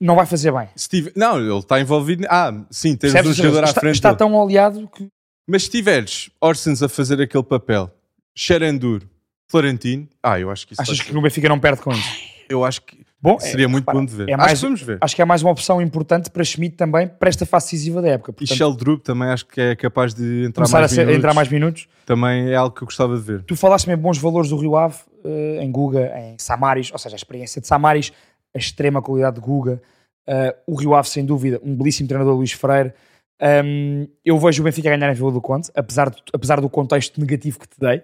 não 0.00 0.14
vai 0.14 0.26
fazer 0.26 0.52
bem. 0.52 0.68
Steve, 0.78 1.12
não, 1.16 1.38
ele 1.38 1.58
está 1.58 1.80
envolvido. 1.80 2.26
Ah, 2.28 2.52
sim, 2.70 2.96
temos 2.96 3.14
Percebes? 3.14 3.30
um 3.38 3.42
jogador 3.42 3.64
está, 3.64 3.78
à 3.78 3.80
frente. 3.80 3.94
Está 3.94 4.08
dele. 4.10 4.18
tão 4.18 4.34
oleado 4.34 4.88
que. 4.88 5.08
Mas 5.48 5.64
se 5.64 5.70
tiveres 5.70 6.30
Orsens 6.40 6.82
a 6.82 6.88
fazer 6.88 7.20
aquele 7.20 7.44
papel, 7.44 7.90
Xerendur, 8.34 9.02
Florentino, 9.48 10.08
ah, 10.22 10.38
eu 10.38 10.50
acho 10.50 10.66
que 10.66 10.72
isso. 10.72 10.82
Achas 10.82 11.00
que 11.00 11.16
o 11.16 11.20
Benfica 11.20 11.48
não 11.48 11.58
perde 11.58 11.80
com 11.80 11.92
isso? 11.92 12.34
Eu 12.48 12.64
acho 12.64 12.82
que 12.82 12.98
bom, 13.20 13.38
seria 13.38 13.64
é, 13.64 13.66
muito 13.66 13.84
repara, 13.84 13.98
bom 13.98 14.04
de 14.04 14.14
ver. 14.14 14.28
É 14.28 14.36
mais, 14.36 14.52
acho 14.52 14.60
que 14.60 14.66
vamos 14.66 14.82
ver. 14.82 14.98
Acho 15.00 15.16
que 15.16 15.22
é 15.22 15.24
mais 15.24 15.42
uma 15.42 15.50
opção 15.50 15.80
importante 15.80 16.30
para 16.30 16.44
Schmidt 16.44 16.76
também, 16.76 17.08
para 17.08 17.28
esta 17.28 17.46
fase 17.46 17.66
decisiva 17.66 18.02
da 18.02 18.08
época. 18.08 18.32
Portanto, 18.32 18.54
e 18.54 18.56
Sheldrup 18.56 19.02
também 19.02 19.28
acho 19.28 19.46
que 19.46 19.60
é 19.60 19.76
capaz 19.76 20.12
de 20.12 20.44
entrar 20.44 20.68
mais 20.68 20.84
a 20.84 20.88
ser, 20.88 21.00
minutos. 21.00 21.18
entrar 21.18 21.34
mais 21.34 21.48
minutos. 21.48 21.88
Também 22.04 22.50
é 22.50 22.54
algo 22.54 22.74
que 22.74 22.82
eu 22.82 22.86
gostava 22.86 23.16
de 23.16 23.22
ver. 23.22 23.42
Tu 23.44 23.56
falaste 23.56 23.86
também 23.86 24.00
bons 24.00 24.18
valores 24.18 24.50
do 24.50 24.56
Rio 24.56 24.76
Ave, 24.76 24.98
uh, 25.24 25.60
em 25.60 25.70
Guga, 25.70 26.12
em 26.18 26.36
Samaris, 26.38 26.92
ou 26.92 26.98
seja, 26.98 27.14
a 27.14 27.16
experiência 27.16 27.60
de 27.60 27.66
Samaris, 27.66 28.12
a 28.54 28.58
extrema 28.58 29.00
qualidade 29.00 29.36
de 29.36 29.40
Guga, 29.40 29.80
Uh, 30.26 30.56
o 30.66 30.74
Rio 30.74 30.94
Ave, 30.94 31.08
sem 31.08 31.24
dúvida, 31.24 31.60
um 31.62 31.76
belíssimo 31.76 32.08
treinador, 32.08 32.34
Luís 32.34 32.52
Freire. 32.52 32.94
Um, 33.40 34.06
eu 34.24 34.38
vejo 34.38 34.62
o 34.62 34.64
Benfica 34.64 34.90
ganhar 34.90 35.10
em 35.10 35.14
Vila 35.14 35.32
do 35.32 35.40
Conde, 35.40 35.68
apesar, 35.74 36.10
de, 36.10 36.16
apesar 36.32 36.60
do 36.60 36.68
contexto 36.68 37.20
negativo 37.20 37.58
que 37.58 37.68
te 37.68 37.78
dei. 37.78 38.02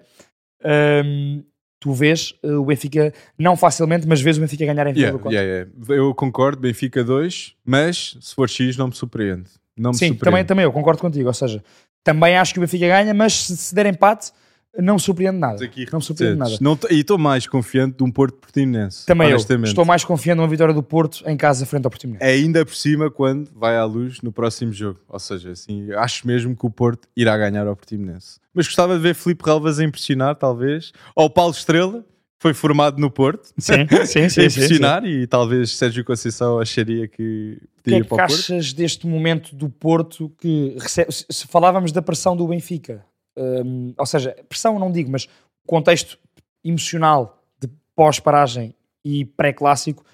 Um, 0.64 1.44
tu 1.78 1.92
vês 1.92 2.34
uh, 2.44 2.60
o 2.60 2.64
Benfica, 2.64 3.12
não 3.38 3.56
facilmente, 3.56 4.06
mas 4.06 4.20
vês 4.20 4.36
o 4.36 4.40
Benfica 4.40 4.66
ganhar 4.66 4.86
em 4.86 4.92
Vila 4.92 5.06
yeah, 5.06 5.18
do 5.18 5.22
Conde. 5.22 5.34
Yeah, 5.34 5.68
yeah. 5.88 5.94
Eu 5.94 6.14
concordo, 6.14 6.60
Benfica 6.60 7.02
2, 7.02 7.56
mas 7.64 8.18
se 8.20 8.34
for 8.34 8.48
X 8.48 8.76
não 8.76 8.88
me 8.88 8.94
surpreende. 8.94 9.50
Não 9.76 9.90
me 9.90 9.96
Sim, 9.96 10.08
surpreende. 10.08 10.24
Também, 10.24 10.44
também 10.44 10.64
eu 10.64 10.72
concordo 10.72 11.00
contigo, 11.00 11.28
ou 11.28 11.34
seja, 11.34 11.62
também 12.04 12.36
acho 12.36 12.52
que 12.52 12.58
o 12.58 12.62
Benfica 12.62 12.86
ganha, 12.86 13.14
mas 13.14 13.32
se, 13.32 13.56
se 13.56 13.74
der 13.74 13.86
empate 13.86 14.32
não 14.78 14.94
me 14.94 15.00
surpreende 15.00 15.38
nada. 15.38 15.59
não 15.92 15.98
me 15.98 16.04
surpreende 16.04 16.37
nada. 16.37 16.56
Não, 16.61 16.78
e 16.90 17.00
estou 17.00 17.18
mais 17.18 17.46
confiante 17.46 17.96
de 17.96 18.04
um 18.04 18.11
Porto 18.11 18.37
Portimonense. 18.37 19.04
Também 19.04 19.30
eu. 19.30 19.37
Estou 19.37 19.85
mais 19.85 20.04
confiante 20.04 20.37
numa 20.37 20.48
vitória 20.48 20.72
do 20.72 20.83
Porto 20.83 21.22
em 21.26 21.37
casa 21.37 21.66
frente 21.66 21.85
ao 21.85 21.90
Portimonense. 21.90 22.24
É 22.24 22.30
ainda 22.30 22.64
por 22.64 22.74
cima 22.74 23.11
quando 23.11 23.50
vai 23.54 23.76
à 23.76 23.85
luz 23.85 24.20
no 24.22 24.33
próximo 24.33 24.72
jogo. 24.72 25.00
Ou 25.09 25.18
seja, 25.18 25.50
assim, 25.50 25.92
acho 25.92 26.26
mesmo 26.26 26.56
que 26.56 26.66
o 26.66 26.70
Porto 26.70 27.09
irá 27.16 27.37
ganhar 27.37 27.66
ao 27.66 27.74
Portimonense. 27.74 28.38
Mas 28.54 28.66
gostava 28.66 28.96
de 28.96 29.02
ver 29.02 29.14
Felipe 29.14 29.44
Relvas 29.44 29.78
a 29.78 29.85
impressionar, 29.85 30.37
talvez. 30.37 30.92
Ou 31.14 31.28
Paulo 31.28 31.52
Estrela, 31.52 32.04
foi 32.38 32.54
formado 32.54 32.98
no 32.98 33.11
Porto. 33.11 33.52
Sim, 33.59 33.87
sim, 34.06 34.28
sim. 34.28 34.42
impressionar 34.42 35.02
sim, 35.02 35.09
sim. 35.09 35.20
e 35.20 35.26
talvez 35.26 35.76
Sérgio 35.76 36.04
Conceição 36.04 36.59
acharia 36.59 37.06
que 37.06 37.59
o 37.78 37.83
que 37.83 37.94
é 37.94 38.02
que 38.02 38.20
achas 38.20 38.72
deste 38.72 39.06
momento 39.06 39.54
do 39.54 39.68
Porto 39.68 40.30
que 40.40 40.76
recebe, 40.78 41.11
se 41.12 41.46
falávamos 41.46 41.92
da 41.92 42.02
pressão 42.02 42.37
do 42.37 42.46
Benfica 42.46 43.04
um, 43.40 43.94
ou 43.96 44.07
seja, 44.07 44.37
pressão 44.48 44.79
não 44.79 44.92
digo, 44.92 45.11
mas 45.11 45.29
contexto 45.66 46.18
emocional 46.62 47.42
de 47.59 47.68
pós-paragem 47.94 48.74
e 49.05 49.24
pré-clássico, 49.24 50.05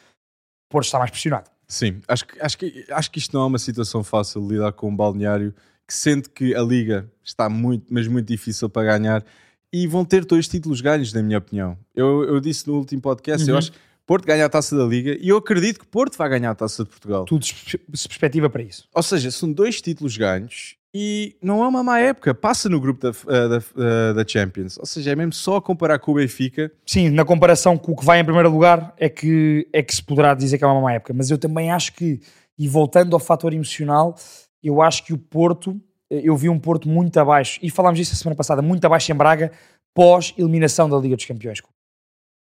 Porto 0.68 0.86
está 0.86 0.98
mais 0.98 1.10
pressionado. 1.10 1.50
Sim, 1.66 2.00
acho 2.06 2.26
que, 2.26 2.40
acho, 2.40 2.58
que, 2.58 2.86
acho 2.90 3.10
que 3.10 3.18
isto 3.18 3.36
não 3.36 3.44
é 3.44 3.46
uma 3.46 3.58
situação 3.58 4.04
fácil 4.04 4.40
de 4.42 4.54
lidar 4.54 4.72
com 4.72 4.88
um 4.88 4.96
balneário 4.96 5.52
que 5.86 5.94
sente 5.94 6.30
que 6.30 6.54
a 6.54 6.62
Liga 6.62 7.10
está 7.22 7.48
muito, 7.48 7.86
mas 7.90 8.06
muito 8.06 8.26
difícil 8.26 8.68
para 8.68 8.96
ganhar 8.98 9.24
e 9.72 9.86
vão 9.86 10.04
ter 10.04 10.24
dois 10.24 10.46
títulos 10.46 10.80
ganhos, 10.80 11.12
na 11.12 11.22
minha 11.22 11.38
opinião. 11.38 11.76
Eu, 11.94 12.24
eu 12.24 12.40
disse 12.40 12.66
no 12.68 12.74
último 12.74 13.02
podcast, 13.02 13.44
uhum. 13.44 13.54
eu 13.54 13.58
acho 13.58 13.72
que 13.72 13.78
Porto 14.06 14.24
ganha 14.24 14.46
a 14.46 14.48
taça 14.48 14.76
da 14.76 14.84
Liga 14.84 15.16
e 15.20 15.28
eu 15.28 15.36
acredito 15.36 15.80
que 15.80 15.86
Porto 15.86 16.16
vai 16.16 16.28
ganhar 16.28 16.50
a 16.50 16.54
taça 16.54 16.84
de 16.84 16.90
Portugal. 16.90 17.24
Tudo 17.24 17.44
se 17.44 17.78
perspectiva 17.78 18.48
para 18.48 18.62
isso. 18.62 18.88
Ou 18.94 19.02
seja, 19.02 19.30
são 19.32 19.52
dois 19.52 19.80
títulos 19.80 20.16
ganhos 20.16 20.75
e 20.98 21.36
não 21.42 21.62
é 21.62 21.68
uma 21.68 21.82
má 21.82 22.00
época, 22.00 22.34
passa 22.34 22.70
no 22.70 22.80
grupo 22.80 23.02
da, 23.02 23.10
eh, 23.10 23.48
da, 23.48 23.56
eh, 23.56 24.14
da, 24.14 24.26
Champions. 24.26 24.78
Ou 24.78 24.86
seja, 24.86 25.12
é 25.12 25.14
mesmo 25.14 25.34
só 25.34 25.60
comparar 25.60 25.98
com 25.98 26.12
o 26.12 26.14
Benfica. 26.14 26.72
Sim, 26.86 27.10
na 27.10 27.22
comparação 27.22 27.76
com 27.76 27.92
o 27.92 27.96
que 27.96 28.02
vai 28.02 28.18
em 28.18 28.24
primeiro 28.24 28.50
lugar 28.50 28.94
é 28.96 29.06
que, 29.06 29.68
é 29.74 29.82
que 29.82 29.94
se 29.94 30.02
poderá 30.02 30.32
dizer 30.32 30.56
que 30.56 30.64
é 30.64 30.66
uma 30.66 30.80
má 30.80 30.94
época. 30.94 31.12
Mas 31.12 31.30
eu 31.30 31.36
também 31.36 31.70
acho 31.70 31.92
que, 31.92 32.18
e 32.58 32.66
voltando 32.66 33.14
ao 33.14 33.20
fator 33.20 33.52
emocional, 33.52 34.16
eu 34.62 34.80
acho 34.80 35.04
que 35.04 35.12
o 35.12 35.18
Porto, 35.18 35.78
eh, 36.10 36.22
eu 36.24 36.34
vi 36.34 36.48
um 36.48 36.58
Porto 36.58 36.88
muito 36.88 37.20
abaixo, 37.20 37.60
e 37.62 37.68
falámos 37.68 37.98
disso 37.98 38.14
a 38.14 38.16
semana 38.16 38.34
passada, 38.34 38.62
muito 38.62 38.82
abaixo 38.86 39.12
em 39.12 39.14
Braga, 39.14 39.52
pós-eliminação 39.94 40.88
da 40.88 40.96
Liga 40.96 41.14
dos 41.14 41.26
Campeões. 41.26 41.58
O 41.58 41.64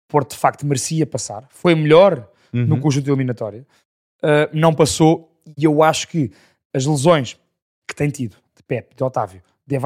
Porto 0.09 0.31
de 0.31 0.38
facto 0.38 0.64
merecia 0.64 1.05
passar, 1.05 1.45
foi 1.51 1.75
melhor 1.75 2.31
uhum. 2.53 2.67
no 2.67 2.81
conjunto 2.81 3.09
eliminatório, 3.09 3.67
uh, 4.23 4.49
não 4.53 4.73
passou, 4.73 5.37
e 5.59 5.64
eu 5.64 5.83
acho 5.83 6.07
que 6.07 6.31
as 6.73 6.87
lesões 6.87 7.37
que 7.88 7.97
tem 7.97 8.11
tido 8.11 8.43
Pepe, 8.66 8.94
de 8.96 9.05
Otávio, 9.05 9.42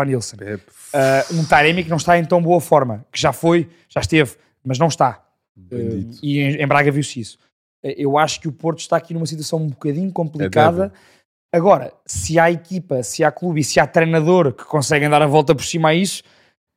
Nilsson. 0.06 0.36
Uh, 0.36 1.38
um 1.38 1.44
Taremi 1.44 1.84
que 1.84 1.90
não 1.90 1.96
está 1.96 2.18
em 2.18 2.24
tão 2.24 2.42
boa 2.42 2.60
forma, 2.60 3.04
que 3.12 3.20
já 3.20 3.32
foi, 3.32 3.68
já 3.88 4.00
esteve, 4.00 4.36
mas 4.64 4.78
não 4.78 4.88
está. 4.88 5.24
Uh, 5.56 6.10
e 6.22 6.40
em, 6.40 6.62
em 6.62 6.66
Braga 6.66 6.90
viu-se 6.90 7.20
isso. 7.20 7.38
Uh, 7.82 7.94
eu 7.96 8.18
acho 8.18 8.40
que 8.40 8.48
o 8.48 8.52
Porto 8.52 8.80
está 8.80 8.96
aqui 8.96 9.14
numa 9.14 9.26
situação 9.26 9.60
um 9.60 9.68
bocadinho 9.68 10.12
complicada. 10.12 10.92
É 10.94 11.18
Agora, 11.50 11.94
se 12.04 12.38
há 12.38 12.50
equipa, 12.50 13.02
se 13.02 13.24
há 13.24 13.32
clube 13.32 13.60
e 13.60 13.64
se 13.64 13.80
há 13.80 13.86
treinador 13.86 14.52
que 14.52 14.64
conseguem 14.64 15.08
dar 15.08 15.22
a 15.22 15.26
volta 15.26 15.54
por 15.54 15.64
cima 15.64 15.88
a 15.88 15.94
isso, 15.94 16.22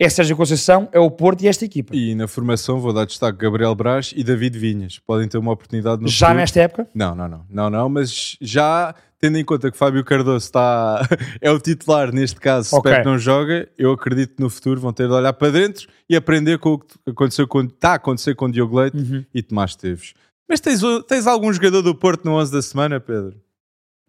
é 0.03 0.09
Sérgio 0.09 0.35
Conceição, 0.35 0.89
é 0.91 0.99
o 0.99 1.11
Porto 1.11 1.43
e 1.43 1.47
esta 1.47 1.63
equipa. 1.63 1.95
E 1.95 2.15
na 2.15 2.27
formação 2.27 2.79
vou 2.79 2.91
dar 2.91 3.05
destaque 3.05 3.37
Gabriel 3.37 3.75
Braz 3.75 4.11
e 4.15 4.23
David 4.23 4.57
Vinhas. 4.57 4.97
Podem 4.97 5.27
ter 5.27 5.37
uma 5.37 5.51
oportunidade 5.51 6.01
no 6.01 6.07
Já 6.07 6.27
futuro. 6.27 6.39
nesta 6.39 6.59
época? 6.59 6.87
Não, 6.95 7.13
não, 7.13 7.27
não, 7.27 7.45
não, 7.47 7.69
não, 7.69 7.87
mas 7.87 8.35
já 8.41 8.95
tendo 9.19 9.37
em 9.37 9.45
conta 9.45 9.69
que 9.69 9.77
Fábio 9.77 10.03
Cardoso 10.03 10.43
está 10.43 11.07
é 11.39 11.51
o 11.51 11.59
titular 11.59 12.11
neste 12.11 12.39
caso, 12.39 12.69
se 12.69 12.75
okay. 12.75 13.03
não 13.03 13.19
joga, 13.19 13.69
eu 13.77 13.91
acredito 13.91 14.37
que 14.37 14.41
no 14.41 14.49
futuro 14.49 14.81
vão 14.81 14.91
ter 14.91 15.07
de 15.07 15.13
olhar 15.13 15.33
para 15.33 15.51
dentro 15.51 15.87
e 16.09 16.15
aprender 16.15 16.57
com 16.57 16.73
o 16.73 16.79
que 16.79 16.95
aconteceu 17.05 17.47
com, 17.47 17.61
está 17.61 17.91
a 17.91 17.95
acontecer 17.95 18.33
com 18.33 18.49
Diogo 18.49 18.79
Leite 18.79 18.97
uhum. 18.97 19.23
e 19.31 19.43
Tomás 19.43 19.75
Teves. 19.75 20.15
Mas 20.49 20.59
tens, 20.59 20.81
tens 21.07 21.27
algum 21.27 21.53
jogador 21.53 21.83
do 21.83 21.93
Porto 21.93 22.25
no 22.25 22.33
11 22.39 22.51
da 22.51 22.61
semana, 22.63 22.99
Pedro? 22.99 23.35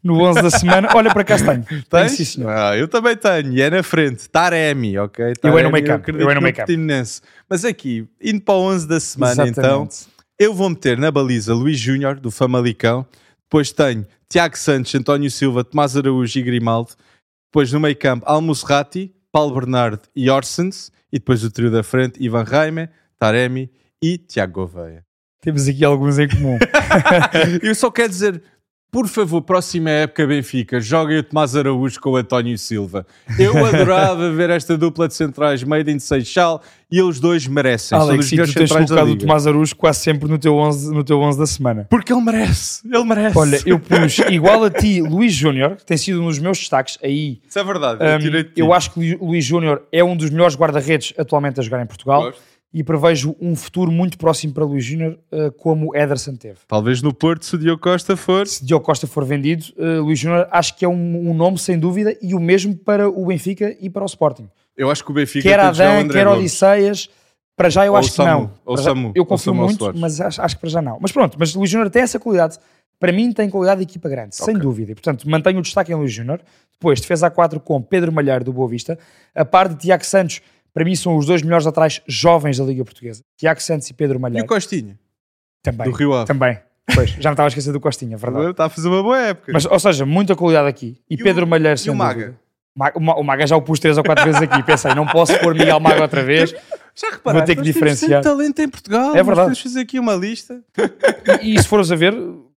No 0.03 0.21
11 0.21 0.43
da 0.43 0.51
semana. 0.51 0.89
Olha, 0.95 1.13
para 1.13 1.25
cá 1.25 1.37
tenho. 1.39 1.65
Tens? 1.85 2.29
Sim, 2.29 2.45
ah, 2.47 2.77
eu 2.77 2.89
também 2.89 3.17
tenho. 3.17 3.53
E 3.53 3.63
é 3.63 3.71
na 3.71 3.83
frente. 3.83 4.29
Taremi, 4.29 4.99
ok? 4.99 5.35
Taremi, 5.35 5.55
eu 5.55 5.59
é 5.59 5.63
no 5.63 5.71
make-up. 5.71 6.11
Eu 6.11 6.31
é 6.31 6.35
no 6.35 6.43
make-up. 6.43 6.73
Mas 7.49 7.65
aqui, 7.65 8.07
indo 8.21 8.41
para 8.41 8.55
o 8.55 8.63
11 8.63 8.89
da 8.89 9.01
semana, 9.01 9.47
Exatamente. 9.47 9.59
então, 9.59 9.89
eu 10.39 10.53
vou 10.53 10.69
meter 10.69 10.99
na 10.99 11.11
baliza 11.11 11.55
Luís 11.55 11.79
Júnior, 11.79 12.19
do 12.19 12.31
Famalicão. 12.31 13.07
Depois 13.45 13.71
tenho 13.71 14.07
Tiago 14.29 14.57
Santos, 14.57 14.95
António 14.95 15.31
Silva, 15.31 15.63
Tomás 15.63 15.97
Araújo 15.97 16.39
e 16.39 16.43
Grimaldo. 16.43 16.93
Depois 17.49 17.71
no 17.73 17.79
meio 17.79 17.97
campo, 17.97 18.25
Almusrati, 18.27 19.15
Paulo 19.31 19.55
Bernardo 19.55 20.03
e 20.17 20.31
Orsens. 20.31 20.91
E 21.13 21.19
depois 21.19 21.45
o 21.45 21.51
trio 21.51 21.71
da 21.71 21.83
frente, 21.83 22.23
Ivan 22.23 22.43
Raime, 22.43 22.89
Taremi 23.19 23.71
e 24.03 24.17
Tiago 24.17 24.55
Gouveia. 24.55 25.05
Temos 25.43 25.69
aqui 25.69 25.85
alguns 25.85 26.19
em 26.19 26.29
comum. 26.29 26.59
eu 27.63 27.75
só 27.75 27.91
quero 27.91 28.09
dizer, 28.09 28.43
por 28.93 29.09
favor, 29.09 29.41
próxima 29.41 29.89
época 29.89 30.27
Benfica, 30.27 30.79
joguem 30.79 31.17
o 31.17 31.23
Tomás 31.23 31.57
Araújo 31.57 31.99
com 31.99 32.11
o 32.11 32.17
António 32.17 32.59
Silva. 32.59 33.07
Eu 33.39 33.65
adorava 33.65 34.31
ver 34.31 34.51
esta 34.51 34.77
dupla 34.77 35.09
de 35.09 35.15
centrais 35.15 35.65
made 35.65 35.91
in 35.91 35.99
Seixal 35.99 36.63
e 36.91 36.99
eles 36.99 37.19
dois 37.19 37.47
merecem. 37.47 37.97
Alex, 37.97 38.29
São 38.29 38.45
tu 38.45 38.53
tens 38.53 38.71
colocado 38.71 39.09
o 39.09 39.17
Tomás 39.17 39.47
Araújo 39.47 39.75
quase 39.75 40.01
sempre 40.01 40.29
no 40.29 40.39
teu, 40.39 40.57
11, 40.57 40.93
no 40.93 41.03
teu 41.03 41.19
11 41.19 41.39
da 41.39 41.47
semana. 41.47 41.87
Porque 41.89 42.13
ele 42.13 42.21
merece, 42.21 42.87
ele 42.87 43.05
merece. 43.05 43.39
Olha, 43.39 43.59
eu 43.65 43.81
pus 43.81 44.19
igual 44.29 44.63
a 44.63 44.71
ti, 44.71 45.01
Luís 45.01 45.33
Júnior, 45.33 45.77
que 45.77 45.87
tem 45.87 45.97
sido 45.97 46.21
um 46.21 46.27
dos 46.27 46.39
meus 46.39 46.59
destaques 46.59 46.99
aí. 47.03 47.41
Isso 47.49 47.59
é 47.59 47.65
verdade, 47.65 47.99
eu, 48.05 48.41
um, 48.41 48.45
eu 48.57 48.75
acho 48.75 48.91
que 48.91 49.17
Luís 49.17 49.43
Júnior 49.43 49.85
é 49.91 50.05
um 50.05 50.15
dos 50.15 50.29
melhores 50.29 50.55
guarda-redes 50.55 51.15
atualmente 51.17 51.59
a 51.59 51.63
jogar 51.63 51.81
em 51.83 51.87
Portugal. 51.87 52.25
Gosto 52.25 52.52
e 52.73 52.83
prevejo 52.83 53.37
um 53.41 53.55
futuro 53.55 53.93
muito 53.93 54.17
próximo 54.17 54.55
para 54.55 54.65
Luís 54.65 54.85
Júnior, 54.85 55.19
uh, 55.31 55.53
como 55.53 55.95
Ederson 55.95 56.35
teve. 56.37 56.59
Talvez 56.67 57.03
no 57.03 57.13
Porto, 57.13 57.45
se 57.45 57.55
o 57.55 57.59
Diogo 57.59 57.83
Costa 57.83 58.17
for. 58.17 58.47
Se 58.47 58.65
Diogo 58.65 58.85
Costa 58.85 59.07
for 59.07 59.25
vendido, 59.25 59.67
uh, 59.77 60.03
Luís 60.03 60.19
Júnior 60.19 60.49
acho 60.51 60.77
que 60.77 60.85
é 60.85 60.89
um, 60.89 61.31
um, 61.31 61.35
nome 61.35 61.59
sem 61.59 61.79
dúvida 61.79 62.17
e 62.23 62.35
o 62.35 62.41
mesmo 62.41 62.75
para 62.75 63.09
o 63.09 63.27
Benfica 63.27 63.77
e 63.79 63.91
para 63.91 64.03
o 64.03 64.07
Sporting. 64.07 64.49
Eu 64.77 64.91
acho 64.91 65.05
que 65.05 65.11
o 65.11 65.15
Benfica 65.15 65.47
quer 65.47 65.61
Adão, 65.61 66.09
quer 66.09 66.27
Odisseias. 66.27 67.11
Para 67.55 67.69
já 67.69 67.85
eu 67.85 67.93
ou 67.93 67.99
acho 67.99 68.11
Samu, 68.11 68.49
que 68.49 68.55
não. 68.55 68.61
Ou 68.65 68.77
Samu, 68.79 69.13
eu 69.15 69.27
confio 69.27 69.55
muito, 69.55 69.93
mas 69.95 70.21
acho, 70.21 70.41
acho, 70.41 70.55
que 70.57 70.61
para 70.63 70.71
já 70.71 70.81
não. 70.81 70.99
Mas 70.99 71.13
pronto, 71.13 71.37
mas 71.39 71.55
Luís 71.55 71.69
Júnior 71.69 71.91
tem 71.91 72.03
essa 72.03 72.19
qualidade. 72.19 72.59
Para 72.99 73.13
mim 73.13 73.31
tem 73.33 73.51
qualidade 73.51 73.85
de 73.85 73.91
equipa 73.91 74.09
grande, 74.09 74.35
okay. 74.41 74.47
sem 74.47 74.59
dúvida. 74.59 74.93
E, 74.93 74.95
portanto, 74.95 75.29
mantenho 75.29 75.59
o 75.59 75.63
destaque 75.63 75.93
em 75.93 75.95
Luís 75.95 76.13
Júnior. 76.13 76.41
Depois, 76.73 77.01
defesa 77.01 77.27
a 77.27 77.31
4 77.31 77.61
com 77.61 77.83
Pedro 77.83 78.11
Malheiro 78.11 78.45
do 78.45 78.53
Boa 78.53 78.69
Vista. 78.69 78.99
A 79.35 79.45
par 79.45 79.69
de 79.69 79.77
Tiago 79.77 80.05
Santos 80.05 80.41
para 80.75 80.85
mim 80.85 80.95
são 80.95 81.17
os 81.17 81.27
dois 81.27 81.43
melhores 81.43 81.67
atrás 81.67 82.01
jovens 82.07 82.59
da 82.59 82.65
Liga 82.65 82.85
Portuguesa. 82.85 83.23
Tiago 83.37 83.61
Santos 83.63 83.89
e 83.91 83.95
Pedro 83.95 84.19
Malheiro. 84.19 84.45
E 84.45 84.47
o 84.47 84.49
Costinha? 84.49 84.99
Também. 85.63 85.91
Do 85.91 85.93
Rio 85.95 86.15
Ave. 86.15 86.27
Também. 86.27 86.59
Pois, 86.95 87.11
já 87.11 87.31
me 87.31 87.35
estava 87.35 87.47
a 87.47 87.49
esquecer 87.49 87.73
do 87.73 87.81
Costinha, 87.81 88.17
verdade. 88.17 88.51
Está 88.51 88.65
a 88.65 88.69
fazer 88.69 88.89
uma 88.89 89.03
boa 89.03 89.19
época. 89.19 89.53
Mas, 89.53 89.65
ou 89.65 89.79
seja, 89.79 90.05
muita 90.05 90.35
qualidade 90.35 90.69
aqui. 90.69 90.99
E, 91.09 91.15
e 91.15 91.17
Pedro 91.17 91.45
o, 91.45 91.49
Malheiro, 91.49 91.79
sem 91.79 91.93
e 91.93 91.95
o 91.95 91.97
Maga? 91.97 92.37
Dúvida. 92.75 93.19
O 93.19 93.23
Maga 93.23 93.47
já 93.47 93.57
o 93.57 93.63
pus 93.63 93.79
três 93.79 93.99
ou 93.99 94.05
quatro 94.05 94.25
vezes 94.25 94.41
aqui. 94.41 94.63
Pensei, 94.63 94.95
não 94.95 95.07
posso 95.07 95.39
pôr 95.41 95.55
Miguel 95.55 95.79
Maga 95.79 96.03
outra 96.03 96.23
vez. 96.23 96.53
Já 96.95 97.09
reparaste, 97.09 97.39
Vou 97.39 97.43
ter 97.47 97.57
que 97.57 97.63
diferenciar. 97.63 98.23
talento 98.23 98.59
em 98.61 98.69
Portugal. 98.69 99.17
É 99.17 99.23
verdade. 99.23 99.47
Vamos 99.47 99.61
fazer 99.61 99.81
aqui 99.81 99.99
uma 99.99 100.15
lista. 100.15 100.63
E, 101.41 101.55
e 101.55 101.63
se 101.63 101.67
fores 101.67 101.91
a 101.91 101.97
ver, 101.97 102.15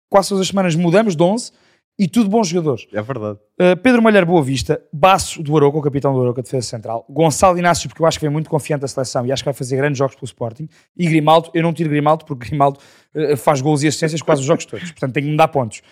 quase 0.09 0.29
todas 0.29 0.41
as 0.41 0.47
semanas 0.47 0.73
mudamos 0.75 1.15
de 1.15 1.21
11 1.21 1.51
e 1.97 2.07
tudo 2.07 2.29
bons 2.29 2.47
jogadores. 2.47 2.87
É 2.91 3.01
verdade. 3.01 3.37
Uh, 3.59 3.77
Pedro 3.81 4.01
Malher 4.01 4.25
Boa 4.25 4.41
Vista, 4.41 4.81
Baço 4.91 5.43
do 5.43 5.55
Aroca, 5.55 5.77
o 5.77 5.81
capitão 5.81 6.13
do 6.13 6.21
Aroca, 6.21 6.41
defesa 6.41 6.67
central. 6.67 7.05
Gonçalo 7.09 7.57
Inácio, 7.57 7.87
porque 7.87 8.01
eu 8.01 8.05
acho 8.05 8.17
que 8.17 8.25
vem 8.25 8.31
muito 8.31 8.49
confiante 8.49 8.81
da 8.81 8.87
seleção 8.87 9.25
e 9.25 9.31
acho 9.31 9.43
que 9.43 9.47
vai 9.47 9.53
fazer 9.53 9.77
grandes 9.77 9.97
jogos 9.97 10.15
pelo 10.15 10.25
Sporting. 10.25 10.67
E 10.97 11.05
Grimaldo, 11.05 11.49
eu 11.53 11.61
não 11.61 11.71
tiro 11.71 11.89
Grimaldo 11.89 12.25
porque 12.25 12.49
Grimaldo 12.49 12.79
uh, 13.15 13.37
faz 13.37 13.61
gols 13.61 13.83
e 13.83 13.87
assistências 13.87 14.21
quase 14.21 14.41
os 14.41 14.47
jogos 14.47 14.65
todos. 14.65 14.91
Portanto, 14.91 15.13
tem 15.13 15.23
que 15.23 15.29
me 15.29 15.37
dar 15.37 15.47
pontos. 15.47 15.81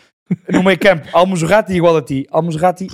No 0.49 0.63
meio 0.63 0.79
campo, 0.79 1.09
Almozrati 1.11 1.73
igual 1.73 1.97
a 1.97 2.01
ti. 2.01 2.25
Almozrati 2.31 2.87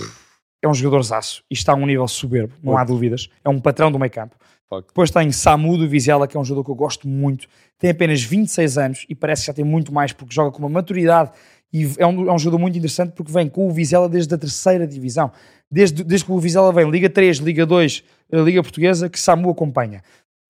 é 0.60 0.68
um 0.68 0.74
jogador 0.74 1.04
zaço 1.04 1.44
e 1.52 1.54
está 1.54 1.74
a 1.74 1.76
um 1.76 1.86
nível 1.86 2.08
soberbo, 2.08 2.56
não 2.64 2.76
há 2.76 2.84
dúvidas. 2.84 3.30
É 3.46 3.50
um 3.50 3.60
patrão 3.60 3.92
do 3.92 4.00
meio 4.00 4.12
campo. 4.12 4.36
Depois 4.70 5.10
tem 5.10 5.32
Samu 5.32 5.78
do 5.78 5.88
Vizela, 5.88 6.28
que 6.28 6.36
é 6.36 6.40
um 6.40 6.44
jogador 6.44 6.66
que 6.66 6.72
eu 6.72 6.76
gosto 6.76 7.08
muito. 7.08 7.48
Tem 7.80 7.90
apenas 7.90 8.22
26 8.22 8.78
anos 8.78 9.06
e 9.08 9.16
parece 9.16 9.44
que 9.44 9.48
já 9.48 9.54
tem 9.54 9.64
muito 9.64 9.94
mais 9.94 10.12
porque 10.12 10.36
joga 10.36 10.52
com 10.52 10.60
uma 10.60 10.70
maturidade 10.70 11.32
e 11.72 11.86
é 11.98 12.06
um, 12.06 12.30
é 12.30 12.34
um 12.34 12.40
jogador 12.40 12.60
muito 12.60 12.78
interessante 12.78 13.12
porque 13.12 13.32
vem 13.32 13.50
com 13.50 13.68
o 13.68 13.72
Vizela 13.72 14.08
desde 14.08 14.34
a 14.34 14.38
terceira 14.38 14.88
divisão. 14.88 15.32
Desde, 15.70 16.04
desde 16.04 16.26
que 16.26 16.32
o 16.32 16.40
Vizela 16.40 16.72
vem, 16.72 16.90
Liga 16.90 17.10
3, 17.10 17.38
Liga 17.38 17.66
2, 17.66 18.04
eh, 18.32 18.42
Liga 18.42 18.64
Portuguesa, 18.64 19.10
que 19.10 19.20
Samu 19.20 19.50
acompanha. 19.50 20.02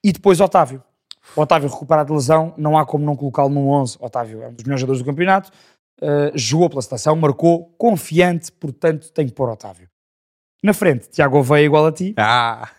E 0.04 0.12
depois 0.12 0.40
Otávio. 0.40 0.84
Otávio 1.36 1.70
recuperado 1.70 2.10
de 2.10 2.14
lesão, 2.14 2.54
não 2.58 2.78
há 2.78 2.86
como 2.86 3.04
não 3.04 3.16
colocá-lo 3.16 3.50
no 3.50 3.68
11. 3.68 3.98
Otávio 4.00 4.44
é 4.44 4.48
um 4.48 4.54
dos 4.54 4.64
melhores 4.64 4.82
jogadores 4.82 5.02
do 5.02 5.06
campeonato, 5.06 5.52
uh, 6.02 6.32
jogou 6.36 6.70
pela 6.70 6.82
seleção, 6.82 7.16
marcou, 7.16 7.74
confiante, 7.78 8.52
portanto 8.52 9.12
tem 9.12 9.28
que 9.28 9.34
pôr 9.34 9.50
Otávio. 9.50 9.90
Na 10.64 10.74
frente, 10.74 11.10
Tiago 11.10 11.38
Oveia 11.38 11.66
igual 11.66 11.88
a 11.88 11.92
ti. 11.92 12.14
Ah! 12.18 12.70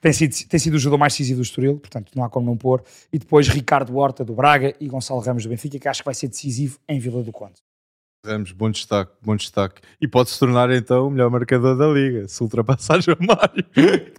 Tem 0.00 0.12
sido, 0.12 0.34
tem 0.48 0.60
sido 0.60 0.74
o 0.74 0.78
jogador 0.78 0.98
mais 0.98 1.12
decisivo 1.12 1.40
do 1.40 1.42
Estoril, 1.42 1.78
portanto 1.78 2.12
não 2.14 2.22
há 2.22 2.30
como 2.30 2.46
não 2.46 2.56
pôr. 2.56 2.82
E 3.12 3.18
depois 3.18 3.48
Ricardo 3.48 3.96
Horta 3.96 4.24
do 4.24 4.34
Braga 4.34 4.74
e 4.80 4.88
Gonçalo 4.88 5.20
Ramos 5.20 5.42
do 5.42 5.48
Benfica, 5.48 5.78
que 5.78 5.88
acho 5.88 6.02
que 6.02 6.06
vai 6.06 6.14
ser 6.14 6.28
decisivo 6.28 6.78
em 6.88 7.00
Vila 7.00 7.22
do 7.22 7.32
Conde. 7.32 7.67
Ramos, 8.26 8.50
bom 8.50 8.68
destaque, 8.68 9.12
bom 9.22 9.36
destaque. 9.36 9.80
E 10.00 10.08
pode 10.08 10.30
se 10.30 10.38
tornar 10.40 10.70
então 10.72 11.06
o 11.06 11.10
melhor 11.10 11.30
marcador 11.30 11.78
da 11.78 11.86
liga, 11.86 12.26
se 12.26 12.42
ultrapassar 12.42 12.98
João 13.02 13.16
Mário. 13.20 13.64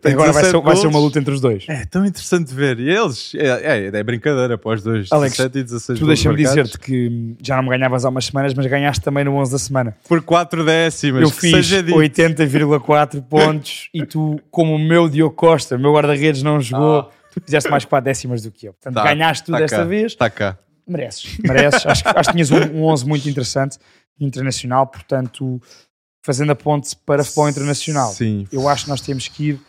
Agora 0.06 0.32
vai 0.32 0.44
ser, 0.46 0.62
vai 0.62 0.76
ser, 0.78 0.88
uma 0.88 1.00
luta 1.00 1.20
entre 1.20 1.34
os 1.34 1.42
dois. 1.42 1.66
É 1.68 1.86
tão 1.86 2.06
interessante 2.06 2.54
ver. 2.54 2.80
E 2.80 2.90
eles, 2.90 3.36
é, 3.36 3.48
é, 3.48 3.86
é 3.88 4.04
brincadeira 4.04 4.56
após 4.56 4.82
dois, 4.82 5.12
Alex, 5.12 5.36
17 5.36 5.60
e 5.60 5.64
16 5.64 6.00
Tu 6.00 6.08
deixa-me 6.08 6.38
dizer-te 6.38 6.80
que 6.80 7.36
já 7.44 7.58
não 7.58 7.64
me 7.64 7.70
ganhavas 7.70 8.06
há 8.06 8.10
umas 8.10 8.26
semanas, 8.26 8.54
mas 8.54 8.66
ganhaste 8.68 9.04
também 9.04 9.26
no 9.26 9.36
11 9.36 9.52
da 9.52 9.60
semana. 9.60 9.98
Por 10.08 10.22
4 10.22 10.64
décimas. 10.64 11.22
Eu 11.22 11.30
fiz 11.30 11.70
80,4 11.70 13.22
pontos 13.28 13.90
e 13.94 14.06
tu, 14.06 14.40
como 14.50 14.76
o 14.76 14.80
meu 14.80 15.10
Diogo 15.10 15.36
Costa, 15.36 15.78
meu 15.78 15.94
guarda-redes 15.94 16.42
não 16.42 16.62
jogou, 16.62 17.00
ah. 17.00 17.10
tu 17.34 17.42
fizeste 17.42 17.70
mais 17.70 17.84
4 17.84 18.06
décimas 18.06 18.44
do 18.44 18.50
que 18.50 18.66
eu. 18.66 18.74
Portanto, 18.74 18.96
tá, 18.96 19.04
ganhaste 19.04 19.44
tu 19.44 19.52
tá 19.52 19.60
desta 19.60 19.78
cá, 19.78 19.84
vez. 19.84 20.14
Está 20.14 20.30
cá 20.30 20.58
mereces, 20.89 21.38
mereces. 21.39 21.86
acho, 21.86 22.04
acho 22.08 22.30
que 22.30 22.34
tinhas 22.34 22.52
um, 22.52 22.78
um 22.78 22.84
11 22.86 23.06
muito 23.06 23.30
interessante, 23.30 23.78
internacional, 24.19 24.88
portanto, 24.88 25.62
fazendo 26.23 26.52
a 26.52 26.56
ponte 26.56 26.95
para 27.06 27.23
futebol 27.23 27.49
internacional. 27.49 28.12
Sim. 28.12 28.47
Eu 28.52 28.67
acho 28.67 28.86
que 28.86 28.89
nós 28.89 29.02
temos 29.02 29.28
que 29.28 29.49
ir, 29.49 29.60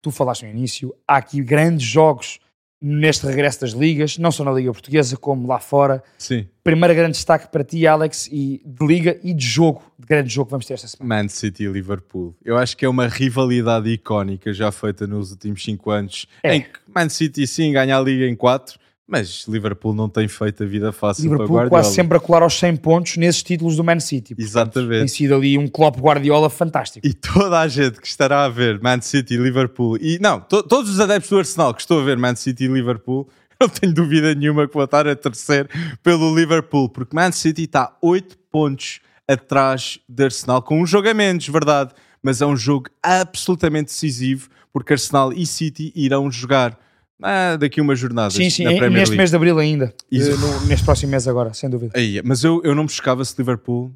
tu 0.00 0.10
falaste 0.10 0.44
no 0.44 0.50
início, 0.50 0.94
há 1.06 1.16
aqui 1.16 1.42
grandes 1.42 1.86
jogos 1.86 2.38
neste 2.80 3.26
regresso 3.26 3.62
das 3.62 3.70
ligas, 3.70 4.18
não 4.18 4.30
só 4.30 4.44
na 4.44 4.52
Liga 4.52 4.70
Portuguesa, 4.70 5.16
como 5.16 5.48
lá 5.48 5.58
fora. 5.58 6.02
Sim. 6.18 6.46
Primeiro 6.62 6.94
grande 6.94 7.12
destaque 7.12 7.48
para 7.48 7.64
ti, 7.64 7.86
Alex, 7.86 8.28
e 8.30 8.60
de 8.64 8.86
liga 8.86 9.18
e 9.22 9.32
de 9.32 9.44
jogo, 9.44 9.82
de 9.98 10.06
grande 10.06 10.32
jogo 10.32 10.46
que 10.46 10.50
vamos 10.50 10.66
ter 10.66 10.74
esta 10.74 10.86
semana. 10.86 11.22
Man 11.22 11.28
City 11.28 11.64
e 11.64 11.68
Liverpool. 11.68 12.36
Eu 12.44 12.56
acho 12.56 12.76
que 12.76 12.84
é 12.84 12.88
uma 12.88 13.08
rivalidade 13.08 13.88
icónica 13.88 14.52
já 14.52 14.70
feita 14.70 15.06
nos 15.06 15.30
últimos 15.30 15.64
5 15.64 15.90
anos, 15.90 16.26
é. 16.42 16.54
em 16.54 16.60
que 16.60 16.78
Man 16.94 17.08
City 17.08 17.46
sim 17.46 17.72
ganha 17.72 17.96
a 17.96 18.00
liga 18.00 18.26
em 18.26 18.36
4, 18.36 18.78
mas 19.06 19.44
Liverpool 19.46 19.94
não 19.94 20.08
tem 20.08 20.26
feito 20.26 20.64
a 20.64 20.66
vida 20.66 20.90
fácil 20.90 21.24
Liverpool 21.24 21.46
para 21.46 21.54
Guardiola. 21.54 21.82
quase 21.82 21.94
sempre 21.94 22.16
a 22.16 22.20
colar 22.20 22.42
aos 22.42 22.58
100 22.58 22.76
pontos 22.76 23.16
nesses 23.16 23.42
títulos 23.42 23.76
do 23.76 23.84
Man 23.84 24.00
City. 24.00 24.34
Portanto, 24.34 24.48
Exatamente. 24.48 24.98
Tem 24.98 25.08
sido 25.08 25.34
ali 25.34 25.56
um 25.56 25.68
Klopp 25.68 25.98
Guardiola 25.98 26.50
fantástico. 26.50 27.06
E 27.06 27.14
toda 27.14 27.60
a 27.60 27.68
gente 27.68 28.00
que 28.00 28.06
estará 28.06 28.44
a 28.44 28.48
ver 28.48 28.80
Man 28.80 29.00
City 29.00 29.34
e 29.34 29.36
Liverpool, 29.36 29.96
e 29.98 30.18
não, 30.20 30.40
to, 30.40 30.62
todos 30.62 30.90
os 30.90 30.98
adeptos 30.98 31.30
do 31.30 31.38
Arsenal 31.38 31.72
que 31.72 31.80
estão 31.80 32.00
a 32.00 32.04
ver 32.04 32.16
Man 32.16 32.34
City 32.34 32.64
e 32.64 32.68
Liverpool, 32.68 33.28
não 33.60 33.68
tenho 33.68 33.94
dúvida 33.94 34.34
nenhuma 34.34 34.66
que 34.66 34.74
vou 34.74 34.84
estar 34.84 35.06
a 35.06 35.14
terceiro 35.14 35.68
pelo 36.02 36.34
Liverpool, 36.34 36.88
porque 36.88 37.14
Man 37.14 37.30
City 37.30 37.62
está 37.62 37.96
8 38.02 38.36
pontos 38.50 39.00
atrás 39.28 40.00
de 40.08 40.24
Arsenal, 40.24 40.62
com 40.62 40.80
um 40.80 40.86
jogo 40.86 41.08
a 41.08 41.14
menos, 41.14 41.46
verdade, 41.48 41.92
mas 42.22 42.40
é 42.40 42.46
um 42.46 42.56
jogo 42.56 42.90
absolutamente 43.02 43.86
decisivo, 43.86 44.48
porque 44.72 44.94
Arsenal 44.94 45.32
e 45.32 45.46
City 45.46 45.92
irão 45.94 46.30
jogar 46.30 46.76
ah, 47.22 47.56
daqui 47.56 47.80
uma 47.80 47.94
jornada. 47.94 48.30
Sim, 48.30 48.50
sim, 48.50 48.64
neste 48.64 48.88
League. 48.88 49.16
mês 49.16 49.30
de 49.30 49.36
Abril 49.36 49.58
ainda. 49.58 49.94
Uh, 50.12 50.36
no, 50.38 50.66
neste 50.66 50.84
próximo 50.84 51.10
mês 51.10 51.26
agora, 51.26 51.54
sem 51.54 51.70
dúvida. 51.70 51.92
Aí, 51.96 52.20
mas 52.24 52.44
eu, 52.44 52.60
eu 52.64 52.74
não 52.74 52.84
me 52.84 52.88
chocava 52.88 53.24
se 53.24 53.34
Liverpool 53.38 53.92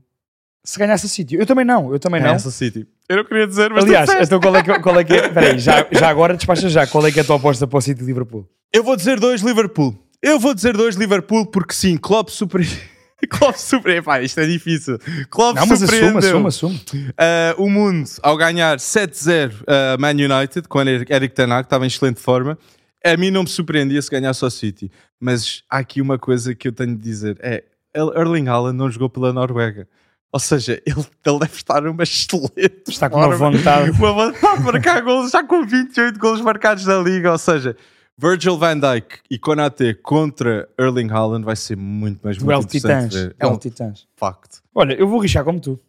se 0.62 0.78
ganhasse 0.78 1.07
a 1.07 1.09
City. 1.09 1.36
Eu 1.36 1.47
também 1.47 1.64
não, 1.64 1.92
eu 1.92 1.99
também 1.99 2.20
não. 2.20 2.30
Essa 2.30 2.51
City. 2.51 2.86
Eu 3.09 3.18
não 3.18 3.24
queria 3.24 3.47
dizer, 3.47 3.70
mas 3.70 3.84
Aliás, 3.84 4.07
disseste. 4.07 4.26
então 4.26 4.40
qual 4.40 4.57
é 4.57 4.62
que, 4.62 4.78
qual 4.80 5.01
é, 5.01 5.05
que 5.05 5.14
é? 5.14 5.28
Peraí, 5.28 5.59
já, 5.59 5.86
já 5.90 6.09
agora 6.09 6.34
despacha 6.36 6.68
já. 6.68 6.86
Qual 6.86 7.07
é 7.07 7.11
que 7.11 7.18
é 7.18 7.22
a 7.22 7.24
tua 7.24 7.36
aposta 7.36 7.66
para 7.66 7.78
o 7.78 7.80
City 7.80 8.01
de 8.01 8.07
Liverpool? 8.07 8.47
Eu 8.72 8.84
vou 8.84 8.94
dizer 8.94 9.18
dois 9.18 9.40
Liverpool. 9.40 9.97
Eu 10.22 10.38
vou 10.38 10.55
dizer 10.55 10.76
dois 10.76 10.97
Liverpool 10.97 11.47
porque 11.47 11.72
sim, 11.72 11.97
Klopp 11.97 12.28
super... 12.28 12.61
Klopp 13.30 13.57
super... 13.57 14.03
Pá, 14.03 14.22
isto 14.22 14.38
é 14.40 14.47
difícil. 14.47 14.99
Klopp 15.30 15.57
Não, 15.57 15.66
mas 15.66 15.82
assume, 15.82 15.99
surpreendeu. 15.99 16.47
assume, 16.47 16.76
assume. 16.78 17.09
Uh, 17.09 17.62
o 17.62 17.70
mundo, 17.70 18.09
ao 18.22 18.36
ganhar 18.36 18.76
7-0 18.76 19.53
uh, 19.62 19.64
Man 19.99 20.11
United, 20.11 20.68
com 20.68 20.80
Eric 20.82 21.12
Eric 21.12 21.34
Ten 21.34 21.51
Hag, 21.51 21.64
estava 21.64 21.84
em 21.84 21.88
excelente 21.88 22.20
forma. 22.20 22.59
A 23.05 23.16
mim 23.16 23.30
não 23.30 23.42
me 23.42 23.48
surpreendia 23.48 24.01
se 24.03 24.11
ganhasse 24.11 24.44
ao 24.44 24.51
City. 24.51 24.90
Mas 25.18 25.62
há 25.70 25.78
aqui 25.78 26.01
uma 26.01 26.18
coisa 26.18 26.55
que 26.55 26.68
eu 26.68 26.72
tenho 26.72 26.94
de 26.96 27.03
dizer. 27.03 27.38
É, 27.40 27.64
Erling 27.94 28.48
Haaland 28.48 28.76
não 28.76 28.90
jogou 28.90 29.09
pela 29.09 29.32
Noruega. 29.32 29.88
Ou 30.32 30.38
seja, 30.38 30.80
ele, 30.86 31.05
ele 31.26 31.38
deve 31.40 31.55
estar 31.57 31.80
numa 31.82 32.03
excelente 32.03 32.82
Está 32.88 33.11
com 33.11 33.16
uma 33.16 33.36
forma. 33.36 33.57
vontade. 33.59 33.90
Uma 33.98 34.12
vontade 34.12 34.59
de 34.59 34.64
marcar 34.64 35.01
golos, 35.03 35.32
já 35.32 35.42
com 35.42 35.64
28 35.66 36.18
golos 36.18 36.40
marcados 36.40 36.84
na 36.84 36.98
Liga. 36.98 37.32
Ou 37.32 37.38
seja, 37.38 37.76
Virgil 38.16 38.57
van 38.59 38.78
Dijk 38.78 39.20
e 39.30 39.38
Konate 39.38 39.94
contra 39.94 40.68
Erling 40.78 41.11
Haaland 41.11 41.44
vai 41.44 41.57
ser 41.57 41.76
muito 41.76 42.20
mais 42.22 42.38
muito 42.38 42.76
interessante 42.76 43.11
titãs. 43.12 43.34
É 43.38 43.46
um 43.46 43.57
titãs. 43.57 44.07
facto. 44.14 44.62
Olha, 44.74 44.92
eu 44.94 45.09
vou 45.09 45.18
rixar 45.18 45.42
como 45.42 45.59
tu. 45.59 45.80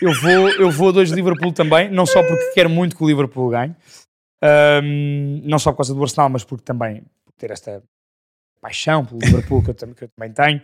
Eu 0.00 0.12
vou, 0.20 0.48
eu 0.48 0.70
vou 0.70 0.88
a 0.88 0.92
dois 0.92 1.10
de 1.10 1.14
Liverpool 1.14 1.52
também, 1.52 1.90
não 1.90 2.06
só 2.06 2.22
porque 2.22 2.52
quero 2.54 2.70
muito 2.70 2.96
que 2.96 3.04
o 3.04 3.06
Liverpool 3.06 3.50
ganhe, 3.50 3.74
ahm, 4.42 5.40
não 5.44 5.58
só 5.58 5.70
por 5.72 5.78
causa 5.78 5.94
do 5.94 6.02
Arsenal, 6.02 6.28
mas 6.28 6.44
porque 6.44 6.64
também 6.64 7.02
por 7.24 7.32
ter 7.38 7.50
esta 7.50 7.82
paixão 8.60 9.04
pelo 9.04 9.20
Liverpool 9.20 9.62
que 9.62 9.70
eu, 9.70 9.74
tam- 9.74 9.94
que 9.94 10.04
eu 10.04 10.08
também 10.08 10.32
tenho. 10.32 10.60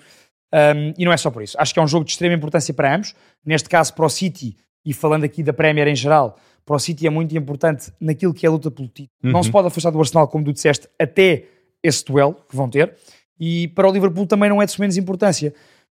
Ahm, 0.53 0.93
e 0.97 1.05
não 1.05 1.13
é 1.13 1.17
só 1.17 1.31
por 1.31 1.43
isso. 1.43 1.57
Acho 1.61 1.73
que 1.75 1.81
é 1.81 1.83
um 1.83 1.87
jogo 1.89 2.05
de 2.05 2.13
extrema 2.13 2.35
importância 2.35 2.73
para 2.73 2.95
ambos. 2.95 3.15
Neste 3.45 3.69
caso, 3.69 3.95
para 3.95 4.07
o 4.07 4.09
City, 4.09 4.57
e 4.85 4.93
falando 4.93 5.25
aqui 5.25 5.43
da 5.43 5.53
Premier 5.53 5.89
em 5.89 5.97
geral, 5.97 6.39
para 6.65 6.77
o 6.77 6.79
City 6.79 7.07
é 7.07 7.11
muito 7.11 7.37
importante 7.37 7.93
naquilo 8.01 8.33
que 8.35 8.47
é 8.47 8.49
a 8.49 8.53
luta 8.53 8.71
pelo 8.71 8.89
título. 8.89 9.11
Não 9.33 9.43
se 9.43 9.51
pode 9.51 9.69
afastar 9.69 9.91
do 9.91 9.99
Arsenal, 9.99 10.29
como 10.29 10.45
tu 10.45 10.53
disseste, 10.53 10.89
até 10.99 11.45
esse 11.83 12.05
duelo 12.05 12.35
que 12.49 12.57
vão 12.57 12.69
ter. 12.69 12.95
E 13.39 13.69
para 13.69 13.89
o 13.89 13.93
Liverpool 13.93 14.27
também 14.27 14.49
não 14.49 14.61
é 14.61 14.67
de 14.67 14.81
menos 14.81 14.97
importância. 14.97 15.55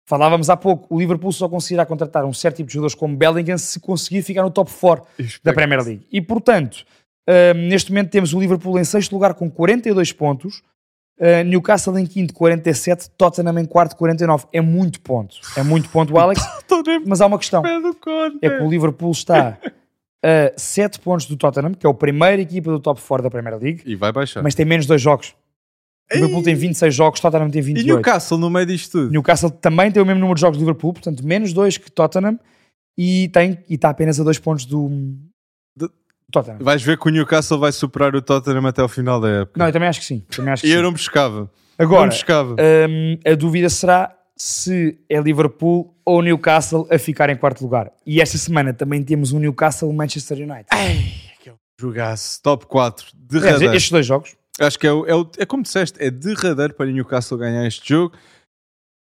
Falávamos 0.07 0.49
há 0.49 0.57
pouco, 0.57 0.93
o 0.95 0.99
Liverpool 0.99 1.31
só 1.33 1.49
conseguirá 1.49 1.85
contratar 1.85 2.25
um 2.25 2.33
certo 2.33 2.57
tipo 2.57 2.69
de 2.69 2.73
jogadores 2.75 2.95
como 2.95 3.15
Bellingham 3.15 3.59
se 3.59 3.79
conseguir 3.79 4.23
ficar 4.23 4.43
no 4.43 4.51
top 4.51 4.71
4 4.73 5.05
da 5.45 5.53
Premier 5.53 5.83
League. 5.85 6.07
E 6.11 6.21
portanto, 6.23 6.85
neste 7.55 7.91
momento 7.91 8.11
temos 8.11 8.33
o 8.33 8.41
Liverpool 8.41 8.79
em 8.79 8.85
sexto 8.85 9.13
lugar 9.13 9.35
com 9.35 9.51
42 9.51 10.13
pontos, 10.13 10.63
uh, 11.21 11.45
Newcastle 11.45 11.99
em 11.99 12.07
quinto 12.07 12.33
47, 12.35 13.11
Tottenham 13.11 13.59
em 13.59 13.65
quarto 13.67 13.97
49. 13.97 14.47
É 14.53 14.61
muito 14.61 15.01
ponto. 15.01 15.37
É 15.57 15.63
muito 15.63 15.89
ponto, 15.91 16.17
Alex. 16.19 16.41
Nem 16.87 17.05
Mas 17.07 17.21
há 17.21 17.27
uma 17.27 17.39
questão. 17.39 17.63
É 18.41 18.49
que 18.51 18.63
o 18.63 18.71
Liverpool 18.71 19.11
está 19.13 19.59
a 20.25 20.53
7 20.57 21.01
pontos 21.01 21.27
do 21.27 21.37
Tottenham, 21.37 21.75
que 21.75 21.87
é 21.87 21.91
a 21.91 21.95
primeira 21.95 22.41
equipa 22.41 22.71
do 22.71 22.81
top 22.81 23.01
4 23.01 23.23
da 23.23 23.31
Premier 23.31 23.57
League, 23.57 23.83
E 23.85 23.95
vai 23.95 24.11
baixar. 24.13 24.43
mas 24.43 24.55
tem 24.55 24.67
menos 24.67 24.87
dois 24.87 25.01
jogos. 25.01 25.35
O 26.11 26.15
Liverpool 26.15 26.43
tem 26.43 26.55
26 26.55 26.95
jogos, 26.95 27.21
Tottenham 27.21 27.51
tem 27.51 27.61
E 27.61 27.63
28. 27.63 27.87
Newcastle 27.87 28.39
no 28.39 28.49
meio 28.49 28.65
disto 28.65 28.93
tudo? 28.93 29.11
Newcastle 29.13 29.51
também 29.51 29.93
tem 29.93 30.03
o 30.03 30.07
mesmo 30.07 30.21
número 30.21 30.37
de 30.37 30.41
jogos 30.41 30.57
do 30.57 30.63
Liverpool, 30.63 30.95
portanto, 30.95 31.23
menos 31.23 31.53
dois 31.53 31.77
que 31.77 31.91
Tottenham 31.91 32.39
e 32.97 33.29
tem 33.29 33.59
e 33.69 33.75
está 33.75 33.91
apenas 33.91 34.19
a 34.19 34.25
dois 34.25 34.39
pontos 34.39 34.65
do 34.65 34.91
Tottenham. 36.31 36.59
Vais 36.61 36.83
ver 36.83 36.99
que 36.99 37.09
o 37.09 37.11
Newcastle 37.11 37.59
vai 37.59 37.73
superar 37.73 38.15
o 38.15 38.21
Tottenham 38.23 38.67
até 38.67 38.83
ao 38.83 38.89
final 38.89 39.21
da 39.21 39.29
época. 39.29 39.59
Não, 39.59 39.67
eu 39.67 39.73
também 39.73 39.89
acho 39.89 40.01
que 40.01 40.07
sim. 40.07 40.25
Também 40.31 40.53
acho 40.53 40.63
que 40.63 40.69
e 40.69 40.73
eu 40.73 40.83
não 40.83 40.93
buscava. 40.93 41.41
não 41.41 41.51
Agora, 41.79 42.09
buscava. 42.11 42.55
hum, 42.89 43.19
a 43.27 43.35
dúvida 43.35 43.69
será 43.71 44.15
se 44.37 44.99
é 45.09 45.21
Liverpool 45.21 45.95
ou 46.05 46.23
Newcastle 46.23 46.87
a 46.91 46.99
ficar 46.99 47.29
em 47.31 47.37
quarto 47.37 47.63
lugar. 47.63 47.91
E 48.07 48.21
esta 48.21 48.37
semana 48.39 48.73
também 48.75 49.03
temos 49.03 49.33
um 49.33 49.39
Newcastle-Manchester 49.39 50.39
United. 50.39 50.67
Jogasse 51.81 52.43
top 52.43 52.67
4. 52.67 53.07
Aliás, 53.31 53.43
Derradeiro. 53.45 53.75
estes 53.75 53.91
dois 53.93 54.07
jogos. 54.07 54.37
Acho 54.61 54.79
que 54.79 54.87
é, 54.87 54.93
o, 54.93 55.07
é, 55.07 55.15
o- 55.15 55.31
é 55.39 55.47
como 55.47 55.63
disseste, 55.63 56.03
é 56.03 56.11
derradeiro 56.11 56.75
para 56.75 56.87
o 56.87 56.91
Newcastle 56.91 57.39
ganhar 57.39 57.65
este 57.67 57.89
jogo. 57.89 58.15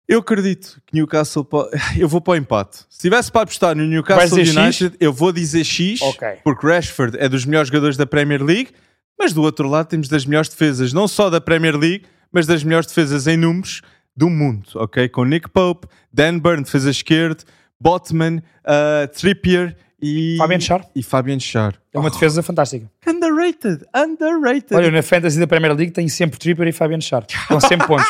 Eu 0.07 0.19
acredito 0.19 0.81
que 0.85 0.93
Newcastle. 0.95 1.45
po- 1.45 1.69
Eu 1.97 2.07
vou 2.07 2.19
para 2.21 2.33
o 2.33 2.35
empate. 2.35 2.79
Se 2.89 2.99
tivesse 2.99 3.31
para 3.31 3.41
apostar 3.43 3.75
no 3.75 3.83
Newcastle 3.85 4.29
Vais 4.37 4.47
dizer 4.47 4.59
United, 4.59 4.97
eu 4.99 5.13
vou 5.13 5.31
dizer 5.31 5.63
X, 5.63 6.01
Ok. 6.01 6.27
porque 6.43 6.67
Rashford 6.67 7.17
é 7.19 7.29
dos 7.29 7.45
melhores 7.45 7.69
jogadores 7.69 7.95
da 7.97 8.05
Premier 8.05 8.43
League, 8.43 8.71
mas 9.17 9.31
do 9.33 9.41
outro 9.41 9.67
lado 9.69 9.87
temos 9.87 10.07
das 10.09 10.25
melhores 10.25 10.49
defesas, 10.49 10.91
não 10.91 11.07
só 11.07 11.29
da 11.29 11.39
Premier 11.39 11.77
League, 11.77 12.05
mas 12.31 12.45
das 12.45 12.63
melhores 12.63 12.87
defesas 12.87 13.27
em 13.27 13.37
números 13.37 13.81
do 14.15 14.29
mundo, 14.29 14.67
ok? 14.75 15.07
Com 15.09 15.23
Nick 15.23 15.49
Pope, 15.49 15.87
Dan 16.11 16.37
Burn, 16.39 16.63
defesa 16.63 16.89
esquerda, 16.91 17.43
Botman, 17.79 18.37
uh, 18.65 19.07
Trippier 19.13 19.75
e. 20.03 20.35
Fabian 20.37 20.59
Schär. 20.59 20.81
E 20.93 21.01
Fabian 21.01 21.39
Schär. 21.39 21.73
É 21.93 21.97
uma 21.99 22.09
defesa 22.09 22.43
fantástica. 22.43 22.89
Underrated, 23.07 23.85
underrated. 23.95 24.75
Olha, 24.75 24.91
na 24.91 25.01
Fantasy 25.01 25.39
da 25.39 25.47
Premier 25.47 25.73
League 25.73 25.91
tem 25.91 26.07
sempre 26.09 26.37
Tripper 26.37 26.67
e 26.67 26.71
Fabian 26.73 26.99
Schär. 26.99 27.25
Com 27.47 27.59
sempre 27.61 27.87
pontos. 27.87 28.05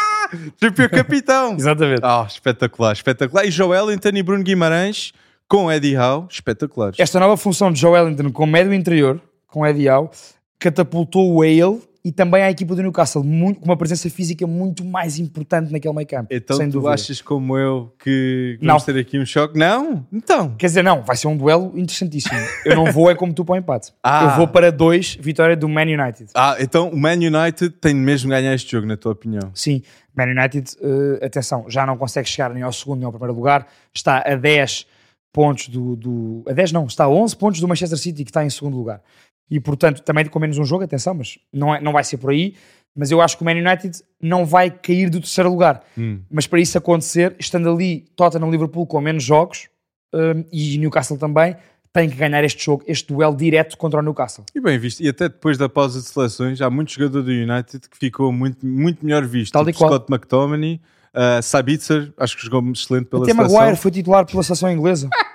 Trippier 0.60 0.90
capitão. 0.90 1.54
Exatamente. 1.60 2.02
Ah, 2.04 2.26
espetacular, 2.28 2.94
espetacular. 2.94 3.46
E 3.46 3.52
Joelinton 3.52 4.10
e 4.10 4.24
Bruno 4.24 4.44
Guimarães 4.44 5.14
com 5.48 5.72
Eddie 5.72 5.96
Howe, 5.96 6.26
espetaculares. 6.30 7.00
Esta 7.00 7.20
nova 7.20 7.38
função 7.38 7.72
de 7.72 7.80
Joe 7.80 7.96
Ellington 8.00 8.32
com 8.32 8.46
médio 8.48 8.74
interior, 8.74 9.22
com 9.48 9.64
Eddie 9.64 9.88
Howe, 9.88 10.10
catapultou 10.58 11.32
o 11.32 11.40
Whale 11.42 11.80
e 12.06 12.12
também 12.12 12.44
a 12.44 12.52
equipa 12.52 12.76
do 12.76 12.82
Newcastle 12.82 13.24
muito- 13.24 13.60
com 13.62 13.66
uma 13.66 13.78
presença 13.78 14.10
física 14.10 14.46
muito 14.46 14.84
mais 14.84 15.18
importante 15.20 15.72
naquele 15.72 15.94
meio 15.96 16.08
campo. 16.08 16.28
Então 16.32 16.58
sem 16.58 16.68
tu 16.70 16.74
dúvida. 16.74 16.94
achas 16.94 17.22
como 17.22 17.58
eu 17.58 17.94
que 17.98 18.58
Não. 18.62 18.74
vamos 18.74 18.84
ter 18.84 18.98
aqui 18.98 19.18
um 19.18 19.26
choque? 19.26 19.58
Não? 19.58 20.06
Então. 20.12 20.54
Quer 20.58 20.66
dizer, 20.68 20.84
não, 20.84 21.02
vai 21.02 21.16
ser 21.16 21.28
um 21.28 21.38
duelo 21.38 21.72
interessantíssimo. 21.78 22.38
Eu 22.66 22.76
não 22.76 22.92
vou 22.92 23.10
é 23.10 23.16
como 23.16 23.34
tu 23.34 23.46
para 23.46 23.54
o 23.54 23.58
empate. 23.58 23.94
Ah. 24.04 24.24
Eu 24.26 24.38
vou 24.38 24.48
para 24.48 24.72
dois, 24.72 25.16
vitória 25.20 25.56
do 25.56 25.70
Man 25.70 25.84
United. 25.84 26.32
Ah, 26.36 26.58
então 26.60 26.90
o 26.90 26.98
Man 26.98 27.14
United 27.14 27.70
tem 27.80 27.94
mesmo 27.96 28.30
ganhar 28.30 28.54
este 28.54 28.72
jogo, 28.74 28.86
na 28.86 28.98
tua 28.98 29.14
opinião. 29.14 29.50
Sim, 29.54 29.82
Man 30.16 30.26
United, 30.26 30.72
eh, 30.82 31.26
atenção, 31.26 31.66
já 31.70 31.86
não 31.86 31.98
consegue 31.98 32.28
chegar 32.28 32.54
nem 32.54 32.62
ao 32.64 32.74
segundo 32.74 32.98
nem 32.98 33.06
ao 33.06 33.12
primeiro 33.12 33.34
lugar, 33.34 33.66
está 33.94 34.18
a 34.26 34.36
10 34.36 34.86
pontos 35.32 35.68
do, 35.70 35.96
do- 35.96 36.44
A 36.48 36.54
10 36.54 36.72
não, 36.72 36.86
está 36.86 37.06
a 37.06 37.10
11 37.10 37.36
pontos 37.36 37.60
do 37.60 37.68
Manchester 37.68 37.98
City 37.98 38.24
que 38.24 38.30
está 38.30 38.46
em 38.46 38.50
segundo 38.50 38.78
lugar. 38.78 39.02
E 39.50 39.60
portanto, 39.60 40.02
também 40.02 40.26
com 40.26 40.40
menos 40.40 40.58
um 40.58 40.66
jogo, 40.66 40.84
atenção, 40.84 41.14
mas 41.14 41.38
não, 41.52 41.76
é, 41.76 41.82
não 41.82 41.92
vai 41.92 42.04
ser 42.04 42.18
por 42.18 42.32
aí. 42.32 42.56
Mas 42.96 43.10
eu 43.10 43.22
acho 43.22 43.38
que 43.38 43.44
o 43.44 43.46
Man 43.46 43.54
United 43.54 44.04
não 44.22 44.46
vai 44.46 44.70
cair 44.70 45.10
do 45.10 45.20
terceiro 45.20 45.50
lugar. 45.50 45.84
Hum. 45.98 46.22
Mas 46.30 46.46
para 46.46 46.60
isso 46.60 46.78
acontecer, 46.78 47.36
estando 47.40 47.70
ali 47.70 48.06
Tottenham 48.16 48.52
Liverpool 48.52 48.86
com 48.86 49.02
menos 49.02 49.24
jogos 49.24 49.68
eh, 50.14 50.46
e 50.52 50.78
Newcastle 50.78 51.18
também, 51.18 51.56
tem 51.92 52.10
que 52.10 52.16
ganhar 52.16 52.44
este 52.44 52.66
jogo, 52.66 52.84
este 52.88 53.14
duelo 53.14 53.36
direto 53.36 53.78
contra 53.78 54.00
o 54.00 54.04
Newcastle. 54.04 54.46
E 54.54 54.60
bem 54.60 54.80
visto. 54.80 55.02
E 55.02 55.08
até 55.08 55.30
depois 55.30 55.58
da 55.58 55.70
pausa 55.70 56.00
de 56.00 56.08
seleções, 56.08 56.60
há 56.60 56.70
muito 56.70 56.92
jogador 56.92 57.22
do 57.22 57.32
United 57.32 57.88
que 57.88 57.98
ficou 57.98 58.32
muito, 58.32 58.66
muito 58.66 59.06
melhor 59.06 59.26
visto. 59.26 59.54
Tal 59.54 59.64
Tipo. 59.66 59.78
Scott 59.78 60.12
McTominay, 60.12 60.82
uh, 61.14 61.42
Sabitzer, 61.42 62.12
acho 62.18 62.36
que 62.36 62.44
jogou 62.44 62.64
excelente 62.72 63.06
pela 63.06 63.24
Até 63.24 63.34
seleção. 63.34 63.60
Maguire 63.60 63.78
foi 63.78 63.92
titular 63.92 64.26
pela 64.26 64.42
seleção 64.42 64.72
inglesa. 64.72 65.10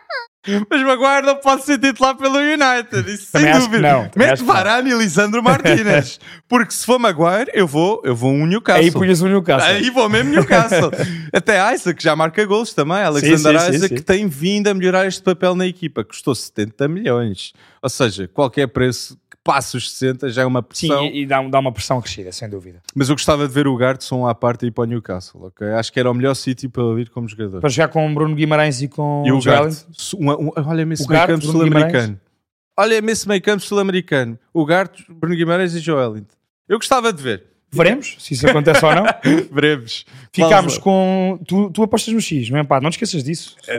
Mas 0.71 0.83
Maguire 0.83 1.27
não 1.27 1.37
pode 1.37 1.65
ser 1.65 1.79
titular 1.79 2.17
pelo 2.17 2.39
United, 2.39 3.13
isso 3.13 3.33
Também 3.33 3.53
sem 3.53 3.61
que 3.61 3.67
dúvida. 3.67 3.93
não, 3.93 4.09
também 4.09 4.29
Mete 4.29 4.39
que. 4.39 4.45
Varane 4.45 4.91
e 4.91 4.95
Lisandro 4.95 5.43
Martínez. 5.43 6.21
Porque 6.49 6.73
se 6.73 6.87
for 6.87 6.99
Maguire, 6.99 7.51
eu 7.53 7.67
vou, 7.67 8.01
eu 8.05 8.15
vou 8.15 8.33
um 8.33 8.47
Newcastle. 8.47 8.85
Aí 8.85 8.91
punhas 8.91 9.21
o 9.21 9.27
Newcastle. 9.29 9.69
Aí 9.71 9.91
vou 9.91 10.09
mesmo 10.09 10.31
Newcastle. 10.31 10.91
Até 11.33 11.75
Isaac 11.75 12.03
já 12.03 12.17
marca 12.17 12.45
gols 12.47 12.73
também. 12.73 12.99
Alexander 12.99 13.61
sim, 13.61 13.67
sim, 13.67 13.75
Isaac 13.75 13.89
sim. 13.89 13.95
que 13.97 14.03
tem 14.03 14.27
vindo 14.27 14.69
a 14.69 14.75
melhorar 14.75 15.07
este 15.07 15.23
papel 15.23 15.55
na 15.55 15.67
equipa. 15.67 16.03
Custou 16.05 16.35
70 16.35 16.89
milhões. 16.89 17.53
Ou 17.83 17.89
seja, 17.89 18.27
qualquer 18.29 18.67
preço 18.69 19.17
que 19.31 19.37
passe 19.45 19.77
os 19.77 19.91
60 19.93 20.29
já 20.31 20.43
é 20.43 20.47
uma 20.47 20.61
Sim, 20.73 20.89
pressão. 20.89 21.05
e, 21.07 21.23
e 21.23 21.27
dá, 21.27 21.43
dá 21.49 21.59
uma 21.59 21.73
pressão 21.73 22.01
crescida, 22.01 22.31
sem 22.33 22.49
dúvida. 22.49 22.81
Mas 22.95 23.09
eu 23.09 23.15
gostava 23.15 23.47
de 23.47 23.55
ver 23.55 23.67
o 23.67 23.77
Gartson 23.77 24.27
à 24.27 24.35
parte 24.35 24.65
e 24.65 24.69
ir 24.69 24.71
para 24.71 24.83
o 24.83 24.87
Newcastle. 24.87 25.45
ok? 25.47 25.67
Acho 25.69 25.93
que 25.93 25.99
era 26.01 26.11
o 26.11 26.15
melhor 26.15 26.35
sítio 26.35 26.69
para 26.71 26.83
ele 26.83 27.03
ir 27.03 27.11
como 27.11 27.29
jogador. 27.29 27.61
Para 27.61 27.71
jogar 27.71 27.89
com 27.89 28.13
Bruno 28.15 28.35
Guimarães 28.35 28.83
e 28.83 28.89
com 28.89 29.23
E 29.27 29.33
o 29.33 29.37
um- 29.37 30.51
olha-me 30.67 30.95
esse 30.95 31.05
O 31.05 31.09
meio 31.09 31.27
campo 31.27 31.45
sul-americano. 31.47 32.21
Olha-me 32.77 33.13
esse 33.13 33.27
meio 33.29 33.43
campo 33.43 33.63
sul-americano. 33.63 34.39
O 34.53 34.65
Gart, 34.65 35.01
Bruno 35.09 35.35
Guimarães 35.35 35.75
e 35.75 35.81
Joelinton. 35.81 36.37
Eu 36.69 36.79
gostava 36.79 37.13
de 37.13 37.23
ver. 37.23 37.45
Veremos 37.71 38.17
se 38.19 38.33
isso 38.35 38.49
acontece 38.49 38.83
ou 38.85 38.95
não. 38.95 39.05
Veremos. 39.53 40.07
Ficámos 40.33 40.79
com. 40.79 41.39
Tu, 41.47 41.71
tu 41.71 41.83
apostas 41.83 42.15
no 42.15 42.21
X, 42.21 42.49
não 42.49 42.59
é? 42.59 42.65
Pá, 42.65 42.81
não 42.81 42.89
te 42.91 42.95
esqueças 42.95 43.23
disso. 43.23 43.57
É. 43.69 43.79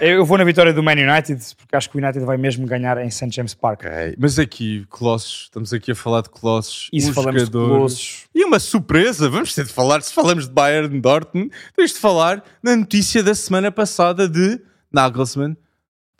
Eu 0.00 0.24
vou 0.24 0.38
na 0.38 0.44
vitória 0.44 0.72
do 0.72 0.82
Man 0.82 0.92
United, 0.92 1.42
porque 1.56 1.76
acho 1.76 1.90
que 1.90 1.96
o 1.98 2.00
United 2.02 2.24
vai 2.24 2.36
mesmo 2.38 2.66
ganhar 2.66 2.96
em 2.98 3.10
St. 3.10 3.28
James 3.30 3.52
Park. 3.52 3.80
Ok, 3.80 4.14
Mas 4.18 4.38
aqui, 4.38 4.86
Colossos, 4.88 5.42
estamos 5.44 5.72
aqui 5.72 5.90
a 5.92 5.94
falar 5.94 6.22
de 6.22 6.30
Colossos. 6.30 6.88
E 6.92 7.04
um 7.04 7.12
falamos 7.12 7.40
de 7.42 7.46
jogador- 7.46 7.68
Colossos? 7.76 8.24
E 8.34 8.44
uma 8.44 8.58
surpresa, 8.58 9.28
vamos 9.28 9.54
ter 9.54 9.64
de 9.66 9.72
falar, 9.72 10.00
se 10.02 10.14
falamos 10.14 10.46
de 10.48 10.52
Bayern 10.54 11.00
Dortmund, 11.00 11.50
tens 11.76 11.92
de 11.92 11.98
falar 11.98 12.42
na 12.62 12.74
notícia 12.76 13.22
da 13.22 13.34
semana 13.34 13.70
passada 13.72 14.28
de 14.28 14.60
Nagelsmann 14.92 15.56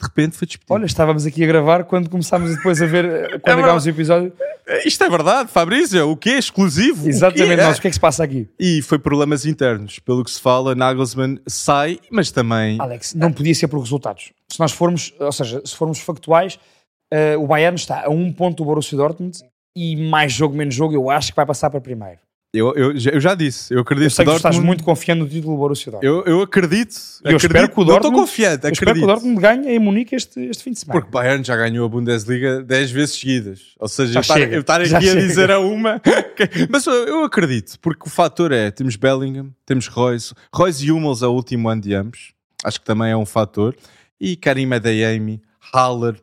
de 0.01 0.07
repente 0.07 0.37
foi 0.37 0.47
despedido. 0.47 0.75
Olha, 0.75 0.87
estávamos 0.87 1.27
aqui 1.27 1.43
a 1.43 1.47
gravar 1.47 1.85
quando 1.85 2.09
começámos 2.09 2.55
depois 2.55 2.81
a 2.81 2.87
ver, 2.87 3.05
eh, 3.05 3.39
quando 3.43 3.59
é 3.59 3.61
acabámos 3.61 3.85
o 3.85 3.89
episódio. 3.89 4.33
Isto 4.85 5.05
é 5.05 5.11
verdade, 5.11 5.51
Fabrício, 5.51 6.09
o 6.09 6.17
que 6.17 6.31
é 6.31 6.39
exclusivo? 6.39 7.09
Exatamente, 7.09 7.59
o 7.59 7.61
é? 7.61 7.67
nós, 7.67 7.79
o 7.79 7.81
que 7.81 7.89
é 7.89 7.91
que 7.91 7.95
se 7.95 8.01
passa 8.01 8.23
aqui? 8.23 8.49
E 8.61 8.81
foi 8.83 8.99
problemas 8.99 9.45
internos, 9.45 9.99
pelo 9.99 10.23
que 10.23 10.31
se 10.31 10.41
fala, 10.41 10.75
Nagelsmann 10.75 11.41
sai, 11.49 11.99
mas 12.13 12.31
também... 12.31 12.81
Alex, 12.81 13.15
não 13.15 13.33
podia 13.33 13.55
ser 13.55 13.67
por 13.67 13.81
resultados. 13.81 14.33
Se 14.49 14.61
nós 14.61 14.71
formos, 14.71 15.13
ou 15.19 15.33
seja, 15.33 15.61
se 15.65 15.75
formos 15.75 15.99
factuais, 15.99 16.61
uh, 17.13 17.43
o 17.43 17.47
Bayern 17.49 17.77
está 17.77 18.07
a 18.07 18.11
um 18.11 18.33
ponto 18.33 18.59
do 18.59 18.65
Borussia 18.65 18.97
Dortmund 18.97 19.39
e 19.77 19.97
mais 19.97 20.33
jogo, 20.33 20.55
menos 20.55 20.75
jogo, 20.75 20.95
eu 20.95 21.11
acho 21.11 21.33
que 21.33 21.37
vai 21.37 21.47
passar 21.47 21.71
para 21.71 21.81
primeiro. 21.81 22.21
Eu, 22.59 22.75
eu, 22.75 22.93
eu 22.93 23.21
já 23.21 23.35
disse, 23.35 23.73
eu 23.73 23.81
acredito 23.81 24.07
eu 24.07 24.11
sei 24.11 24.25
que, 24.25 24.31
Dortmund, 24.31 24.55
estás 24.55 24.65
muito 24.65 24.85
confiante 24.85 25.21
no 25.21 25.29
título 25.29 25.55
do 25.55 25.59
Borussia 25.59 25.93
Dortmund. 25.93 26.07
Eu, 26.07 26.25
eu 26.25 26.43
acredito. 26.43 26.95
Eu 27.23 27.37
acredito, 27.37 27.47
espero 27.47 27.69
que 27.69 27.81
o 27.81 27.85
Dortmund, 27.85 28.07
estou 28.07 28.13
confiante, 28.13 28.67
acredito. 28.67 28.73
espero 28.73 28.95
que 28.99 29.05
o 29.05 29.07
Dortmund 29.07 29.41
ganhe 29.41 29.77
em 29.77 29.79
Munique 29.79 30.15
este, 30.15 30.41
este 30.41 30.65
fim 30.65 30.73
de 30.73 30.81
semana. 30.81 31.01
Porque 31.01 31.13
Bayern 31.13 31.45
já 31.45 31.57
ganhou 31.57 31.87
a 31.87 31.89
Bundesliga 31.89 32.63
10 32.63 32.91
vezes 32.91 33.15
seguidas. 33.15 33.61
Ou 33.79 33.89
seja, 33.89 34.13
já 34.13 34.19
eu 34.19 34.23
estar, 34.23 34.41
eu 34.41 34.61
estar 34.61 34.81
aqui 34.81 34.95
a 34.95 35.01
chega. 35.01 35.21
dizer 35.21 35.51
a 35.51 35.61
uma... 35.61 36.03
Mas 36.69 36.87
eu 36.87 37.25
acredito, 37.25 37.79
porque 37.81 38.07
o 38.07 38.11
fator 38.11 38.53
é, 38.53 38.71
temos 38.71 38.97
Bellingham, 38.97 39.51
temos 39.65 39.87
Royce. 39.87 40.35
Royce 40.53 40.85
e 40.85 40.93
Hummels 40.93 41.23
é 41.23 41.27
o 41.27 41.33
último 41.33 41.69
ano 41.69 41.83
de 41.83 41.95
ambos. 41.95 42.33
Acho 42.65 42.81
que 42.81 42.87
também 42.87 43.11
é 43.11 43.17
um 43.17 43.27
fator. 43.27 43.77
E 44.21 44.37
Karim 44.37 44.73
Adeyemi, 44.73 45.41
Haller... 45.73 46.17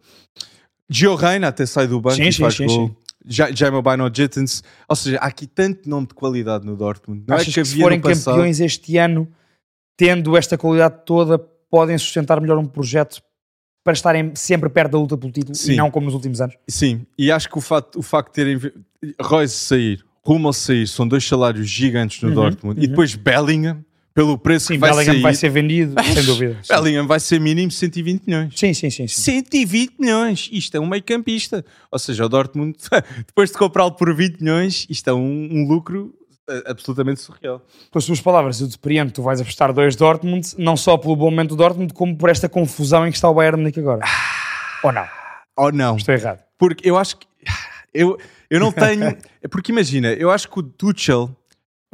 Gio 0.89 1.15
Reina 1.15 1.47
até 1.47 1.65
sai 1.65 1.87
do 1.87 1.99
banco 1.99 2.17
sim, 2.17 2.27
e 2.27 2.31
faz 2.31 2.55
sim, 2.55 2.67
gol. 2.67 2.87
sim. 2.89 2.95
Jaime 3.27 3.81
Bino 3.81 4.09
Jittens, 4.13 4.63
ou 4.87 4.95
seja, 4.95 5.17
há 5.17 5.25
aqui 5.27 5.47
tanto 5.47 5.89
nome 5.89 6.07
de 6.07 6.13
qualidade 6.13 6.65
no 6.65 6.75
Dortmund. 6.75 7.23
Não 7.27 7.35
Achas 7.35 7.49
é 7.49 7.51
que, 7.51 7.61
que 7.61 7.67
se 7.67 7.81
forem 7.81 7.99
passado... 7.99 8.35
campeões 8.35 8.59
este 8.59 8.97
ano, 8.97 9.27
tendo 9.97 10.37
esta 10.37 10.57
qualidade 10.57 11.01
toda, 11.05 11.39
podem 11.69 11.97
sustentar 11.97 12.39
melhor 12.39 12.57
um 12.57 12.65
projeto 12.65 13.21
para 13.83 13.93
estarem 13.93 14.31
sempre 14.35 14.69
perto 14.69 14.93
da 14.93 14.97
luta 14.97 15.17
pelo 15.17 15.31
título 15.31 15.55
Sim. 15.55 15.73
e 15.73 15.75
não 15.75 15.91
como 15.91 16.05
nos 16.05 16.15
últimos 16.15 16.41
anos? 16.41 16.55
Sim, 16.67 17.05
e 17.17 17.31
acho 17.31 17.49
que 17.49 17.57
o 17.57 17.61
facto, 17.61 17.99
o 17.99 18.01
facto 18.01 18.29
de 18.29 18.33
terem 18.33 18.73
Royce 19.21 19.55
sair, 19.55 20.05
Rummel 20.23 20.53
sair, 20.53 20.87
são 20.87 21.07
dois 21.07 21.23
salários 21.27 21.69
gigantes 21.69 22.21
no 22.21 22.29
Uhum, 22.29 22.35
Dortmund, 22.35 22.79
uhum. 22.79 22.83
e 22.83 22.87
depois 22.87 23.13
Bellingham, 23.13 23.85
pelo 24.15 24.37
preço 24.37 24.67
Sim, 24.67 24.75
que 24.75 24.79
vai 24.79 24.91
Bellingham 24.91 25.13
sair, 25.13 25.21
vai 25.21 25.33
ser 25.33 25.49
vendido, 25.49 25.93
sem 26.13 26.23
dúvida. 26.23 26.57
Sim. 26.63 26.73
Bellingham 26.73 27.05
vai 27.05 27.19
ser 27.19 27.37
mínimo 27.37 27.69
120 27.69 28.23
milhões. 28.25 28.53
Sim, 28.57 28.73
sim, 28.73 28.89
sim. 28.89 29.07
sim. 29.07 29.21
120 29.21 29.95
milhões, 29.99 30.49
isto 30.53 30.77
é 30.77 30.79
um 30.79 30.87
meio 30.87 31.03
campista. 31.03 31.65
Ou 31.91 31.99
seja, 31.99 32.25
o 32.25 32.29
Dortmund, 32.29 32.77
depois 33.27 33.51
de 33.51 33.57
comprá-lo 33.57 33.91
por 33.91 34.15
20 34.15 34.39
milhões, 34.39 34.87
isto 34.89 35.09
é 35.09 35.13
um, 35.13 35.49
um 35.51 35.67
lucro 35.67 36.15
eh, 36.49 36.63
absolutamente 36.65 37.19
surreal. 37.19 37.61
Pelas 37.91 38.05
tuas 38.05 38.21
palavras, 38.21 38.61
eu 38.61 38.67
depreendo 38.67 39.11
tu 39.11 39.21
vais 39.21 39.41
apostar 39.41 39.73
dois 39.73 39.97
Dortmund, 39.97 40.47
não 40.57 40.77
só 40.77 40.95
pelo 40.97 41.17
bom 41.17 41.29
momento 41.29 41.49
do 41.49 41.57
Dortmund, 41.57 41.93
como 41.93 42.15
por 42.17 42.29
esta 42.29 42.47
confusão 42.47 43.05
em 43.05 43.11
que 43.11 43.17
está 43.17 43.29
o 43.29 43.33
Bayern 43.33 43.57
Munique 43.57 43.81
agora. 43.81 44.05
Ou 44.81 44.93
não? 44.93 45.07
Ou 45.57 45.71
não? 45.73 45.97
Estou 45.97 46.15
errado. 46.15 46.39
Porque 46.57 46.89
eu 46.89 46.97
acho 46.97 47.17
que 47.17 47.27
eu, 47.93 48.17
eu 48.49 48.61
não 48.61 48.71
tenho. 48.71 49.17
porque 49.51 49.73
imagina, 49.73 50.13
eu 50.13 50.31
acho 50.31 50.49
que 50.49 50.59
o 50.59 50.63
Tuchel 50.63 51.35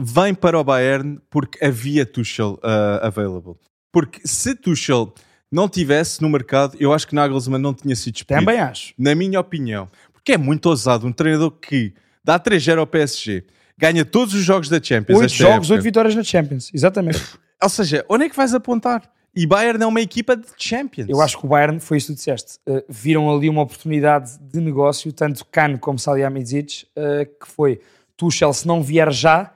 vem 0.01 0.33
para 0.33 0.59
o 0.59 0.63
Bayern 0.63 1.19
porque 1.29 1.63
havia 1.63 2.05
Tuchel 2.05 2.59
uh, 2.63 3.05
available. 3.05 3.55
Porque 3.91 4.21
se 4.25 4.55
Tuchel 4.55 5.13
não 5.51 5.69
tivesse 5.69 6.21
no 6.21 6.29
mercado, 6.29 6.75
eu 6.79 6.93
acho 6.93 7.07
que 7.07 7.13
Nagelsmann 7.13 7.61
não 7.61 7.73
tinha 7.73 7.95
sido 7.95 8.13
despedido. 8.13 8.45
Também 8.45 8.59
acho. 8.59 8.93
Na 8.97 9.13
minha 9.13 9.39
opinião. 9.39 9.87
Porque 10.13 10.33
é 10.33 10.37
muito 10.37 10.67
ousado 10.67 11.05
um 11.05 11.11
treinador 11.11 11.51
que 11.51 11.93
dá 12.23 12.39
3-0 12.39 12.79
ao 12.79 12.87
PSG, 12.87 13.43
ganha 13.77 14.05
todos 14.05 14.33
os 14.33 14.43
jogos 14.43 14.69
da 14.69 14.81
Champions. 14.81 15.19
Oito 15.19 15.31
esta 15.31 15.37
jogos, 15.37 15.55
época. 15.67 15.73
oito 15.73 15.83
vitórias 15.83 16.15
na 16.15 16.23
Champions. 16.23 16.71
Exatamente. 16.73 17.21
Ou 17.61 17.69
seja, 17.69 18.05
onde 18.09 18.25
é 18.25 18.29
que 18.29 18.35
vais 18.35 18.53
apontar? 18.53 19.03
E 19.35 19.45
Bayern 19.45 19.81
é 19.81 19.87
uma 19.87 20.01
equipa 20.01 20.35
de 20.35 20.45
Champions. 20.57 21.07
Eu 21.07 21.21
acho 21.21 21.37
que 21.37 21.45
o 21.45 21.49
Bayern, 21.49 21.79
foi 21.79 21.97
isso 21.97 22.07
que 22.07 22.13
tu 22.13 22.17
disseste, 22.17 22.57
uh, 22.67 22.83
viram 22.89 23.33
ali 23.33 23.49
uma 23.49 23.61
oportunidade 23.61 24.37
de 24.39 24.59
negócio, 24.59 25.11
tanto 25.13 25.45
Kane 25.45 25.77
como 25.77 25.97
Salihamidzic, 25.97 26.85
uh, 26.97 27.25
que 27.25 27.47
foi 27.47 27.79
Tuchel, 28.17 28.53
se 28.53 28.67
não 28.67 28.83
vier 28.83 29.11
já, 29.11 29.53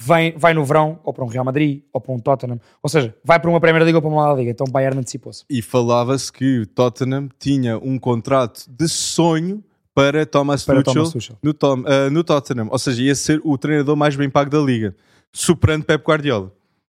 vem, 0.00 0.32
vai 0.36 0.54
no 0.54 0.64
verão 0.64 0.98
ou 1.04 1.12
para 1.12 1.24
um 1.24 1.28
Real 1.28 1.44
Madrid 1.44 1.82
ou 1.92 2.00
para 2.00 2.12
um 2.12 2.18
Tottenham. 2.18 2.58
Ou 2.82 2.88
seja, 2.88 3.14
vai 3.22 3.38
para 3.38 3.50
uma 3.50 3.60
Premier 3.60 3.82
League 3.84 3.94
ou 3.96 4.02
para 4.02 4.10
uma 4.10 4.28
La 4.28 4.34
Liga. 4.34 4.50
Então 4.50 4.66
o 4.66 4.70
Bayern 4.70 4.98
antecipou-se. 4.98 5.44
E 5.48 5.60
falava-se 5.60 6.32
que 6.32 6.60
o 6.60 6.66
Tottenham 6.66 7.28
tinha 7.38 7.78
um 7.78 7.98
contrato 7.98 8.64
de 8.68 8.88
sonho 8.88 9.62
para 9.94 10.24
Thomas, 10.24 10.64
Para 10.64 10.82
Tuchel, 10.82 10.94
Thomas 10.94 11.12
Tuchel. 11.12 11.36
No, 11.42 11.52
Tom- 11.52 11.84
ah, 11.86 12.08
no 12.10 12.24
Tottenham. 12.24 12.68
Ou 12.70 12.78
seja, 12.78 13.02
ia 13.02 13.14
ser 13.14 13.40
o 13.44 13.58
treinador 13.58 13.96
mais 13.96 14.16
bem 14.16 14.30
pago 14.30 14.48
da 14.50 14.58
liga, 14.58 14.96
superando 15.32 15.84
Pep 15.84 16.02
Guardiola. 16.04 16.52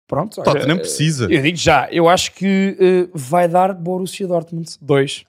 Pronto. 0.07 0.35
Tottenham 0.43 0.69
olha, 0.71 0.79
precisa. 0.79 1.25
Eu 1.31 1.41
digo 1.41 1.57
já, 1.57 1.87
eu 1.91 2.07
acho 2.07 2.31
que 2.33 2.77
uh, 2.79 3.11
vai 3.17 3.47
dar 3.47 3.73
Borussia 3.73 4.27
Dortmund 4.27 4.77
2. 4.79 5.25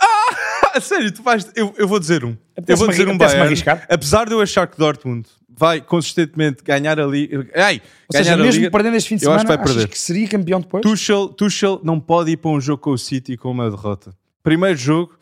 Ah, 0.76 0.80
sério, 0.80 1.10
tu 1.12 1.22
vais. 1.22 1.50
Eu, 1.54 1.74
eu 1.78 1.88
vou 1.88 1.98
dizer 1.98 2.24
um. 2.24 2.36
Eu 2.66 2.76
vou 2.76 2.88
dizer 2.88 3.08
um 3.08 3.16
Bayern. 3.16 3.54
Apesar 3.88 4.26
de 4.26 4.32
eu 4.32 4.40
achar 4.40 4.66
que 4.66 4.76
Dortmund 4.78 5.26
vai 5.48 5.80
consistentemente 5.80 6.62
ganhar 6.62 7.00
a 7.00 7.06
liga. 7.06 7.48
Ai, 7.54 7.80
Ou 8.08 8.16
seja, 8.16 8.24
ganhar 8.30 8.40
a 8.40 8.44
mesmo 8.44 8.60
liga. 8.60 8.70
perdendo 8.70 8.96
este 8.96 9.08
fim 9.08 9.16
de 9.16 9.24
eu 9.24 9.32
acho 9.32 9.40
semana, 9.40 9.58
que 9.58 9.64
vai 9.64 9.74
perder. 9.74 9.88
que 9.88 9.98
seria 9.98 10.28
campeão 10.28 10.60
depois? 10.60 10.82
Tuchel, 10.82 11.28
Tuchel 11.28 11.80
não 11.82 11.98
pode 11.98 12.30
ir 12.32 12.36
para 12.36 12.50
um 12.50 12.60
jogo 12.60 12.82
com 12.82 12.90
o 12.90 12.98
City 12.98 13.36
com 13.36 13.50
uma 13.50 13.70
derrota. 13.70 14.12
Primeiro 14.42 14.76
jogo 14.76 15.16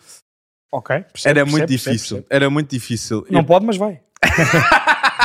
Ok. 0.72 0.96
percebo, 1.12 1.30
era 1.30 1.34
percebo, 1.44 1.50
muito 1.50 1.68
percebo, 1.68 1.94
difícil. 1.96 2.26
Era 2.28 2.50
muito 2.50 2.70
difícil. 2.70 3.26
Não 3.30 3.44
pode, 3.44 3.64
mas 3.64 3.76
vai. 3.76 4.00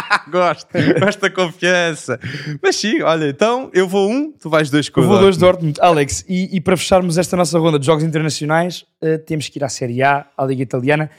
Gosto, 0.32 0.68
gosto 1.00 1.22
da 1.22 1.30
confiança. 1.30 2.20
Mas 2.62 2.76
sim, 2.76 3.02
olha, 3.02 3.30
então 3.30 3.70
eu 3.74 3.88
vou 3.88 4.10
um, 4.10 4.32
tu 4.32 4.50
vais 4.50 4.70
dois 4.70 4.90
com 4.90 5.02
Eu 5.02 5.08
vou 5.08 5.20
dois 5.20 5.38
Dortmund. 5.38 5.74
Dortmund. 5.74 5.82
Alex, 5.82 6.26
e, 6.28 6.56
e 6.56 6.62
para 6.62 6.76
fecharmos 6.76 7.18
esta 7.18 7.38
nossa 7.38 7.58
ronda 7.60 7.78
de 7.80 7.86
jogos 7.86 8.04
internacionais, 8.04 8.86
eh, 9.02 9.18
temos 9.18 9.48
que 9.50 9.60
ir 9.60 9.64
à 9.64 9.70
Série 9.70 10.02
A, 10.02 10.26
à 10.38 10.46
Liga 10.46 10.64
Italiana, 10.64 11.10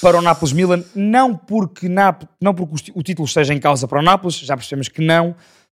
para 0.00 0.18
o 0.18 0.22
Nápoles-Milan. 0.22 0.84
Não 0.94 1.36
porque, 1.36 1.88
Náp 1.88 2.24
não 2.40 2.54
porque 2.54 2.92
o 2.94 3.02
título 3.02 3.26
esteja 3.26 3.52
em 3.54 3.58
causa 3.58 3.88
para 3.88 3.98
o 3.98 4.02
Nápoles, 4.02 4.36
já 4.36 4.56
percebemos 4.56 4.88
que 4.88 5.02
não, 5.02 5.34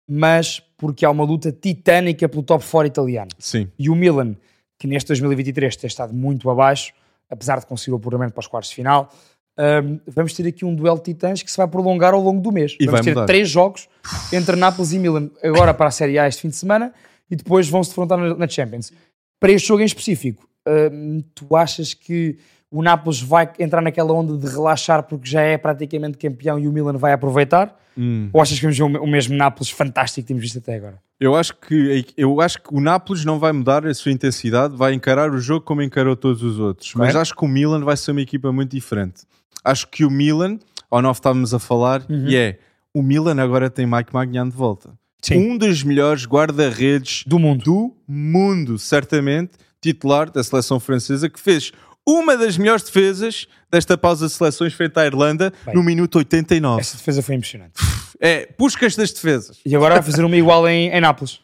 mas 0.08 0.60
porque 0.76 1.04
há 1.04 1.10
uma 1.10 1.24
luta 1.24 1.52
titânica 1.52 2.28
pelo 2.28 2.42
top 2.42 2.64
4 2.64 2.86
italiano. 2.86 3.30
Sim, 3.38 3.68
E 3.78 3.88
o 3.88 3.94
Milan, 3.94 4.36
que 4.78 4.86
neste 4.86 5.08
2023 5.08 5.76
tem 5.76 5.88
estado 5.88 6.12
muito 6.12 6.48
abaixo, 6.50 6.92
apesar 7.30 7.60
de 7.60 7.66
conseguir 7.66 7.92
o 7.92 7.96
apuramento 7.96 8.32
para 8.32 8.40
os 8.40 8.46
quartos 8.46 8.70
de 8.70 8.76
final, 8.76 9.12
hum, 9.58 10.00
vamos 10.06 10.32
ter 10.32 10.46
aqui 10.46 10.64
um 10.64 10.74
duelo 10.74 10.98
de 10.98 11.04
titãs 11.04 11.42
que 11.42 11.50
se 11.50 11.56
vai 11.56 11.66
prolongar 11.66 12.14
ao 12.14 12.20
longo 12.20 12.40
do 12.40 12.52
mês. 12.52 12.76
E 12.80 12.86
vamos 12.86 13.02
ter 13.02 13.10
mudar. 13.10 13.26
três 13.26 13.48
jogos 13.48 13.88
entre 14.32 14.56
Nápoles 14.56 14.92
e 14.92 14.98
Milan, 14.98 15.30
agora 15.42 15.72
para 15.74 15.86
a 15.86 15.90
Série 15.90 16.18
A 16.18 16.28
este 16.28 16.42
fim 16.42 16.48
de 16.48 16.56
semana, 16.56 16.92
e 17.30 17.36
depois 17.36 17.68
vão 17.68 17.82
se 17.82 17.90
defrontar 17.90 18.18
na, 18.18 18.48
Champions. 18.48 18.92
Para 19.40 19.52
este 19.52 19.68
jogo 19.68 19.82
em 19.82 19.86
específico, 19.86 20.48
hum, 20.92 21.22
tu 21.34 21.54
achas 21.56 21.94
que 21.94 22.38
o 22.70 22.82
Nápoles 22.82 23.20
vai 23.20 23.50
entrar 23.58 23.80
naquela 23.80 24.12
onda 24.12 24.36
de 24.36 24.46
relaxar 24.52 25.02
porque 25.04 25.28
já 25.28 25.40
é 25.40 25.56
praticamente 25.56 26.18
campeão 26.18 26.58
e 26.58 26.66
o 26.66 26.72
Milan 26.72 26.96
vai 26.96 27.12
aproveitar? 27.12 27.78
Hum. 27.96 28.28
Ou 28.32 28.40
achas 28.40 28.58
que 28.58 28.62
vamos 28.62 28.76
ver 28.76 28.84
o 28.84 29.06
mesmo 29.06 29.36
Nápoles 29.36 29.70
fantástico 29.70 30.24
que 30.24 30.28
temos 30.28 30.42
visto 30.42 30.58
até 30.58 30.74
agora? 30.74 30.98
eu 31.18 31.34
acho, 31.34 31.56
que, 31.56 32.06
eu 32.16 32.40
acho 32.40 32.60
que 32.62 32.74
o 32.74 32.80
Nápoles 32.80 33.24
não 33.24 33.38
vai 33.38 33.50
mudar 33.52 33.86
a 33.86 33.94
sua 33.94 34.12
intensidade, 34.12 34.76
vai 34.76 34.92
encarar 34.92 35.30
o 35.30 35.38
jogo 35.38 35.64
como 35.64 35.80
encarou 35.80 36.14
todos 36.14 36.42
os 36.42 36.58
outros. 36.58 36.92
Mas 36.94 37.16
acho 37.16 37.34
que 37.34 37.44
o 37.44 37.48
Milan 37.48 37.82
vai 37.82 37.96
ser 37.96 38.10
uma 38.10 38.20
equipa 38.20 38.52
muito 38.52 38.72
diferente. 38.72 39.22
Acho 39.66 39.86
que 39.88 40.04
o 40.04 40.10
Milan, 40.10 40.58
ao 40.90 41.02
nós 41.02 41.16
estávamos 41.16 41.52
a 41.52 41.58
falar, 41.58 42.04
Uhum. 42.08 42.28
e 42.28 42.36
é 42.36 42.58
o 42.94 43.02
Milan 43.02 43.42
agora 43.42 43.68
tem 43.68 43.84
Mike 43.86 44.14
Magnan 44.14 44.48
de 44.48 44.56
volta. 44.56 44.94
Sim. 45.20 45.36
Um 45.52 45.58
dos 45.58 45.82
melhores 45.82 46.24
guarda-redes 46.26 47.24
Do 47.26 47.38
mundo. 47.38 47.64
do 47.64 47.96
mundo, 48.08 48.78
certamente, 48.78 49.52
titular 49.80 50.30
da 50.30 50.42
seleção 50.42 50.78
francesa, 50.80 51.28
que 51.28 51.38
fez 51.40 51.72
uma 52.08 52.36
das 52.36 52.56
melhores 52.56 52.84
defesas 52.84 53.46
desta 53.70 53.98
pausa 53.98 54.26
de 54.28 54.32
seleções 54.32 54.72
frente 54.72 54.96
à 54.98 55.04
Irlanda 55.04 55.52
Bem, 55.64 55.74
no 55.74 55.82
minuto 55.82 56.16
89. 56.18 56.80
Essa 56.80 56.96
defesa 56.96 57.22
foi 57.22 57.34
impressionante. 57.34 57.72
É, 58.20 58.46
puscas 58.46 58.94
das 58.96 59.12
defesas. 59.12 59.58
E 59.66 59.74
agora 59.74 59.96
vai 59.96 60.02
fazer 60.04 60.24
uma 60.24 60.36
igual 60.36 60.66
em, 60.68 60.88
em 60.88 61.00
Nápoles. 61.00 61.40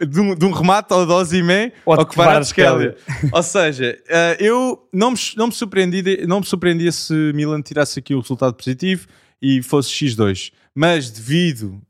De 0.00 0.20
um, 0.20 0.34
de 0.34 0.44
um 0.44 0.50
remate 0.50 0.92
ao 0.92 1.04
Dozimé 1.04 1.72
Ou 1.84 1.94
ao 1.94 2.06
Kvaratskhelia. 2.06 2.96
Ou 3.32 3.42
seja, 3.42 3.98
eh, 4.08 4.36
eu 4.38 4.88
não 4.92 5.10
me, 5.10 5.18
não, 5.36 5.46
me 5.48 5.52
surpreendi 5.52 6.26
não 6.26 6.40
me 6.40 6.46
surpreendia 6.46 6.92
se 6.92 7.12
Milan 7.34 7.60
tirasse 7.62 7.98
aqui 7.98 8.14
o 8.14 8.20
resultado 8.20 8.54
positivo 8.54 9.06
e 9.40 9.62
fosse 9.62 9.90
X2. 9.90 10.52
Mas 10.74 11.10
devido, 11.10 11.80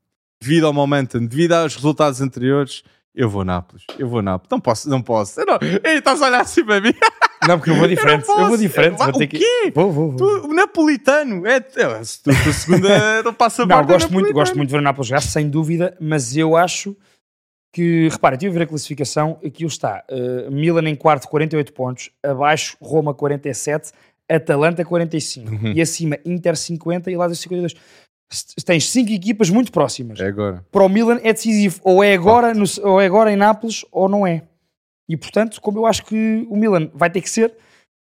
devido 0.40 0.66
ao 0.66 0.72
momentum, 0.72 1.26
devido 1.26 1.52
aos 1.52 1.74
resultados 1.74 2.20
anteriores, 2.20 2.82
eu 3.14 3.28
vou 3.28 3.44
Nápoles. 3.44 3.84
Eu 3.98 4.08
vou 4.08 4.22
Nápoles. 4.22 4.50
Não 4.50 4.60
posso, 4.60 4.88
não 4.88 5.02
posso. 5.02 5.40
Eu 5.40 5.46
não, 5.46 5.58
Ei, 5.84 5.98
estás 5.98 6.22
a 6.22 6.26
olhar 6.26 6.40
assim 6.40 6.64
para 6.64 6.80
mim? 6.80 6.94
Não, 7.46 7.58
porque 7.58 7.70
eu 7.70 7.74
vou 7.74 7.88
diferente. 7.88 8.20
Eu, 8.20 8.34
posso. 8.34 8.48
vou 8.48 8.56
diferente. 8.56 8.96
Vou 8.96 9.12
ter 9.12 9.24
o 9.24 9.28
que... 9.28 9.38
quê? 9.38 9.72
Vou, 9.74 9.90
vou, 9.90 10.10
vou. 10.12 10.16
Tu, 10.16 10.46
o 10.46 10.54
napolitano. 10.54 11.44
É, 11.44 11.56
é, 11.56 11.60
tu, 11.60 11.80
a 11.90 12.04
segunda 12.52 13.22
não 13.24 13.34
passa 13.34 13.66
Não, 13.66 13.80
do 13.80 13.88
gosto 13.88 14.12
muito, 14.12 14.32
gosto 14.32 14.56
muito 14.56 14.68
de 14.68 14.72
ver 14.72 14.78
o 14.78 14.82
Nápoles 14.82 15.08
jogar, 15.08 15.22
sem 15.22 15.50
dúvida, 15.50 15.96
mas 16.00 16.36
eu 16.36 16.56
acho 16.56 16.96
que, 17.72 18.08
repara, 18.10 18.34
estive 18.34 18.50
a 18.50 18.58
ver 18.58 18.62
a 18.64 18.66
classificação, 18.66 19.38
aqui 19.44 19.64
está, 19.64 20.04
uh, 20.10 20.50
Milan 20.50 20.88
em 20.88 20.94
quarto, 20.94 21.26
48 21.28 21.72
pontos, 21.72 22.10
abaixo 22.22 22.76
Roma 22.80 23.14
47, 23.14 23.92
Atalanta 24.28 24.84
45, 24.84 25.50
Uhum. 25.50 25.72
e 25.72 25.80
acima 25.80 26.18
Inter 26.24 26.56
50 26.56 27.10
e 27.10 27.16
Lazio 27.16 27.36
52. 27.36 27.74
S- 28.30 28.46
Tens 28.64 28.88
cinco 28.90 29.10
equipas 29.10 29.50
muito 29.50 29.72
próximas. 29.72 30.20
É 30.20 30.26
agora. 30.26 30.64
Para 30.70 30.84
o 30.84 30.88
Milan 30.88 31.18
é 31.22 31.32
decisivo, 31.32 31.80
ou 31.82 32.02
é 32.04 32.12
agora, 32.14 32.54
no- 32.54 32.64
ou 32.82 33.00
é 33.00 33.06
agora 33.06 33.32
em 33.32 33.36
Nápoles 33.36 33.84
ou 33.90 34.08
não 34.08 34.26
é. 34.26 34.42
E 35.08 35.16
portanto, 35.16 35.60
como 35.60 35.78
eu 35.78 35.86
acho 35.86 36.04
que 36.04 36.46
o 36.48 36.56
Milan 36.56 36.90
vai 36.94 37.10
ter 37.10 37.20
que 37.20 37.28
ser. 37.30 37.52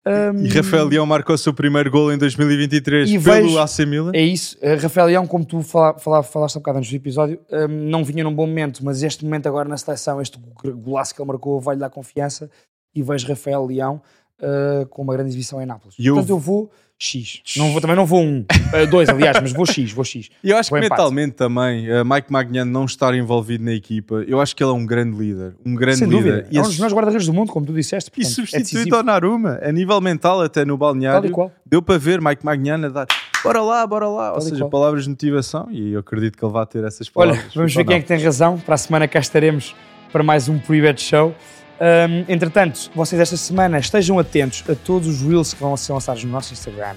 Um, 0.05 0.45
e 0.45 0.49
Rafael 0.49 0.87
Leão 0.87 1.07
marcou 1.07 1.35
o 1.35 1.39
seu 1.39 1.55
primeiro 1.55 1.89
gol 1.89 2.13
em 2.13 2.19
2023 2.19 3.09
pelo 3.11 3.23
vejo, 3.23 3.59
AC 3.59 3.79
Milan. 3.87 4.11
É 4.13 4.21
isso. 4.21 4.59
Uh, 4.59 4.81
Rafael 4.83 5.07
Leão, 5.07 5.27
como 5.27 5.45
tu 5.45 5.63
fala, 5.63 5.97
fala, 5.99 6.23
falaste 6.23 6.57
um 6.57 6.59
bocado 6.59 6.79
antes 6.79 6.91
do 6.91 6.97
episódio, 6.97 7.39
um, 7.51 7.69
não 7.69 8.05
vinha 8.05 8.25
num 8.25 8.35
bom 8.35 8.47
momento, 8.47 8.85
mas 8.85 9.03
este 9.03 9.25
momento 9.25 9.47
agora 9.47 9.69
na 9.69 9.77
seleção, 9.77 10.21
este 10.21 10.39
golaço 10.75 11.15
que 11.15 11.23
ele 11.23 11.29
marcou, 11.29 11.61
vai-lhe 11.61 11.81
dar 11.81 11.91
confiança. 11.91 12.51
E 12.95 13.03
vejo 13.03 13.27
Rafael 13.27 13.65
Leão 13.65 14.03
uh, 14.43 14.87
com 14.87 15.03
uma 15.03 15.15
grande 15.15 15.31
exibição 15.31 15.61
em 15.61 15.67
Nápoles. 15.67 15.95
E 15.99 16.09
Portanto, 16.09 16.29
eu... 16.29 16.37
eu 16.37 16.39
vou 16.39 16.71
X. 16.99 17.43
Não 17.57 17.73
vou, 17.73 17.81
também 17.81 17.97
não 17.97 18.07
vou 18.07 18.21
um, 18.21 18.41
uh, 18.41 18.87
dois, 18.89 19.09
aliás, 19.09 19.37
mas 19.41 19.53
vou 19.53 19.67
X, 19.67 19.91
vou 19.93 20.05
X. 20.05 20.31
E 20.43 20.51
eu 20.51 20.57
acho 20.57 20.71
vou 20.71 20.79
que 20.79 20.87
empate. 20.87 21.01
mentalmente 21.01 21.35
também, 21.35 21.91
uh, 21.91 22.05
Mike 22.05 22.31
Magnan 22.31 22.65
não 22.65 22.85
estar 22.85 23.13
envolvido 23.15 23.65
na 23.65 23.73
equipa, 23.73 24.25
eu 24.27 24.41
acho 24.41 24.55
que 24.55 24.63
ele 24.63 24.71
é 24.71 24.75
um 24.75 24.87
grande 24.87 25.17
líder. 25.17 25.57
Um 25.67 25.75
grande 25.75 25.99
Sem 25.99 26.09
líder. 26.09 26.23
Dúvida. 26.23 26.49
E 26.51 26.59
é 26.59 26.61
um 26.61 26.65
dos 26.65 26.77
melhores 26.77 26.95
guarda-redes 26.95 27.27
do 27.27 27.33
mundo, 27.33 27.51
como 27.51 27.67
tu 27.67 27.73
disseste. 27.73 28.11
Portanto, 28.11 28.31
e 28.31 28.35
substituído 28.35 28.95
é 28.95 28.99
ao 28.99 29.05
Naruma, 29.05 29.59
a 29.63 29.73
nível 29.73 30.01
mental, 30.01 30.43
até 30.43 30.65
no 30.65 30.77
balneário, 30.77 31.51
deu 31.67 31.83
para 31.83 31.99
ver 31.99 32.21
Mike 32.21 32.45
Magnan 32.45 32.87
a 32.87 32.89
dar 32.89 33.07
bora 33.43 33.61
lá, 33.61 33.87
bora 33.87 34.09
lá. 34.09 34.27
Tal 34.27 34.35
Ou 34.37 34.41
seja, 34.41 34.59
qual. 34.59 34.71
palavras 34.71 35.05
de 35.05 35.11
motivação 35.11 35.69
e 35.71 35.93
eu 35.93 36.01
acredito 36.01 36.39
que 36.39 36.45
ele 36.45 36.53
vai 36.53 36.67
ter 36.67 36.85
essas 36.85 37.09
palavras. 37.09 37.39
Olha, 37.43 37.51
vamos 37.55 37.75
ver 37.75 37.85
quem 37.85 37.97
é 37.97 38.01
que 38.01 38.07
tem 38.07 38.23
razão. 38.23 38.59
Para 38.59 38.75
a 38.75 38.79
semana 38.79 39.09
cá 39.09 39.19
estaremos 39.19 39.75
para 40.13 40.23
mais 40.23 40.49
um 40.49 40.59
Pre-Bet 40.59 41.01
Show. 41.03 41.35
Um, 41.83 42.25
entretanto, 42.33 42.93
vocês 42.95 43.21
esta 43.21 43.37
semana 43.37 43.77
estejam 43.77 44.17
atentos 44.17 44.63
a 44.69 44.75
todos 44.75 45.09
os 45.09 45.21
Reels 45.21 45.53
que 45.53 45.61
vão 45.61 45.77
ser 45.77 45.93
lançados 45.93 46.23
no 46.23 46.31
nosso 46.31 46.53
Instagram. 46.53 46.95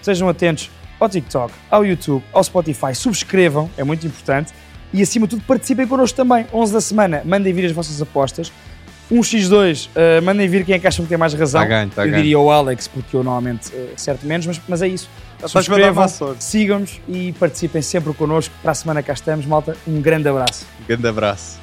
Sejam 0.00 0.28
atentos 0.28 0.70
ao 1.00 1.08
TikTok, 1.08 1.52
ao 1.68 1.84
YouTube, 1.84 2.22
ao 2.32 2.44
Spotify. 2.44 2.94
Subscrevam, 2.94 3.68
é 3.76 3.82
muito 3.82 4.06
importante. 4.06 4.52
E 4.92 5.02
acima 5.02 5.26
de 5.26 5.30
tudo, 5.30 5.44
participem 5.44 5.84
connosco 5.84 6.16
também. 6.16 6.46
11 6.52 6.72
da 6.72 6.80
semana, 6.80 7.22
mandem 7.24 7.52
vir 7.52 7.66
as 7.66 7.72
vossas 7.72 8.00
apostas. 8.00 8.52
1x2, 9.10 9.88
uh, 9.88 10.22
mandem 10.22 10.48
vir 10.48 10.64
quem 10.64 10.76
é 10.76 10.78
que 10.78 10.86
acham 10.86 11.04
que 11.04 11.08
tem 11.08 11.18
mais 11.18 11.34
razão. 11.34 11.60
Tá 11.62 11.66
ganho, 11.66 11.90
tá 11.90 12.02
eu 12.02 12.10
ganho. 12.10 12.22
diria 12.22 12.38
o 12.38 12.48
Alex, 12.52 12.86
porque 12.86 13.16
eu 13.16 13.24
normalmente 13.24 13.74
uh, 13.74 13.94
acerto 13.96 14.24
menos, 14.24 14.46
mas, 14.46 14.60
mas 14.68 14.82
é 14.82 14.86
isso. 14.86 15.10
Subscrevam, 15.44 16.06
sigam-nos 16.38 17.00
e 17.08 17.32
participem 17.32 17.82
sempre 17.82 18.12
connosco. 18.12 18.54
Para 18.62 18.70
a 18.70 18.74
semana 18.74 19.02
cá 19.02 19.12
estamos, 19.12 19.44
malta. 19.44 19.76
Um 19.88 20.00
grande 20.00 20.28
abraço. 20.28 20.64
Um 20.80 20.86
grande 20.86 21.08
abraço. 21.08 21.59